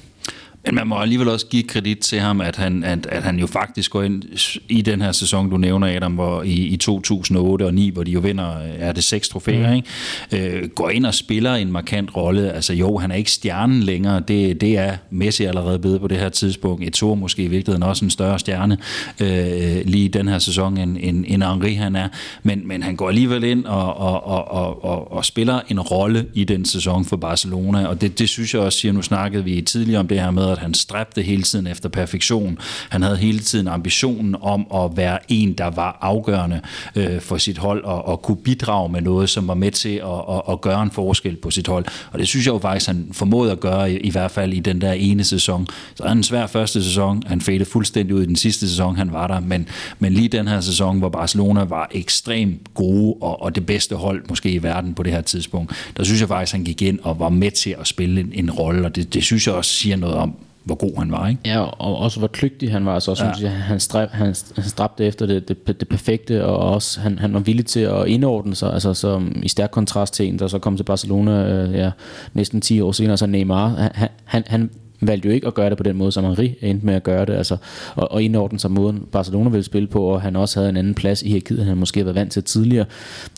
[0.67, 3.47] Men man må alligevel også give kredit til ham, at han, at, at han jo
[3.47, 4.23] faktisk går ind
[4.69, 8.11] i den her sæson, du nævner, Adam, hvor i, i 2008 og 9, hvor de
[8.11, 9.75] jo vinder, er det seks trofæer, mm.
[9.75, 10.57] ikke?
[10.57, 12.53] Øh, går ind og spiller en markant rolle.
[12.53, 16.19] Altså jo, han er ikke stjernen længere, det, det er Messi allerede blevet på det
[16.19, 16.97] her tidspunkt.
[16.97, 18.79] Eto'o måske i virkeligheden også en større stjerne
[19.21, 22.09] øh, lige i den her sæson, end, end, end Henri han er.
[22.43, 26.27] Men, men han går alligevel ind og, og, og, og, og, og spiller en rolle
[26.35, 29.63] i den sæson for Barcelona, og det, det synes jeg også siger, nu snakkede vi
[29.63, 32.59] tidligere om det her med, at han stræbte hele tiden efter perfektion.
[32.89, 36.61] Han havde hele tiden ambitionen om at være en, der var afgørende
[36.97, 40.35] øh, for sit hold og, og kunne bidrage med noget, som var med til at,
[40.37, 41.85] at, at gøre en forskel på sit hold.
[42.13, 44.61] Og det synes jeg jo faktisk, han formåede at gøre, i, i hvert fald i
[44.61, 45.67] den der ene sæson.
[45.95, 47.23] Så han en svær første sæson.
[47.27, 49.41] Han fældte fuldstændig ud i den sidste sæson, han var der.
[49.41, 49.69] Men,
[49.99, 54.23] men lige den her sæson, hvor Barcelona var ekstremt gode og, og det bedste hold
[54.29, 57.19] måske i verden på det her tidspunkt, der synes jeg faktisk, han gik ind og
[57.19, 58.87] var med til at spille en, en rolle.
[58.87, 61.29] Og det, det synes jeg også siger noget om, hvor god han var.
[61.29, 61.41] Ikke?
[61.45, 62.95] Ja, og også hvor kløgtig han var.
[62.95, 63.49] Altså, også, ja.
[63.49, 67.41] han, stræb, han, han stræbte efter det, det, det perfekte, og også han, han var
[67.41, 70.77] villig til at indordne sig, altså som i stærk kontrast til en, der så kom
[70.77, 71.91] til Barcelona øh, ja,
[72.33, 74.71] næsten 10 år senere, så Neymar, han, han, han
[75.01, 77.25] valgte jo ikke at gøre det på den måde, som Henri endte med at gøre
[77.27, 77.57] det, altså,
[77.95, 80.95] og, og indordne sig måden Barcelona ville spille på, og han også havde en anden
[80.95, 82.85] plads i hierarkiet, end han måske havde været vant til tidligere.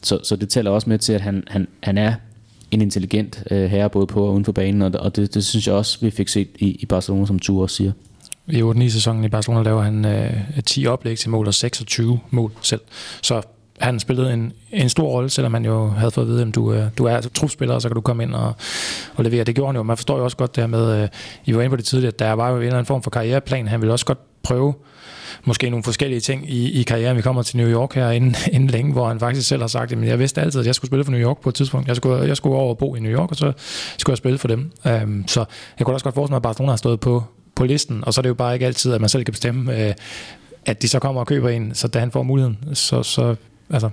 [0.03, 2.15] Så, så det tæller også med til, at han, han, han er
[2.71, 5.67] en intelligent øh, herre både på og uden for banen, og, og det, det synes
[5.67, 7.93] jeg også, vi fik set i, i Barcelona, som Tour også siger.
[8.49, 10.33] I 8-9 sæsonen i Barcelona laver han øh,
[10.67, 12.81] 10 oplæg til mål og 26 mål selv.
[13.23, 13.43] Så
[13.81, 16.73] han spillede en, en stor rolle, selvom han jo havde fået at vide, at du,
[16.73, 18.55] øh, du er trupspiller, og så kan du komme ind og,
[19.15, 19.45] og levere.
[19.45, 19.83] Det gjorde han jo.
[19.83, 21.09] Man forstår jo også godt det her med, øh,
[21.45, 23.11] I var inde på det tidligere, at der var jo en eller anden form for
[23.11, 23.69] karriereplan.
[23.69, 24.75] Han ville også godt prøve
[25.45, 27.17] måske nogle forskellige ting i, i karrieren.
[27.17, 29.93] Vi kommer til New York her inden, inden længe, hvor han faktisk selv har sagt,
[29.93, 31.89] at jeg vidste altid, at jeg skulle spille for New York på et tidspunkt.
[31.89, 33.53] Jeg skulle, jeg skulle over og bo i New York, og så
[33.99, 34.73] skulle jeg spille for dem.
[34.85, 35.45] Um, så
[35.79, 38.21] jeg kunne også godt forestille mig, at Barcelona har stået på, på listen, og så
[38.21, 39.93] er det jo bare ikke altid, at man selv kan bestemme, uh,
[40.67, 43.35] at de så kommer og køber en, så da han får muligheden, så, så,
[43.71, 43.91] altså,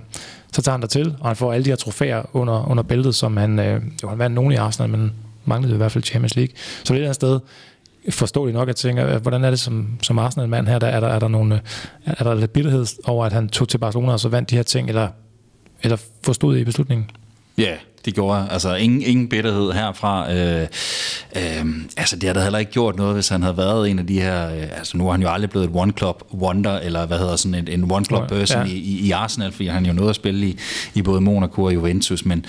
[0.52, 3.14] så tager han der til, og han får alle de her trofæer under, under bæltet,
[3.14, 5.12] som han, øh, jo, han vandt nogen i Arsenal, men
[5.44, 6.54] manglede i hvert fald Champions League.
[6.84, 7.40] Så det er et andet sted,
[8.10, 11.18] forståeligt nok, at tænke, hvordan er det som, som Arsenal-mand her, der, er, der, er,
[11.18, 11.60] der nogle,
[12.06, 14.62] er der lidt bitterhed over, at han tog til Barcelona og så vandt de her
[14.62, 15.08] ting, eller,
[15.82, 17.10] eller forstod I beslutningen?
[17.58, 18.48] Ja, yeah, det gjorde jeg.
[18.50, 20.32] Altså ingen, ingen bitterhed herfra.
[20.32, 20.66] Øh,
[21.36, 21.66] øh,
[21.96, 24.20] altså det har da heller ikke gjort noget, hvis han havde været en af de
[24.20, 27.18] her, øh, altså nu har han jo aldrig blevet et one club wonder, eller hvad
[27.18, 28.72] hedder sådan en, en one club person ja.
[28.72, 30.58] i, i, Arsenal, fordi han jo nåede at spille i,
[30.94, 32.46] i både Monaco og Juventus, men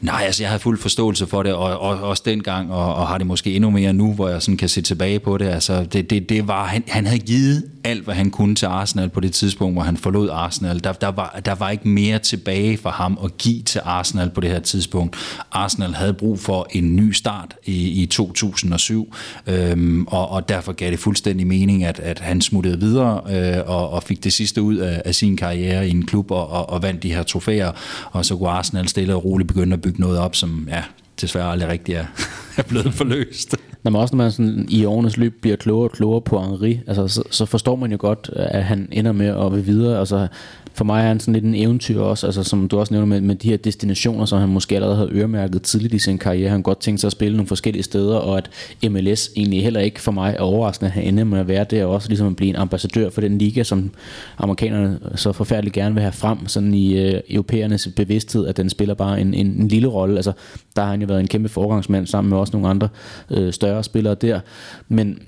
[0.00, 3.18] nej, altså jeg har fuld forståelse for det, og, og også dengang, og, og har
[3.18, 5.46] det måske endnu mere nu, hvor jeg sådan kan se tilbage på det.
[5.46, 9.08] Altså det, det, det var, han, han havde givet alt, hvad han kunne til Arsenal
[9.08, 10.84] på det tidspunkt, hvor han forlod Arsenal.
[10.84, 14.40] Der, der, var, der var ikke mere tilbage for ham at give til Arsenal på
[14.40, 15.16] det her tidspunkt.
[15.52, 19.14] Arsenal havde brug for en ny start i, i 2007,
[19.46, 23.90] øhm, og, og derfor gav det fuldstændig mening, at, at han smuttede videre øh, og,
[23.90, 26.82] og fik det sidste ud af, af sin karriere i en klub og, og, og
[26.82, 27.72] vandt de her trofæer,
[28.12, 30.82] og så kunne Arsenal stille og roligt begynde at bygge noget op, som ja,
[31.20, 32.04] desværre aldrig rigtig er,
[32.58, 33.56] er blevet forløst.
[33.84, 36.80] Når man også når man sådan i årenes løb bliver klogere og klogere på Henri,
[36.86, 39.98] altså, så, så forstår man jo godt, at han ender med at være videre.
[39.98, 40.26] Altså,
[40.74, 43.20] for mig er han sådan lidt en eventyr også, altså som du også nævner med,
[43.20, 46.50] med de her destinationer, som han måske allerede havde øremærket tidligt i sin karriere.
[46.50, 48.50] Han godt tænkt sig at spille nogle forskellige steder, og at
[48.90, 51.84] MLS egentlig heller ikke for mig er overraskende, at han ender med at være der,
[51.84, 53.90] og også ligesom at blive en ambassadør for den liga, som
[54.38, 58.94] amerikanerne så forfærdeligt gerne vil have frem, sådan i øh, europæernes bevidsthed, at den spiller
[58.94, 60.16] bare en, en, en lille rolle.
[60.16, 60.32] Altså,
[60.76, 62.88] der har han jo været en kæmpe forgangsmand sammen med også nogle andre
[63.30, 64.40] øh, større spillere der,
[64.88, 65.18] men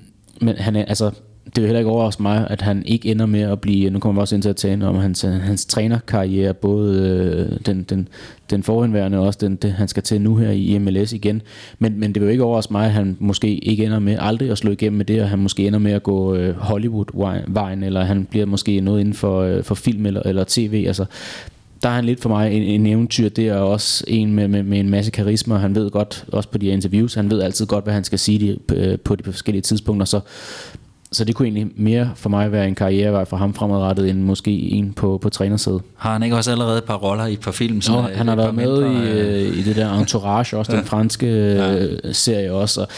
[0.40, 1.10] men han er, altså,
[1.54, 4.20] det vil heller ikke overraske mig, at han ikke ender med at blive, nu kommer
[4.20, 8.08] vi også ind til at tale om hans, hans trænerkarriere, både øh, den, den,
[8.50, 11.42] den forhenværende og også den, det, han skal til nu her i MLS igen.
[11.78, 14.50] Men, men det vil jo ikke overraske mig, at han måske ikke ender med aldrig
[14.50, 18.04] at slå igennem med det, og han måske ender med at gå øh, Hollywood-vejen, eller
[18.04, 20.84] han bliver måske noget inden for, øh, for film eller, eller tv.
[20.86, 21.04] Altså,
[21.82, 24.62] der er han lidt for mig en, en eventyr det er også en med, med,
[24.62, 27.84] med en masse karisma, han ved godt, også på de interviews, han ved altid godt,
[27.84, 30.20] hvad han skal sige de, øh, på de forskellige tidspunkter, så
[31.12, 34.50] så det kunne egentlig mere for mig være en karrierevej for ham fremadrettet, end måske
[34.50, 35.82] en på, på trænersædet.
[35.96, 37.82] Har han ikke også allerede et par roller i et par film?
[37.88, 40.78] Nå, han har været med mindre, i, øh, i det der Entourage, også ja.
[40.78, 41.74] den franske ja.
[41.74, 42.80] Øh, serie også.
[42.80, 42.88] Og,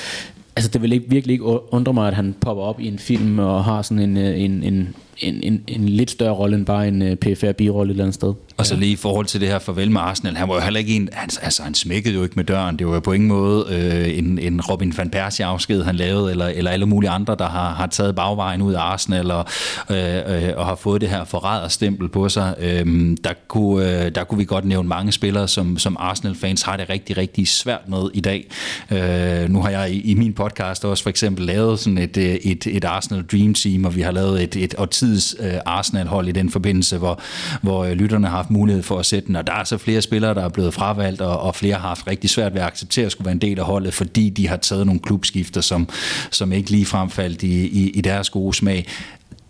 [0.56, 3.38] altså det vil ikke, virkelig ikke undre mig, at han popper op i en film
[3.38, 6.88] og har sådan en, øh, en, en en, en, en lidt større rolle end bare
[6.88, 8.34] en uh, PFR birolle et eller andet sted.
[8.56, 10.80] Og så lige i forhold til det her farvel med Arsenal, han var jo heller
[10.80, 13.28] ikke en, han, altså han smækkede jo ikke med døren, det var jo på ingen
[13.28, 17.36] måde øh, en, en Robin van Persie afsked, han lavede, eller, eller alle mulige andre,
[17.38, 19.44] der har, har taget bagvejen ud af Arsenal, og,
[19.90, 22.54] øh, øh, og har fået det her forræderstempel på sig.
[22.60, 26.76] Øh, der, kunne, øh, der kunne vi godt nævne mange spillere, som, som Arsenal-fans har
[26.76, 28.50] det rigtig, rigtig svært med i dag.
[28.90, 32.66] Øh, nu har jeg i, i min podcast også for eksempel lavet sådan et, et,
[32.66, 34.74] et Arsenal Dream Team, og vi har lavet et, et, et
[35.08, 37.20] tids øh, Arsenal-hold i den forbindelse, hvor,
[37.62, 39.36] hvor øh, lytterne har haft mulighed for at sætte den.
[39.36, 42.06] Og der er så flere spillere, der er blevet fravalgt, og, og flere har haft
[42.06, 44.56] rigtig svært ved at acceptere at skulle være en del af holdet, fordi de har
[44.56, 45.88] taget nogle klubskifter, som,
[46.30, 48.86] som ikke lige fremfaldt i, i, i deres gode smag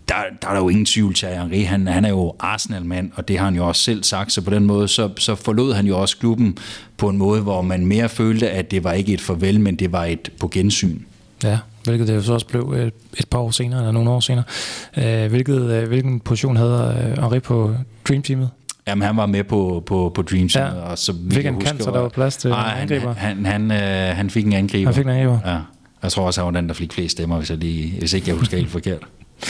[0.09, 1.61] der, der er der jo ingen tvivl til Henri.
[1.61, 4.49] Han, han er jo Arsenal-mand, og det har han jo også selv sagt, så på
[4.49, 6.57] den måde, så, så forlod han jo også klubben
[6.97, 9.91] på en måde, hvor man mere følte, at det var ikke et farvel, men det
[9.91, 10.99] var et på gensyn.
[11.43, 14.19] Ja, hvilket det jo så også blev et, et par år senere, eller nogle år
[14.19, 14.43] senere.
[14.97, 17.75] Øh, hvilket, øh, hvilken position havde øh, Henri på
[18.07, 18.49] Dream Teamet?
[18.87, 20.75] Jamen, han var med på, på, på Dream Team.
[20.75, 20.81] Ja.
[20.81, 23.13] Og så fik han kant, så der var plads til nej, angriber?
[23.13, 24.87] Han, han, han, øh, han fik en angriber.
[24.87, 25.39] Han fik en angriber?
[25.45, 25.57] Ja.
[26.03, 28.29] Jeg tror også, han var den, der fik flest stemmer, hvis, jeg lige, hvis ikke
[28.29, 29.01] jeg husker helt forkert.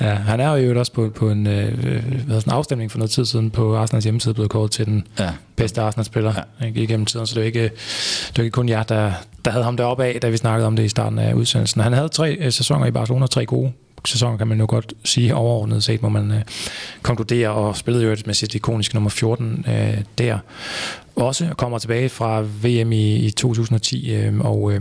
[0.00, 1.78] Ja, han er jo også på, på en øh,
[2.26, 5.30] hvad sådan, afstemning for noget tid siden på Arsenals hjemmeside blevet kåret til den ja.
[5.56, 6.66] bedste Arsenal-spiller ja.
[6.66, 7.62] ikke, igennem tiden, så det er ikke,
[8.28, 9.12] det er ikke kun jer, der,
[9.44, 11.80] der havde ham deroppe af, da vi snakkede om det i starten af udsendelsen.
[11.80, 13.72] Han havde tre øh, sæsoner i Barcelona, tre gode
[14.06, 16.42] sæsoner, kan man jo godt sige overordnet set, må man øh,
[17.02, 20.38] konkludere, og spillede jo med sit ikoniske nummer 14 øh, der.
[21.16, 24.80] Også kommer tilbage fra VM i, i 2010, øh, og, øh,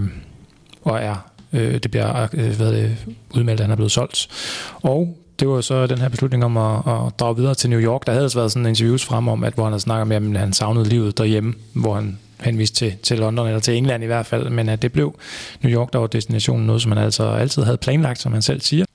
[0.82, 2.97] og er Øh, det bliver øh, hvad det,
[3.35, 4.27] udmeldt, at han er blevet solgt.
[4.73, 8.05] Og det var så den her beslutning om at, at drage videre til New York.
[8.05, 10.39] Der havde altså været sådan interviews frem om, at hvor han havde snakket om, at
[10.39, 14.26] han savnede livet derhjemme, hvor han henvist til, til London eller til England i hvert
[14.26, 15.19] fald, men at det blev
[15.61, 18.61] New York, der var destinationen, noget som han altså altid havde planlagt, som han selv
[18.61, 18.85] siger.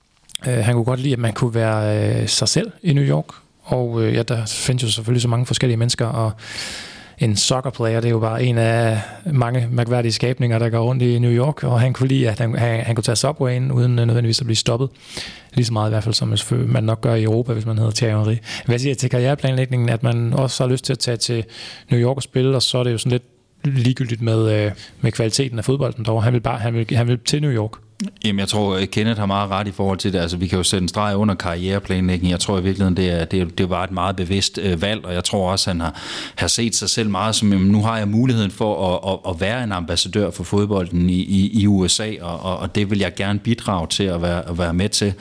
[0.47, 3.25] Øh, han kunne godt lide, at man kunne være øh, sig selv i New York,
[3.63, 6.31] Og øh, ja, der findes jo selvfølgelig så mange forskellige mennesker, og
[7.17, 11.01] en soccer player, det er jo bare en af mange mærkværdige skabninger, der går rundt
[11.01, 13.95] i New York, og han kunne lide, at han, han, han kunne tage subwayen, uden
[13.95, 14.89] nødvendigvis at blive stoppet.
[15.53, 16.33] Lige så meget i hvert fald, som
[16.67, 18.35] man nok gør i Europa, hvis man hedder Thierry Henry.
[18.65, 21.43] Hvad siger til karriereplanlægningen, at man også har lyst til at tage til
[21.91, 23.23] New York og spille, og så er det jo sådan lidt
[23.77, 24.71] ligegyldigt med, øh,
[25.01, 26.23] med kvaliteten af fodbolden derovre.
[26.23, 27.71] Han vil, bare, han, vil, han vil til New York.
[28.25, 30.19] Jamen, jeg tror, øh, Kenneth har meget ret i forhold til det.
[30.19, 32.31] Altså, vi kan jo sætte en streg under karriereplanlægning.
[32.31, 35.13] Jeg tror i virkeligheden, det, er, det, det var et meget bevidst øh, valg, og
[35.13, 36.01] jeg tror også, han har,
[36.35, 39.41] har set sig selv meget som, jamen, nu har jeg muligheden for at, at, at
[39.41, 43.15] være en ambassadør for fodbolden i, i, i USA, og, og, og det vil jeg
[43.15, 45.13] gerne bidrage til at være, at være med til.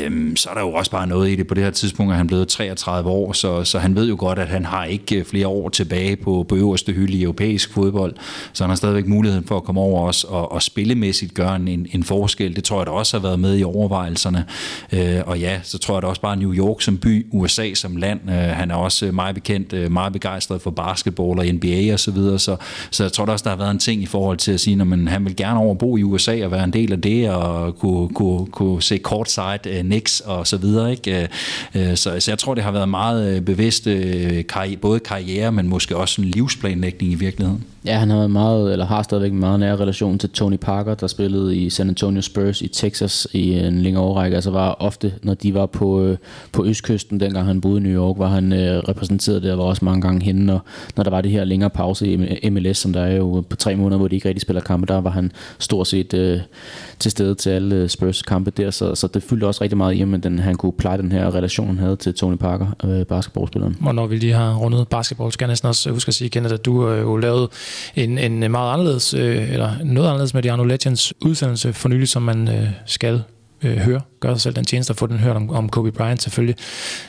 [0.00, 1.46] Øhm, så er der jo også bare noget i det.
[1.46, 4.38] På det her tidspunkt er han blevet 33 år, så, så han ved jo godt,
[4.38, 8.14] at han har ikke øh, flere år tilbage på, på øverste hylde i europæisk fodbold,
[8.52, 11.86] så han har stadigvæk muligheden for at komme over os og, og spillemæssigt gøre en,
[11.92, 12.56] en forskel.
[12.56, 14.44] Det tror jeg da også har været med i overvejelserne.
[14.92, 17.96] Øh, og ja, så tror jeg da også bare New York som by, USA som
[17.96, 18.20] land.
[18.28, 22.10] Øh, han er også meget bekendt, øh, meget begejstret for basketball og NBA og så
[22.10, 22.38] videre.
[22.38, 22.56] Så,
[22.90, 24.80] så jeg tror da også, der har været en ting i forhold til at sige,
[24.80, 27.78] at han vil gerne over bo i USA og være en del af det og
[27.78, 30.90] kunne, kunne, kunne se courtside uh, Knicks og så videre.
[30.90, 31.28] Ikke?
[31.74, 33.92] Uh, så, så jeg tror, det har været meget bevidst uh,
[34.52, 37.64] karri- både karriere, men måske også en livsplanlægning i virkeligheden.
[37.84, 40.94] Ja, han har været meget, eller har stadigvæk en meget nær relation til Tony Parker,
[40.94, 44.34] der spillede i San Antonio Spurs i Texas i øh, en længere årrække.
[44.34, 46.16] Altså var ofte, når de var på, øh,
[46.52, 49.84] på østkysten, dengang han boede i New York, var han øh, repræsenteret der, var også
[49.84, 50.66] mange gange henne, når,
[50.96, 53.76] når der var det her længere pause i MLS, som der er jo på tre
[53.76, 56.40] måneder, hvor de ikke rigtig spiller kampe, der var han stort set øh,
[57.00, 59.94] til stede til alle øh, Spurs kampe der, så, så det fyldte også rigtig meget
[59.94, 63.06] i, at den, han kunne pleje den her relation, han havde til Tony Parker, øh,
[63.06, 63.76] basketballspilleren.
[63.84, 66.54] Og når vi lige har rundet basketball, skal jeg næsten også huske at sige, Kenneth,
[66.54, 67.48] at du øh, jo lavet
[67.96, 72.22] en, en meget anderledes, øh, eller noget anderledes med Diano Legends udsendelse for nylig, som
[72.22, 73.22] man øh, skal
[73.62, 74.00] øh, høre.
[74.20, 76.56] Gør sig selv den tjeneste at få den hørt om, om Kobe Bryant selvfølgelig,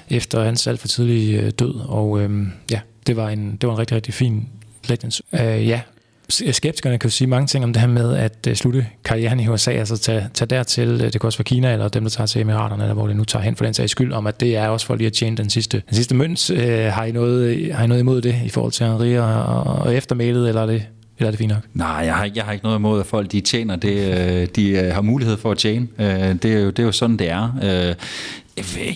[0.09, 1.73] efter hans alt for tidlig øh, død.
[1.87, 4.49] Og øh, ja, det var, en, det var en rigtig, rigtig fin
[4.87, 5.21] Legends.
[5.33, 5.81] Øh, ja,
[6.29, 9.47] skeptikerne kan jo sige mange ting om det her med at øh, slutte karrieren i
[9.47, 12.27] USA, altså tage, tage dertil, øh, det kan også være Kina, eller dem, der tager
[12.27, 14.55] til Emiraterne, eller hvor det nu tager hen for den sags skyld, om at det
[14.55, 16.49] er også for lige at tjene den sidste, den sidste mønt.
[16.51, 19.95] Øh, har, I noget, har I noget imod det i forhold til Henri og, og
[19.95, 20.83] eftermælet, eller er det
[21.17, 21.63] eller er det fint nok?
[21.73, 25.01] Nej, jeg har, jeg har ikke noget imod, at folk de tjener det, de har
[25.01, 25.87] mulighed for at tjene.
[26.33, 27.93] Det er jo, det er jo sådan, det er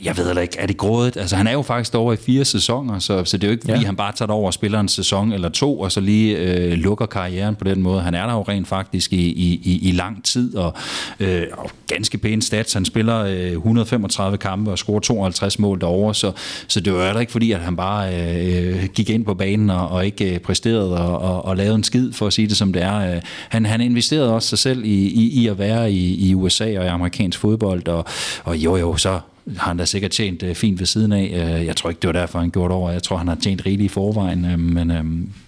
[0.03, 1.18] jeg ved heller ikke, er det grådet?
[1.18, 3.65] Altså han er jo faktisk over i fire sæsoner, så, så det er jo ikke
[3.65, 3.85] fordi, ja.
[3.85, 7.06] han bare tager over og spiller en sæson eller to, og så lige øh, lukker
[7.06, 8.02] karrieren på den måde.
[8.02, 10.73] Han er der jo rent faktisk i, i, i, lang tid, og,
[11.19, 12.73] øh, og ganske pæne stats.
[12.73, 16.31] Han spiller øh, 135 kampe og scorer 52 mål derovre, så,
[16.68, 19.88] så det var jo ikke fordi, at han bare øh, gik ind på banen og,
[19.88, 22.73] og ikke øh, præsterede og, og, og lavede en skid, for at sige det som
[22.73, 23.15] det er.
[23.15, 26.80] Øh, han, han investerede også sig selv i, i, i at være i, i USA
[26.80, 28.06] og i amerikansk fodbold, og,
[28.44, 29.19] og jo jo, så
[29.57, 31.56] har han da sikkert tjent øh, fint ved siden af.
[31.57, 32.91] Øh, jeg tror ikke, det var derfor, han gjorde det over.
[32.91, 35.03] Jeg tror, han har tjent rigeligt i forvejen, øh, men øh,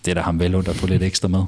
[0.05, 1.39] det er da ham vel at få lidt ekstra med.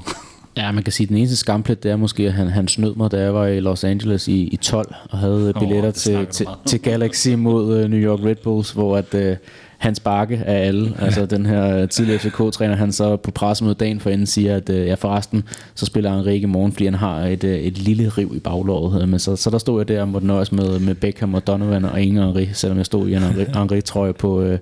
[0.56, 2.94] Ja, man kan sige, at den eneste skamplet, det er måske, at han, han snød
[2.94, 6.26] mig, da jeg var i Los Angeles i, i 12, og havde billetter oh, til,
[6.26, 9.36] til, til Galaxy mod uh, New York Red Bulls, hvor at, uh,
[9.78, 14.10] Hans Bakke af alle, altså den her tidligere FCK-træner, han så på pressemødet dagen for
[14.10, 15.44] inden siger, at øh, ja forresten,
[15.74, 19.08] så spiller han i morgen, fordi han har et, øh, et lille riv i baglåret.
[19.08, 21.84] Men så, så der stod jeg der og måtte nøjes med, med Beckham og Donovan
[21.84, 23.22] og ingen Henri, selvom jeg stod i en
[23.54, 24.58] Henri-trøje på, øh,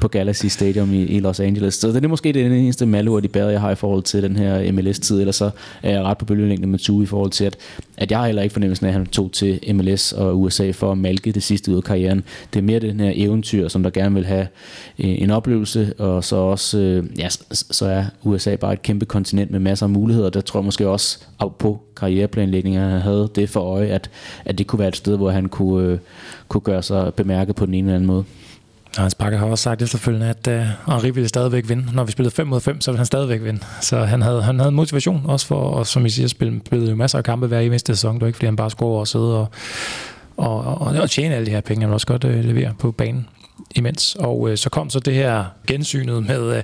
[0.00, 1.74] på Galaxy Stadium i, i Los Angeles.
[1.74, 4.36] Så det er måske det eneste malur, de bærer, jeg har i forhold til den
[4.36, 5.50] her MLS-tid, eller så
[5.82, 7.56] er jeg ret på bølgelængde med Tue i forhold til, at,
[7.96, 10.92] at jeg har heller ikke fornemmelsen af, at han tog til MLS og USA for
[10.92, 12.24] at malke det sidste ud af karrieren.
[12.52, 14.46] Det er mere den her eventyr, som der gerne vil have
[14.98, 19.50] Øh, en oplevelse, og så også, øh, ja, så er USA bare et kæmpe kontinent
[19.50, 20.30] med masser af muligheder.
[20.30, 21.18] Der tror jeg måske også
[21.58, 24.10] på karriereplanlægningen, han havde det for øje, at,
[24.44, 25.98] at det kunne være et sted, hvor han kunne, øh,
[26.48, 28.24] kunne gøre sig bemærket på den ene eller anden måde.
[28.96, 31.86] Hans Bakker har også sagt efterfølgende, at uh, Henri ville stadigvæk vinde.
[31.92, 33.60] Når vi spillede 5 mod 5, så ville han stadigvæk vinde.
[33.80, 36.96] Så han havde, han havde motivation også for, og som I siger, spille, spillede jo
[36.96, 38.14] masser af kampe hver eneste sæson.
[38.14, 39.48] Det var ikke, fordi han bare scorer og sidde og,
[40.36, 41.84] og, og, og tjene alle de her penge.
[41.84, 43.26] Han også godt uh, levere på banen
[43.76, 44.14] imens.
[44.14, 46.62] Og øh, så kom så det her gensynet med, øh,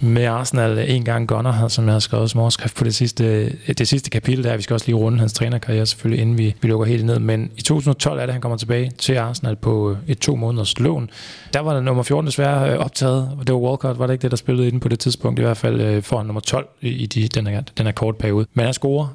[0.00, 2.94] med Arsenal øh, en gang Gunner, altså, som jeg har skrevet som overskrift på det
[2.94, 4.56] sidste, øh, det sidste kapitel der.
[4.56, 7.18] Vi skal også lige runde hans trænerkarriere selvfølgelig, inden vi, vi lukker helt ned.
[7.18, 10.78] Men i 2012 er det, han kommer tilbage til Arsenal på øh, et to måneders
[10.78, 11.10] lån.
[11.52, 13.30] Der var der nummer 14 desværre øh, optaget.
[13.46, 15.38] Det var Walcott, var det ikke det, der spillede ind på det tidspunkt?
[15.38, 18.16] I hvert fald øh, foran nummer 12 i, i de, den, her, den her kort
[18.16, 18.46] periode.
[18.54, 19.08] Men han scorer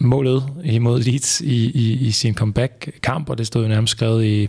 [0.00, 4.48] målet imod Leeds i, i, i sin comeback-kamp, og det stod jo nærmest skrevet i,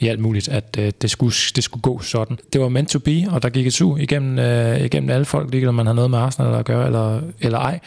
[0.00, 2.38] i alt muligt, at øh, det, skulle, det skulle gå sådan.
[2.52, 5.50] Det var meant to be, og der gik et sug igennem, øh, igennem alle folk,
[5.50, 7.80] lige om man har noget med Arsenal at gøre eller, eller ej.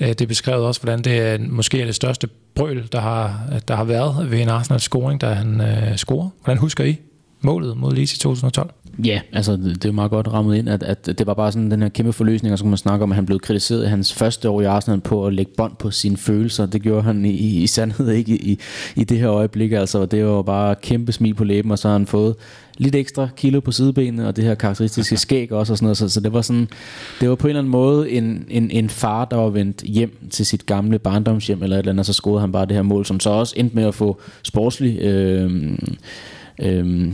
[0.00, 3.76] Øh, det beskrevet også, hvordan det er måske er det største brøl, der har, der
[3.76, 6.28] har været ved en Arsenal-scoring, da han øh, scorer.
[6.44, 6.98] Hvordan husker I
[7.40, 8.70] målet mod Leeds i 2012.
[9.04, 11.70] Ja, altså det, det er meget godt rammet ind, at, at det var bare sådan
[11.70, 13.86] den her kæmpe forløsning, og så kan man snakke om, at han blev kritiseret i
[13.86, 16.66] hans første år i Arsenal på at lægge bånd på sine følelser.
[16.66, 18.58] Det gjorde han i, i, i sandhed ikke i,
[18.96, 21.92] i det her øjeblik, altså det var bare kæmpe smil på læben, og så har
[21.92, 22.34] han fået
[22.78, 26.08] lidt ekstra kilo på sidebenene, og det her karakteristiske skæg også og sådan noget, så,
[26.08, 26.68] så det var sådan,
[27.20, 30.28] det var på en eller anden måde en, en, en far, der var vendt hjem
[30.30, 32.82] til sit gamle barndomshjem eller et eller andet, og så scorede han bare det her
[32.82, 35.78] mål, som så også endte med at få sportslig øh,
[36.58, 37.12] øh,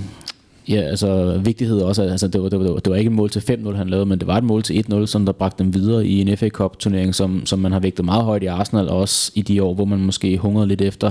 [0.68, 3.40] Ja, altså vigtighed også, altså det var, det, var, det var ikke et mål til
[3.40, 6.06] 5-0 han lavede, men det var et mål til 1-0, som der bragte dem videre
[6.06, 9.32] i en FA Cup turnering, som, som man har vægtet meget højt i Arsenal, også
[9.34, 11.10] i de år, hvor man måske hungrede lidt efter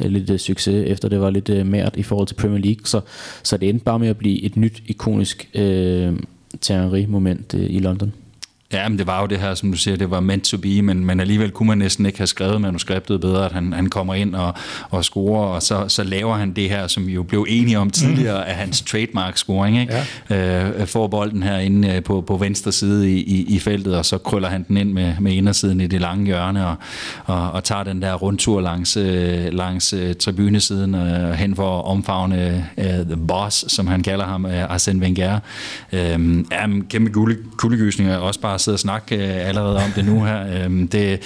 [0.00, 2.86] øh, lidt øh, succes, efter det var lidt øh, mært i forhold til Premier League,
[2.86, 3.00] så,
[3.42, 6.12] så det endte bare med at blive et nyt ikonisk øh,
[6.62, 8.12] Thierry-moment øh, i London.
[8.72, 10.82] Ja, men det var jo det her, som du siger, det var meant to be,
[10.82, 14.14] men, men alligevel kunne man næsten ikke have skrevet manuskriptet bedre, at han, han kommer
[14.14, 14.54] ind og,
[14.90, 17.90] og scorer, og så, så laver han det her, som vi jo blev enige om
[17.90, 18.50] tidligere, mm.
[18.50, 19.80] af hans trademark-scoring.
[19.80, 19.94] Ikke?
[20.30, 20.80] Ja.
[20.80, 24.04] Øh, får bolden her inde øh, på, på venstre side i, i, i feltet, og
[24.04, 26.74] så krøller han den ind med, med indersiden i det lange hjørne, og,
[27.24, 32.66] og, og tager den der rundtur langs, øh, langs tribunesiden øh, hen for at omfavne
[32.76, 35.38] uh, The Boss, som han kalder ham, uh, Arsene Wenger.
[35.92, 37.10] Øh, ja, kæmpe
[37.56, 40.64] kuldegysninger, også bare sidde og snakke øh, allerede om det nu her.
[40.64, 41.20] Øhm, det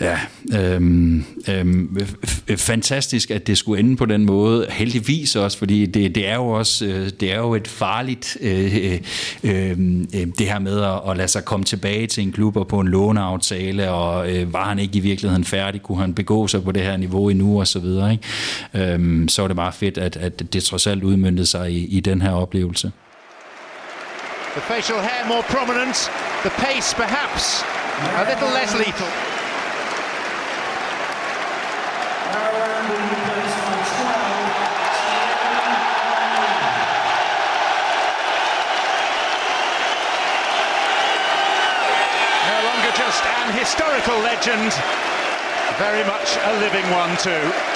[0.00, 0.18] ja,
[0.58, 1.98] øhm, øhm,
[2.56, 4.66] fantastisk, at det skulle ende på den måde.
[4.70, 8.76] Heldigvis også, fordi det, det er jo også øh, det er jo et farligt øh,
[8.76, 9.00] øh,
[9.42, 12.68] øhm, øh, det her med at, at lade sig komme tilbage til en klub og
[12.68, 15.82] på en låneaftale, og øh, var han ikke i virkeligheden færdig?
[15.82, 18.12] Kunne han begå sig på det her niveau endnu og så videre?
[18.12, 18.92] Ikke?
[18.92, 22.00] Øhm, så var det bare fedt, at, at det trods alt udmyndte sig i, i
[22.00, 22.92] den her oplevelse.
[24.54, 26.10] The facial hair more prominent,
[26.42, 27.62] the pace perhaps
[28.18, 29.06] a little less lethal.
[42.50, 44.74] No longer just an historical legend,
[45.78, 47.69] very much a living one too.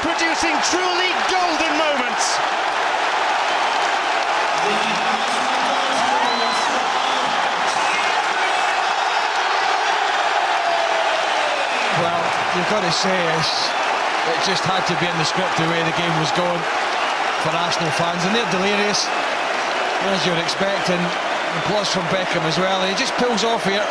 [0.00, 2.24] Producing truly golden moments.
[12.00, 12.22] Well,
[12.56, 15.96] you've got to say it just had to be in the script the way the
[15.96, 16.62] game was going
[17.44, 19.06] for Arsenal fans, and they're delirious,
[20.12, 21.00] as you're expecting.
[21.64, 22.84] Applause from Beckham as well.
[22.86, 23.84] He just pulls off here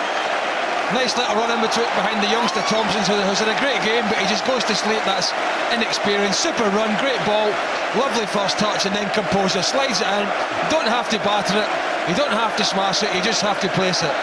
[0.94, 4.22] Nice little run in between behind the youngster Thompson, who's had a great game, but
[4.22, 5.02] he just goes to sleep.
[5.02, 5.34] That's
[5.74, 6.40] inexperienced.
[6.40, 7.50] Super run, great ball,
[7.98, 10.26] lovely first touch, and then composure slides it in.
[10.30, 11.70] You don't have to batter it,
[12.06, 14.14] you don't have to smash it, you just have to place it.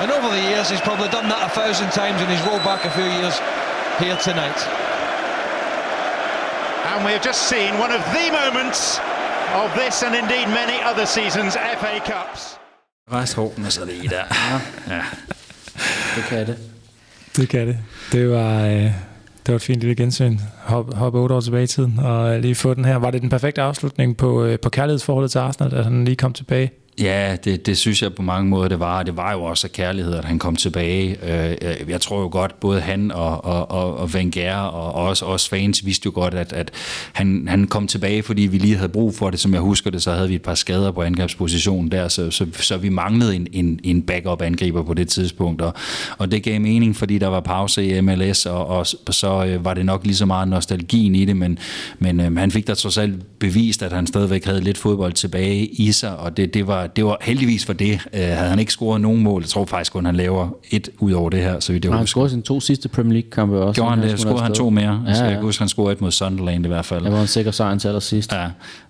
[0.00, 2.88] And over the years, he's probably done that a thousand times, and he's rolled back
[2.88, 3.36] a few years
[4.00, 4.56] here tonight.
[6.88, 8.98] And we have just seen one of the moments
[9.60, 12.58] of this and indeed many other seasons FA Cups.
[13.10, 14.24] Rejs hårene så lige der.
[14.88, 15.02] Ja.
[16.16, 16.56] Det kan det.
[17.36, 17.78] Det kan det.
[18.12, 18.72] Det var, øh,
[19.46, 20.38] det var et fint lille gensyn.
[20.58, 22.96] Hop, hoppe otte år tilbage i tiden, og øh, lige få den her.
[22.96, 26.32] Var det den perfekte afslutning på, øh, på kærlighedsforholdet til Arsenal, at han lige kom
[26.32, 26.70] tilbage?
[27.00, 29.02] Ja, det, det synes jeg på mange måder, det var.
[29.02, 31.16] Det var jo også af kærlighed, at han kom tilbage.
[31.22, 35.48] Øh, jeg tror jo godt, både han og, og, og, og Wenger og også os
[35.48, 36.70] fans vidste jo godt, at, at
[37.12, 39.40] han, han kom tilbage, fordi vi lige havde brug for det.
[39.40, 42.46] Som jeg husker det, så havde vi et par skader på angrebspositionen der, så, så,
[42.52, 45.62] så vi manglede en, en, en backup-angriber på det tidspunkt.
[45.62, 45.74] Og,
[46.18, 49.74] og det gav mening, fordi der var pause i MLS, og, og så øh, var
[49.74, 51.58] det nok lige så meget nostalgien i det, men,
[51.98, 55.66] men øh, han fik da trods alt bevist, at han stadigvæk havde lidt fodbold tilbage
[55.66, 57.92] i sig, og det, det var det var heldigvis for det.
[57.92, 61.12] Uh, havde han ikke scoret nogen mål, jeg tror faktisk kun, han laver et ud
[61.12, 61.60] over det her.
[61.60, 63.80] Så det han scorede sine to sidste Premier League-kampe også.
[63.80, 64.20] Gjorde han det?
[64.20, 65.04] Scorede han to mere?
[65.06, 65.24] Ja, ja.
[65.24, 67.04] Jeg kan huske, han scorede et mod Sunderland i hvert fald.
[67.04, 68.32] Det var en sikker sejr til allersidst.
[68.32, 68.46] Ja.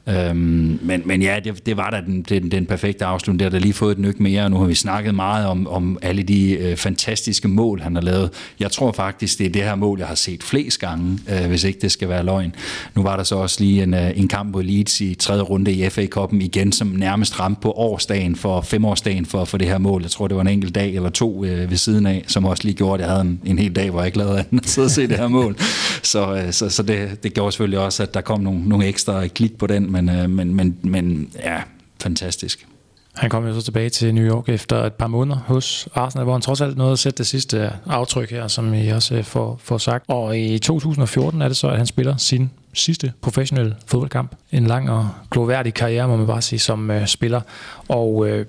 [0.09, 3.39] Øhm, men, men ja, det, det var da den, den, den perfekte afslutning.
[3.39, 5.67] Det har da lige fået et nyk mere, og nu har vi snakket meget om,
[5.67, 8.31] om alle de øh, fantastiske mål, han har lavet.
[8.61, 11.65] Jeg tror faktisk, det er det her mål, jeg har set flest gange, øh, hvis
[11.65, 12.55] ikke det skal være løgn.
[12.95, 15.73] Nu var der så også lige en, øh, en kamp mod Leeds i tredje runde
[15.73, 20.03] i FA-koppen igen, som nærmest ramte på årsdagen for femårsdagen for, for det her mål.
[20.03, 22.65] Jeg tror, det var en enkelt dag eller to øh, ved siden af, som også
[22.65, 24.71] lige gjorde, at jeg havde en, en hel dag, hvor jeg ikke lavede andet at
[24.71, 25.57] sidde og se det her mål.
[26.03, 29.27] Så, øh, så, så det, det gjorde selvfølgelig også, at der kom nogle, nogle ekstra
[29.27, 31.63] klik på den, men, øh, men, men, men ja,
[32.03, 32.67] fantastisk.
[33.15, 36.33] Han kom jo så tilbage til New York efter et par måneder hos Arsenal, hvor
[36.33, 39.25] han trods alt nåede at sætte det sidste øh, aftryk her, som I også øh,
[39.25, 40.05] får, får sagt.
[40.09, 44.35] Og i 2014 er det så, at han spiller sin sidste professionelle fodboldkamp.
[44.53, 47.41] En lang og gloværdig karriere, må man bare sige, som øh, spiller.
[47.89, 48.47] Og øh,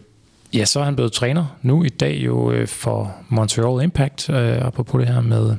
[0.54, 4.66] ja, så er han blevet træner nu i dag jo øh, for Montreal Impact, øh,
[4.66, 5.56] apropos det her med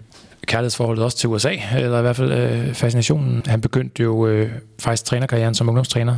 [0.54, 3.42] kærlighedsforholdet også til USA, eller i hvert fald øh, fascinationen.
[3.46, 4.50] Han begyndte jo øh,
[4.80, 6.16] faktisk trænerkarrieren som ungdomstræner.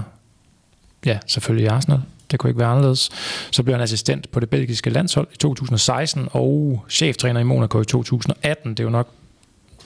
[1.07, 2.01] Ja, selvfølgelig i Arsenal.
[2.31, 3.11] Det kunne ikke være anderledes.
[3.51, 7.85] Så blev han assistent på det belgiske landshold i 2016 og cheftræner i Monaco i
[7.85, 8.71] 2018.
[8.71, 9.09] Det er jo nok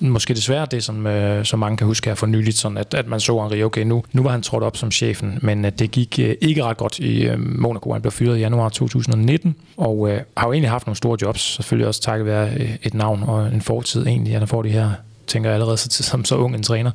[0.01, 3.07] måske desværre det, som, øh, som mange kan huske her for nyligt, sådan at, at
[3.07, 5.91] man så Henri, okay, nu, nu var han trådt op som chefen, men øh, det
[5.91, 7.93] gik øh, ikke ret godt i øh, Monaco.
[7.93, 11.41] Han blev fyret i januar 2019, og øh, har jo egentlig haft nogle store jobs,
[11.41, 14.91] selvfølgelig også takket være øh, et navn og en fortid egentlig, han får de her,
[15.27, 16.91] tænker jeg allerede så, som så ung en træner,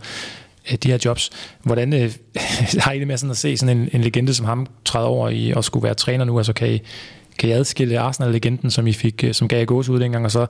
[0.71, 1.29] øh, de her jobs.
[1.63, 2.11] Hvordan øh,
[2.83, 5.29] har I det med sådan at se sådan en, en legende som ham træde over
[5.29, 6.37] i at skulle være træner nu?
[6.37, 6.81] Altså kan I,
[7.39, 10.47] kan I adskille Arsenal-legenden, som I fik, øh, som gav gås ud dengang, og så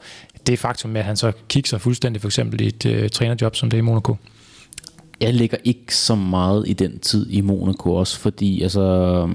[0.47, 3.69] det faktum med, at han så kigger fuldstændig for eksempel i et øh, trænerjob som
[3.69, 4.15] det i Monaco?
[5.21, 9.29] Jeg ligger ikke så meget i den tid i Monaco også, fordi altså,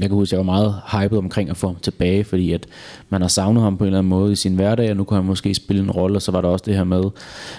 [0.00, 2.66] jeg kan huske, at jeg var meget hyped omkring at få ham tilbage, fordi at
[3.10, 5.14] man har savnet ham på en eller anden måde i sin hverdag, og nu kan
[5.14, 7.04] han måske spille en rolle, og så var der også det her med,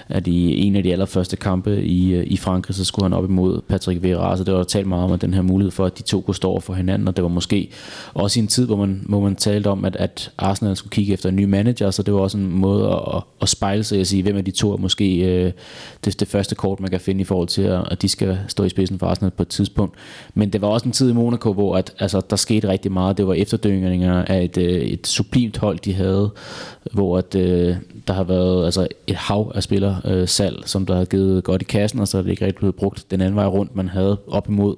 [0.09, 3.25] at i en af de allerførste kampe i, øh, i Frankrig, så skulle han op
[3.25, 5.85] imod Patrick Vieira, så det var der talt meget om, at den her mulighed for,
[5.85, 7.69] at de to kunne stå over for hinanden, og det var måske
[8.13, 11.13] også i en tid, hvor man, hvor man talte om, at, at Arsenal skulle kigge
[11.13, 14.05] efter en ny manager, så det var også en måde at, at spejle sig og
[14.05, 15.51] sige, hvem af de to er måske øh,
[16.05, 18.69] det, det første kort, man kan finde i forhold til, at de skal stå i
[18.69, 19.95] spidsen for Arsenal på et tidspunkt.
[20.33, 23.17] Men det var også en tid i Monaco, hvor at, altså, der skete rigtig meget.
[23.17, 26.31] Det var efterdønninger af et, øh, et sublimt hold, de havde,
[26.93, 27.75] hvor at, øh,
[28.07, 31.61] der har været altså, et hav af spillersalg, øh, salg, som der har givet godt
[31.61, 33.75] i kassen, og så er det ikke rigtig blevet brugt den anden vej rundt.
[33.75, 34.75] Man havde op imod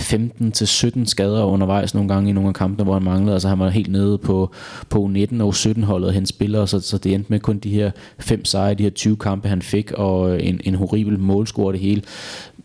[0.00, 3.32] 15-17 skader undervejs nogle gange i nogle af kampene, hvor han manglede.
[3.32, 4.50] Altså han var helt nede på,
[4.88, 7.70] på 19 og 17 holdet hen hans spillere, så, så det endte med kun de
[7.70, 11.80] her fem sejre, de her 20 kampe han fik, og en, en horribel målscore det
[11.80, 12.02] hele.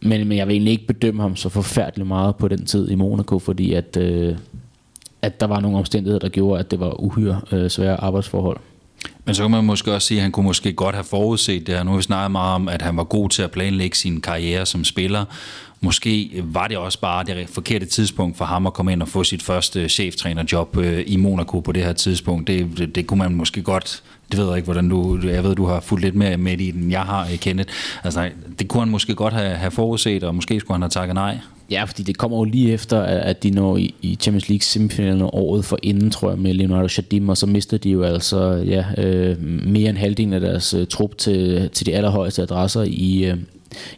[0.02, 2.96] Men, men jeg vil egentlig ikke bedømme ham så forfærdeligt meget på den tid i
[2.96, 4.36] Monaco, fordi at, øh,
[5.22, 8.58] at der var nogle omstændigheder, der gjorde, at det var uhyre øh, svære arbejdsforhold.
[9.26, 11.76] Men så kan man måske også sige, at han kunne måske godt have forudset det
[11.76, 11.84] her.
[11.84, 14.66] Nu har vi snakket meget om, at han var god til at planlægge sin karriere
[14.66, 15.26] som spiller.
[15.82, 19.24] Måske var det også bare det forkerte tidspunkt for ham at komme ind og få
[19.24, 22.48] sit første cheftrænerjob øh, i Monaco på det her tidspunkt.
[22.48, 25.20] Det, det, det kunne man måske godt det ved jeg ikke, hvordan du...
[25.24, 27.66] Jeg ved, du har fulgt lidt mere med i den, jeg har kendt.
[28.04, 28.30] Altså,
[28.60, 31.38] det kunne han måske godt have, have forudset, og måske skulle han have takket nej.
[31.72, 35.22] Ja, fordi det kommer jo lige efter, at de når i, i Champions League semifinalen
[35.22, 39.04] året for inden, tror jeg, med Leonardo Jardim, og så mister de jo altså ja,
[39.04, 43.38] øh, mere end halvdelen af deres øh, trup til, til de allerhøjeste adresser i, øh,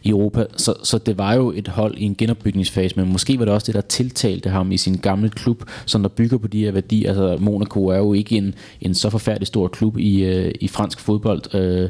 [0.02, 0.44] i Europa.
[0.56, 3.66] Så, så det var jo et hold i en genopbygningsfase, men måske var det også
[3.66, 7.08] det, der tiltalte ham i sin gamle klub, som der bygger på de her værdier.
[7.08, 11.00] Altså Monaco er jo ikke en, en så forfærdelig stor klub i, øh, i fransk
[11.00, 11.54] fodbold.
[11.54, 11.88] Øh,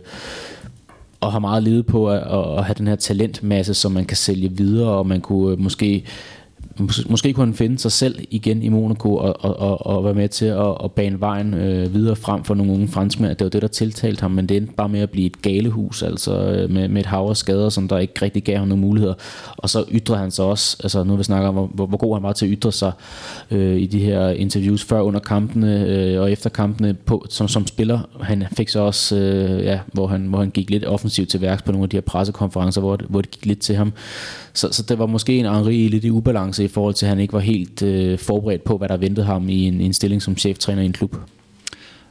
[1.21, 2.23] og har meget levet på at,
[2.59, 5.59] at have den her talentmasse, som man kan sælge videre, og man kunne øh,
[6.79, 10.15] måske måske kunne han finde sig selv igen i Monaco og, og, og, og være
[10.15, 13.31] med til at, og bane vejen øh, videre frem for nogle unge franskmænd.
[13.31, 16.03] Det var det, der tiltalte ham, men det endte bare med at blive et galehus,
[16.03, 18.81] altså øh, med, med et hav af skader, som der ikke rigtig gav ham nogle
[18.81, 19.15] muligheder.
[19.57, 22.17] Og så ytrer han sig også, altså nu vil vi snakke om, hvor, hvor god
[22.17, 22.93] han var til at ytre sig
[23.51, 27.67] øh, i de her interviews før under kampene øh, og efter kampene på, som, som
[27.67, 28.01] spiller.
[28.21, 31.63] Han fik så også, øh, ja, hvor han, hvor han gik lidt offensivt til værks
[31.63, 33.93] på nogle af de her pressekonferencer, hvor, hvor det gik lidt til ham.
[34.59, 37.21] Så, så det var måske en Henri lidt i ubalance i forhold til, at han
[37.21, 40.37] ikke var helt øh, forberedt på, hvad der ventede ham i en, en stilling som
[40.37, 41.17] cheftræner i en klub.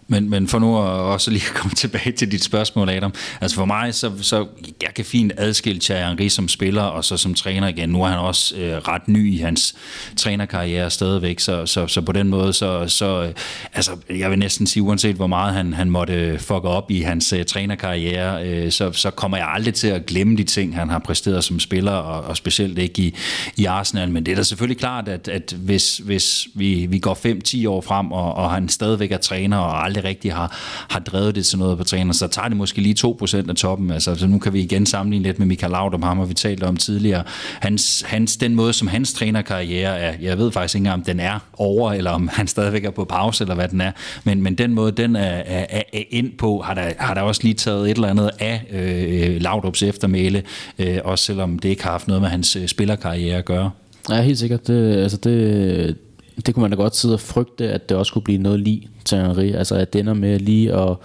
[0.07, 3.13] Men, men for nu at også lige komme tilbage til dit spørgsmål, Adam.
[3.41, 4.47] Altså for mig, så, så
[4.83, 7.89] jeg kan fint adskille Thierry Henry som spiller, og så som træner igen.
[7.89, 9.75] Nu er han også øh, ret ny i hans
[10.17, 13.33] trænerkarriere stadigvæk, så, så, så på den måde, så, så øh,
[13.73, 17.33] altså, jeg vil næsten sige, uanset hvor meget han, han måtte fucke op i hans
[17.33, 20.99] øh, trænerkarriere, øh, så, så kommer jeg aldrig til at glemme de ting, han har
[20.99, 23.15] præsteret som spiller, og, og specielt ikke i,
[23.57, 24.11] i Arsenal.
[24.11, 27.19] Men det er da selvfølgelig klart, at, at hvis, hvis vi, vi går
[27.63, 30.57] 5-10 år frem, og, og han stadigvæk er træner, og aldrig aldrig rigtig har,
[30.89, 33.91] har drevet det til noget på træner, så tager det måske lige 2% af toppen.
[33.91, 36.63] Altså, så nu kan vi igen sammenligne lidt med Michael Laudrup, ham har vi talt
[36.63, 37.23] om tidligere.
[37.59, 41.39] Hans, hans, den måde, som hans trænerkarriere er, jeg ved faktisk ikke om den er
[41.53, 43.91] over, eller om han stadigvæk er på pause, eller hvad den er,
[44.23, 47.41] men, men den måde, den er, er, er ind på, har der, har der også
[47.43, 50.43] lige taget et eller andet af øh, Laudrups eftermæle,
[50.79, 53.71] øh, også selvom det ikke har haft noget med hans øh, spillerkarriere at gøre.
[54.09, 54.67] Ja, helt sikkert.
[54.67, 56.06] Det, altså det,
[56.45, 58.89] det kunne man da godt sidde og frygte, at det også kunne blive noget lige
[59.05, 59.51] til Henri.
[59.51, 61.01] Altså at det ender med lige, og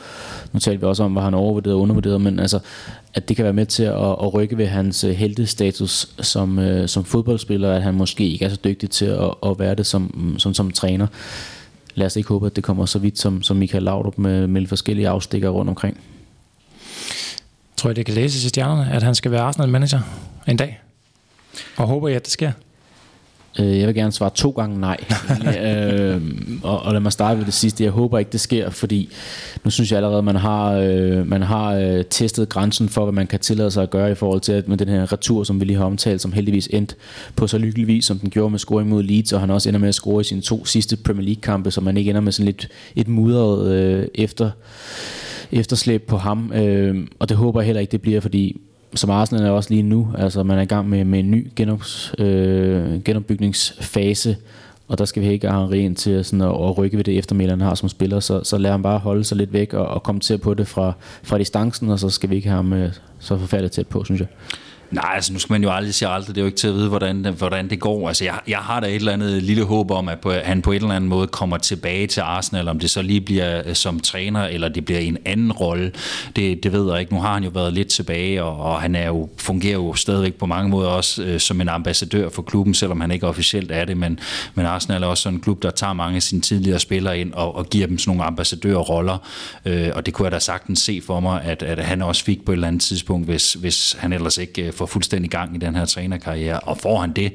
[0.52, 2.58] nu talte vi også om, hvad han overvurderet og undervurderet, men altså
[3.14, 6.88] at det kan være med til at, at rykke ved hans heldestatus heltestatus som, øh,
[6.88, 10.10] som fodboldspiller, at han måske ikke er så dygtig til at, at være det som,
[10.14, 11.06] mm, som, som træner.
[11.94, 14.66] Lad os ikke håbe, at det kommer så vidt som, som Michael Laudrup med, med
[14.66, 16.00] forskellige afstikker rundt omkring.
[17.76, 20.00] Tror jeg, det kan læses i stjernerne, at han skal være Arsenal-manager
[20.48, 20.80] en dag?
[21.76, 22.52] Og håber jeg, at det sker?
[23.60, 24.96] Øh, jeg vil gerne svare to gange nej.
[25.62, 26.22] øh,
[26.62, 27.84] og, og lad mig starte med det sidste.
[27.84, 29.08] Jeg håber ikke, det sker, fordi
[29.64, 33.26] nu synes jeg allerede, man har, øh, man har øh, testet grænsen for, hvad man
[33.26, 35.64] kan tillade sig at gøre i forhold til at med den her retur, som vi
[35.64, 36.94] lige har omtalt, som heldigvis endte
[37.36, 39.80] på så lykkelig vis, som den gjorde med scoring mod Leeds, og han også ender
[39.80, 42.46] med at score i sine to sidste Premier League-kampe, så man ikke ender med sådan
[42.46, 44.50] lidt et mudret øh, efter
[45.52, 48.60] efterslæb på ham, øh, og det håber jeg heller ikke, det bliver, fordi
[48.94, 51.50] som Arsenal er også lige nu, altså man er i gang med, med en ny
[51.56, 54.36] genops, øh, genopbygningsfase,
[54.88, 57.18] og der skal vi ikke have Henri ind til sådan at, at rykke ved det
[57.18, 59.86] eftermiddag, han har som spiller, så, så lad ham bare holde sig lidt væk og,
[59.86, 60.92] og komme til på det fra,
[61.22, 64.20] fra distancen, og så skal vi ikke have ham øh, så forfærdeligt tæt på, synes
[64.20, 64.28] jeg.
[64.92, 66.34] Nej, altså nu skal man jo aldrig sige aldrig.
[66.34, 68.08] Det er jo ikke til at vide, hvordan, hvordan det går.
[68.08, 70.72] Altså jeg, jeg har da et eller andet lille håb om, at på, han på
[70.72, 74.00] en eller anden måde kommer tilbage til Arsenal, om det så lige bliver øh, som
[74.00, 75.92] træner, eller det bliver en anden rolle.
[76.36, 77.14] Det, det ved jeg ikke.
[77.14, 80.34] Nu har han jo været lidt tilbage, og, og han er jo, fungerer jo stadigvæk
[80.34, 83.84] på mange måder også øh, som en ambassadør for klubben, selvom han ikke officielt er
[83.84, 83.96] det.
[83.96, 84.18] Men,
[84.54, 87.32] men Arsenal er også sådan en klub, der tager mange af sine tidligere spillere ind
[87.32, 89.18] og, og giver dem sådan nogle ambassadørroller.
[89.64, 92.44] Øh, og det kunne jeg da sagtens se for mig, at, at han også fik
[92.44, 95.58] på et eller andet tidspunkt, hvis, hvis han ellers ikke øh, får fuldstændig gang i
[95.58, 97.32] den her trænerkarriere, og får han det,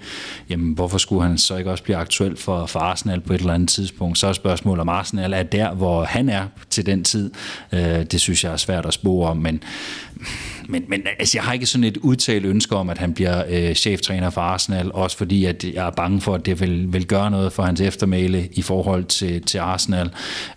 [0.49, 3.53] jamen hvorfor skulle han så ikke også blive aktuel for, for Arsenal på et eller
[3.53, 4.17] andet tidspunkt?
[4.17, 7.31] Så er spørgsmålet om Arsenal er der, hvor han er til den tid.
[7.71, 9.63] Øh, det synes jeg er svært at spore om, men,
[10.67, 13.75] men, men altså, jeg har ikke sådan et udtalt ønske om, at han bliver øh,
[13.75, 17.31] cheftræner for Arsenal, også fordi at jeg er bange for, at det vil, vil gøre
[17.31, 20.09] noget for hans eftermæle i forhold til, til Arsenal,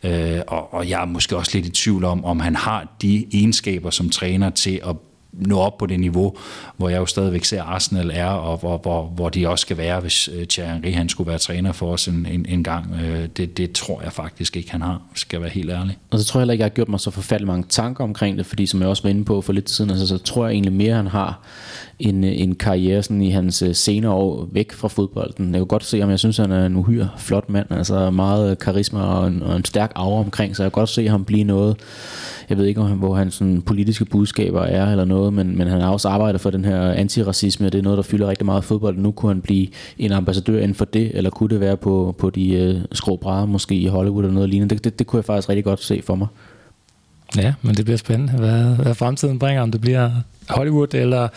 [0.05, 3.27] øh, og, og jeg er måske også lidt i tvivl om, om han har de
[3.33, 4.97] egenskaber som træner til at
[5.33, 6.37] nå op på det niveau,
[6.77, 10.01] hvor jeg jo stadigvæk ser Arsenal er, og hvor, hvor, hvor de også skal være,
[10.01, 12.95] hvis øh, Thierry Henry han skulle være træner for os en, en, en gang.
[13.05, 15.99] Øh, det, det tror jeg faktisk ikke, han har, skal jeg være helt ærlig.
[16.11, 18.39] Og så tror jeg heller ikke, jeg har gjort mig så forfærdelig mange tanker omkring
[18.39, 20.53] det, fordi som jeg også var inde på for lidt siden, altså, så tror jeg
[20.53, 21.41] egentlig mere, han har
[22.01, 25.47] en, en karriere sådan i hans øh, senere år væk fra fodbolden.
[25.47, 28.59] Jeg kan godt se, om jeg synes, han er en uhyre flot mand, altså meget
[28.59, 31.45] karisma og en, og en stærk aura omkring, så jeg kan godt se ham blive
[31.45, 31.77] noget
[32.51, 35.91] jeg ved ikke, hvor hans sådan, politiske budskaber er eller noget, men, men han har
[35.91, 38.99] også arbejdet for den her antiracisme, og det er noget, der fylder rigtig meget fodbold.
[38.99, 39.69] Nu kunne han blive
[39.99, 43.47] en ambassadør inden for det, eller kunne det være på, på de øh, skrå brædder,
[43.47, 44.75] måske i Hollywood eller noget lignende.
[44.75, 46.27] Det, det, det kunne jeg faktisk rigtig godt se for mig.
[47.37, 50.11] Ja, men det bliver spændende, hvad, hvad fremtiden bringer, om det bliver
[50.49, 51.29] Hollywood eller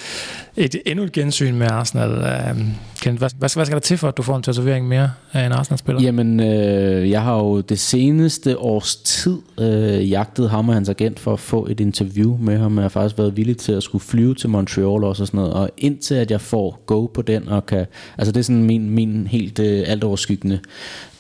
[0.58, 2.12] et endnu et gensyn med Arsenal.
[2.12, 2.68] Øhm,
[3.02, 5.46] Kenneth, hvad, hvad, hvad skal der til for, at du får en tatovering mere af
[5.46, 6.02] en Arsenal-spiller?
[6.02, 11.20] Jamen, øh, jeg har jo det seneste års tid øh, jagtet ham og hans agent
[11.20, 12.76] for at få et interview med ham.
[12.76, 15.54] Jeg har faktisk været villig til at skulle flyve til Montreal også og sådan noget.
[15.54, 17.86] Og indtil at jeg får go på den, og kan,
[18.18, 20.60] altså det er sådan min, min helt øh, altoverskyggende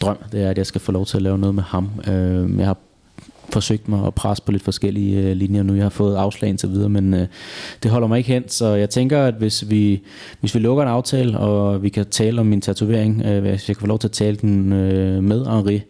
[0.01, 1.89] drøm, det er, at jeg skal få lov til at lave noget med ham.
[2.07, 2.77] Øh, jeg har
[3.53, 5.73] forsøgt mig at presse på lidt forskellige øh, linjer nu.
[5.73, 7.27] Jeg har fået afslag indtil videre, men øh,
[7.83, 8.49] det holder mig ikke hen.
[8.49, 10.01] Så jeg tænker, at hvis vi,
[10.39, 13.75] hvis vi lukker en aftale, og vi kan tale om min tatovering, øh, hvis jeg
[13.75, 15.81] kan få lov til at tale den øh, med Henri,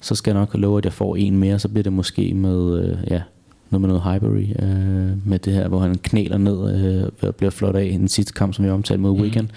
[0.00, 1.58] så skal jeg nok love, at jeg får en mere.
[1.58, 3.22] Så bliver det måske med, øh, ja,
[3.70, 7.50] noget med noget Highbury, øh, med det her, hvor han knæler ned øh, og bliver
[7.50, 9.20] flot af i den sidste kamp, som vi omtalte mod mm.
[9.22, 9.48] Weekend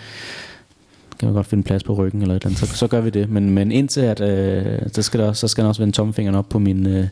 [1.20, 3.10] kan man godt finde plads på ryggen eller et eller andet, så, så gør vi
[3.10, 3.30] det.
[3.30, 6.50] Men, men indtil at, øh, så, skal der, så skal der også vende tommelfingeren op
[6.50, 7.08] på, min, øh,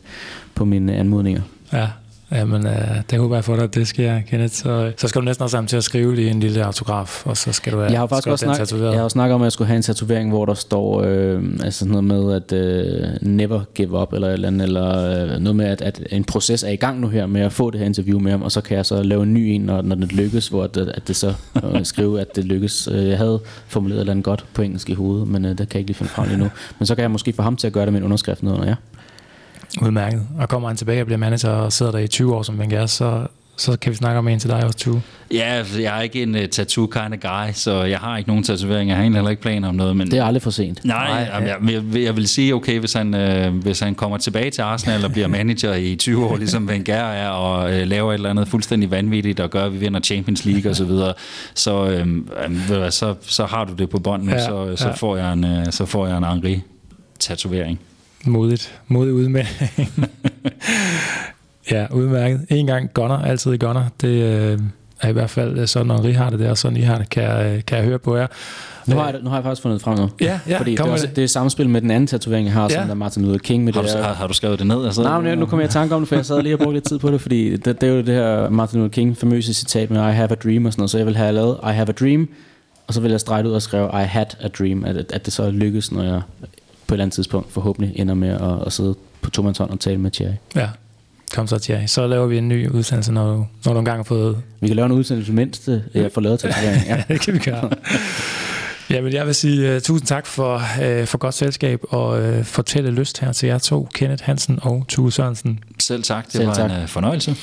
[0.54, 1.42] på mine anmodninger.
[1.72, 1.88] Ja,
[2.32, 4.54] Jamen, øh, det håber jeg for dig, at det sker, Kenneth.
[4.54, 7.36] Så, så skal du næsten også sammen til at skrive lige en lille autograf, og
[7.36, 9.44] så skal du have jeg har faktisk også snak, Jeg har også snakket om, at
[9.44, 13.60] jeg skulle have en tatovering, hvor der står øh, altså noget med, at øh, never
[13.74, 17.00] give up, eller, eller, eller øh, noget med, at, at en proces er i gang
[17.00, 19.02] nu her med at få det her interview med ham, og så kan jeg så
[19.02, 21.34] lave en ny en, når, når det lykkes, hvor det, at det så
[21.64, 22.88] øh, skrive, at det lykkes.
[22.92, 25.56] Øh, jeg havde formuleret et eller andet godt på engelsk i hovedet, men øh, det
[25.58, 26.48] kan jeg ikke lige finde frem lige nu.
[26.78, 28.66] Men så kan jeg måske få ham til at gøre det med en underskrift noget,
[28.66, 28.74] ja.
[29.82, 30.26] Udmærket.
[30.38, 32.86] Og kommer han tilbage og bliver manager og sidder der i 20 år som Wenger,
[32.86, 33.26] så,
[33.56, 35.02] så kan vi snakke om en til dig også, 20.
[35.32, 38.44] Ja, jeg er ikke en uh, tattoo kind of guy, så jeg har ikke nogen
[38.44, 38.88] tatovering.
[38.88, 39.96] Jeg har egentlig heller ikke planer om noget.
[39.96, 40.84] Men det er aldrig for sent.
[40.84, 44.18] Nej, nej jamen, jeg, jeg, jeg, vil sige, okay, hvis han, øh, hvis han kommer
[44.18, 48.12] tilbage til Arsenal og bliver manager i 20 år, ligesom Wenger er, og øh, laver
[48.12, 51.14] et eller andet fuldstændig vanvittigt, og gør, at vi vinder Champions League osv., så, videre,
[51.54, 52.06] så, øh,
[52.84, 54.94] øh, så, så har du det på bånden, ja, så, så, ja.
[54.94, 57.78] får jeg en, øh, så får jeg en Henri-tatovering.
[58.26, 58.80] Modigt.
[58.88, 59.56] Modig udmelding.
[61.70, 62.46] ja, udmærket.
[62.50, 63.84] En gang gunner, altid gunner.
[64.00, 64.58] Det, øh,
[65.00, 67.10] er i hvert fald øh, sådan, Henri har det der, og sådan I har det,
[67.10, 68.26] kan jeg, øh, kan jeg høre på jer.
[68.86, 70.10] Nu har, jeg, nu har jeg faktisk fundet det frem nu.
[70.20, 71.16] Ja, ja, Fordi det kom er, med også, det.
[71.16, 72.68] det er samspil med den anden tatovering, jeg har, Ja.
[72.68, 74.04] som der er Martin Luther King med Har det du, der.
[74.04, 74.84] har, har du skrevet det ned?
[74.84, 75.02] Altså?
[75.02, 76.72] Nej, men nu kommer jeg i tanke om det, for jeg sad lige og brugte
[76.74, 79.54] lidt tid på det, fordi det, det er jo det her Martin Luther King famøse
[79.54, 81.66] citat med I have a dream og sådan noget, så jeg vil have lavet I
[81.72, 82.28] have a dream,
[82.86, 85.24] og så vil jeg strege det ud og skrive I had a dream, at, at
[85.26, 86.20] det så lykkes, når jeg
[86.86, 89.98] på et eller andet tidspunkt forhåbentlig ender med at, at sidde på tomandshånd og tale
[89.98, 90.34] med Thierry.
[90.54, 90.68] Ja,
[91.34, 91.86] kom så, Thierry.
[91.86, 94.42] Så laver vi en ny udsendelse, når du, når du engang har fået...
[94.60, 96.82] Vi kan lave en udsendelse mindst, jeg får lavet tatovering.
[96.88, 97.02] Ja.
[97.08, 97.70] det kan vi gøre.
[98.90, 102.44] Ja, men jeg vil sige uh, tusind tak for, uh, for godt selskab og uh,
[102.44, 105.58] fortælle lyst her til jer to, Kenneth Hansen og Tue Sørensen.
[105.78, 106.70] Selv tak, det Selv var tak.
[106.70, 107.36] en uh, fornøjelse.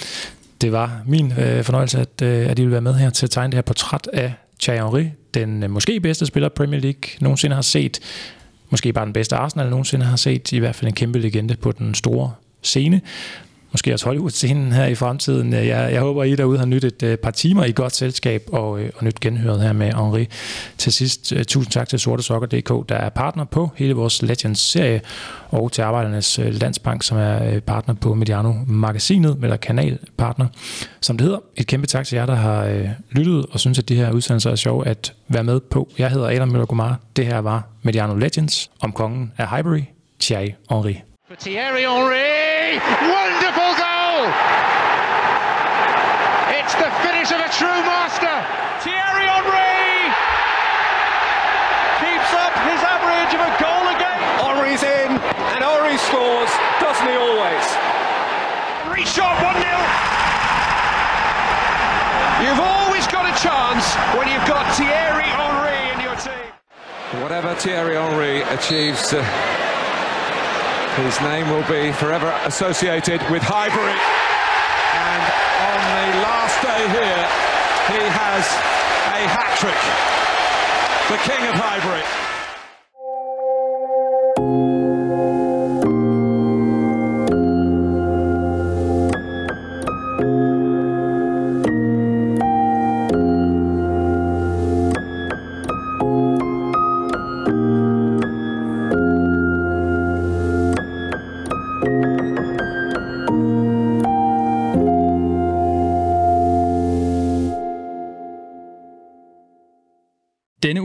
[0.61, 3.29] Det var min uh, fornøjelse, at, uh, at I ville være med her til at
[3.29, 7.55] tegne det her portræt af Thierry Henry, den uh, måske bedste spiller Premier League nogensinde
[7.55, 7.99] har set.
[8.73, 10.51] Måske bare den bedste Arsenal nogensinde har set.
[10.51, 12.31] I hvert fald en kæmpe legende på den store
[12.61, 13.01] scene.
[13.73, 15.53] Måske også Hollywood-scenen her i fremtiden.
[15.53, 18.43] Øh, jeg, jeg håber, I derude har nyt et øh, par timer i godt selskab
[18.51, 20.27] og, øh, og nyt genhøret her med Henri.
[20.77, 25.01] Til sidst, øh, tusind tak til sortesokker.dk, der er partner på hele vores Legends-serie,
[25.49, 30.47] og til Arbejdernes øh, Landsbank, som er øh, partner på Mediano-magasinet, eller kanalpartner,
[31.01, 31.39] som det hedder.
[31.55, 34.51] Et kæmpe tak til jer, der har øh, lyttet og synes, at de her udsendelser
[34.51, 35.89] er sjove at være med på.
[35.97, 36.99] Jeg hedder Adam Møller Gomar.
[37.15, 39.81] Det her var Mediano Legends om kongen af Highbury,
[40.19, 41.12] Thierry Henri.
[41.33, 42.77] For Thierry Henry,
[43.09, 44.29] wonderful goal!
[46.53, 48.37] It's the finish of a true master.
[48.85, 50.13] Thierry Henry
[51.97, 54.21] keeps up his average of a goal a game.
[54.45, 55.17] Henry's in,
[55.57, 57.65] and Henry scores, doesn't he always?
[58.85, 59.73] Henry shot 1 0.
[62.45, 66.53] You've always got a chance when you've got Thierry Henry in your team.
[67.23, 69.72] Whatever Thierry Henry achieves, uh,
[71.01, 73.97] his name will be forever associated with Highbury.
[73.97, 75.23] And
[75.65, 77.25] on the last day here,
[77.97, 78.45] he has
[79.09, 79.81] a hat trick.
[81.09, 82.32] The king of Highbury.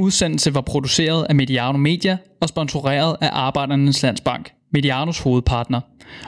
[0.08, 5.80] Udsendelse var produceret af Mediano Media og sponsoreret af Arbejdernes Landsbank, Medianos hovedpartner.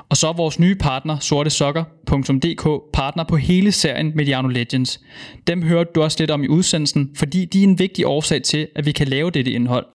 [0.08, 5.00] Og så er vores nye partner, sortesokker.dk, partner på hele serien Mediano Legends.
[5.46, 8.68] Dem hørte du også lidt om i udsendelsen, fordi de er en vigtig årsag til,
[8.76, 9.86] at vi kan lave dette indhold.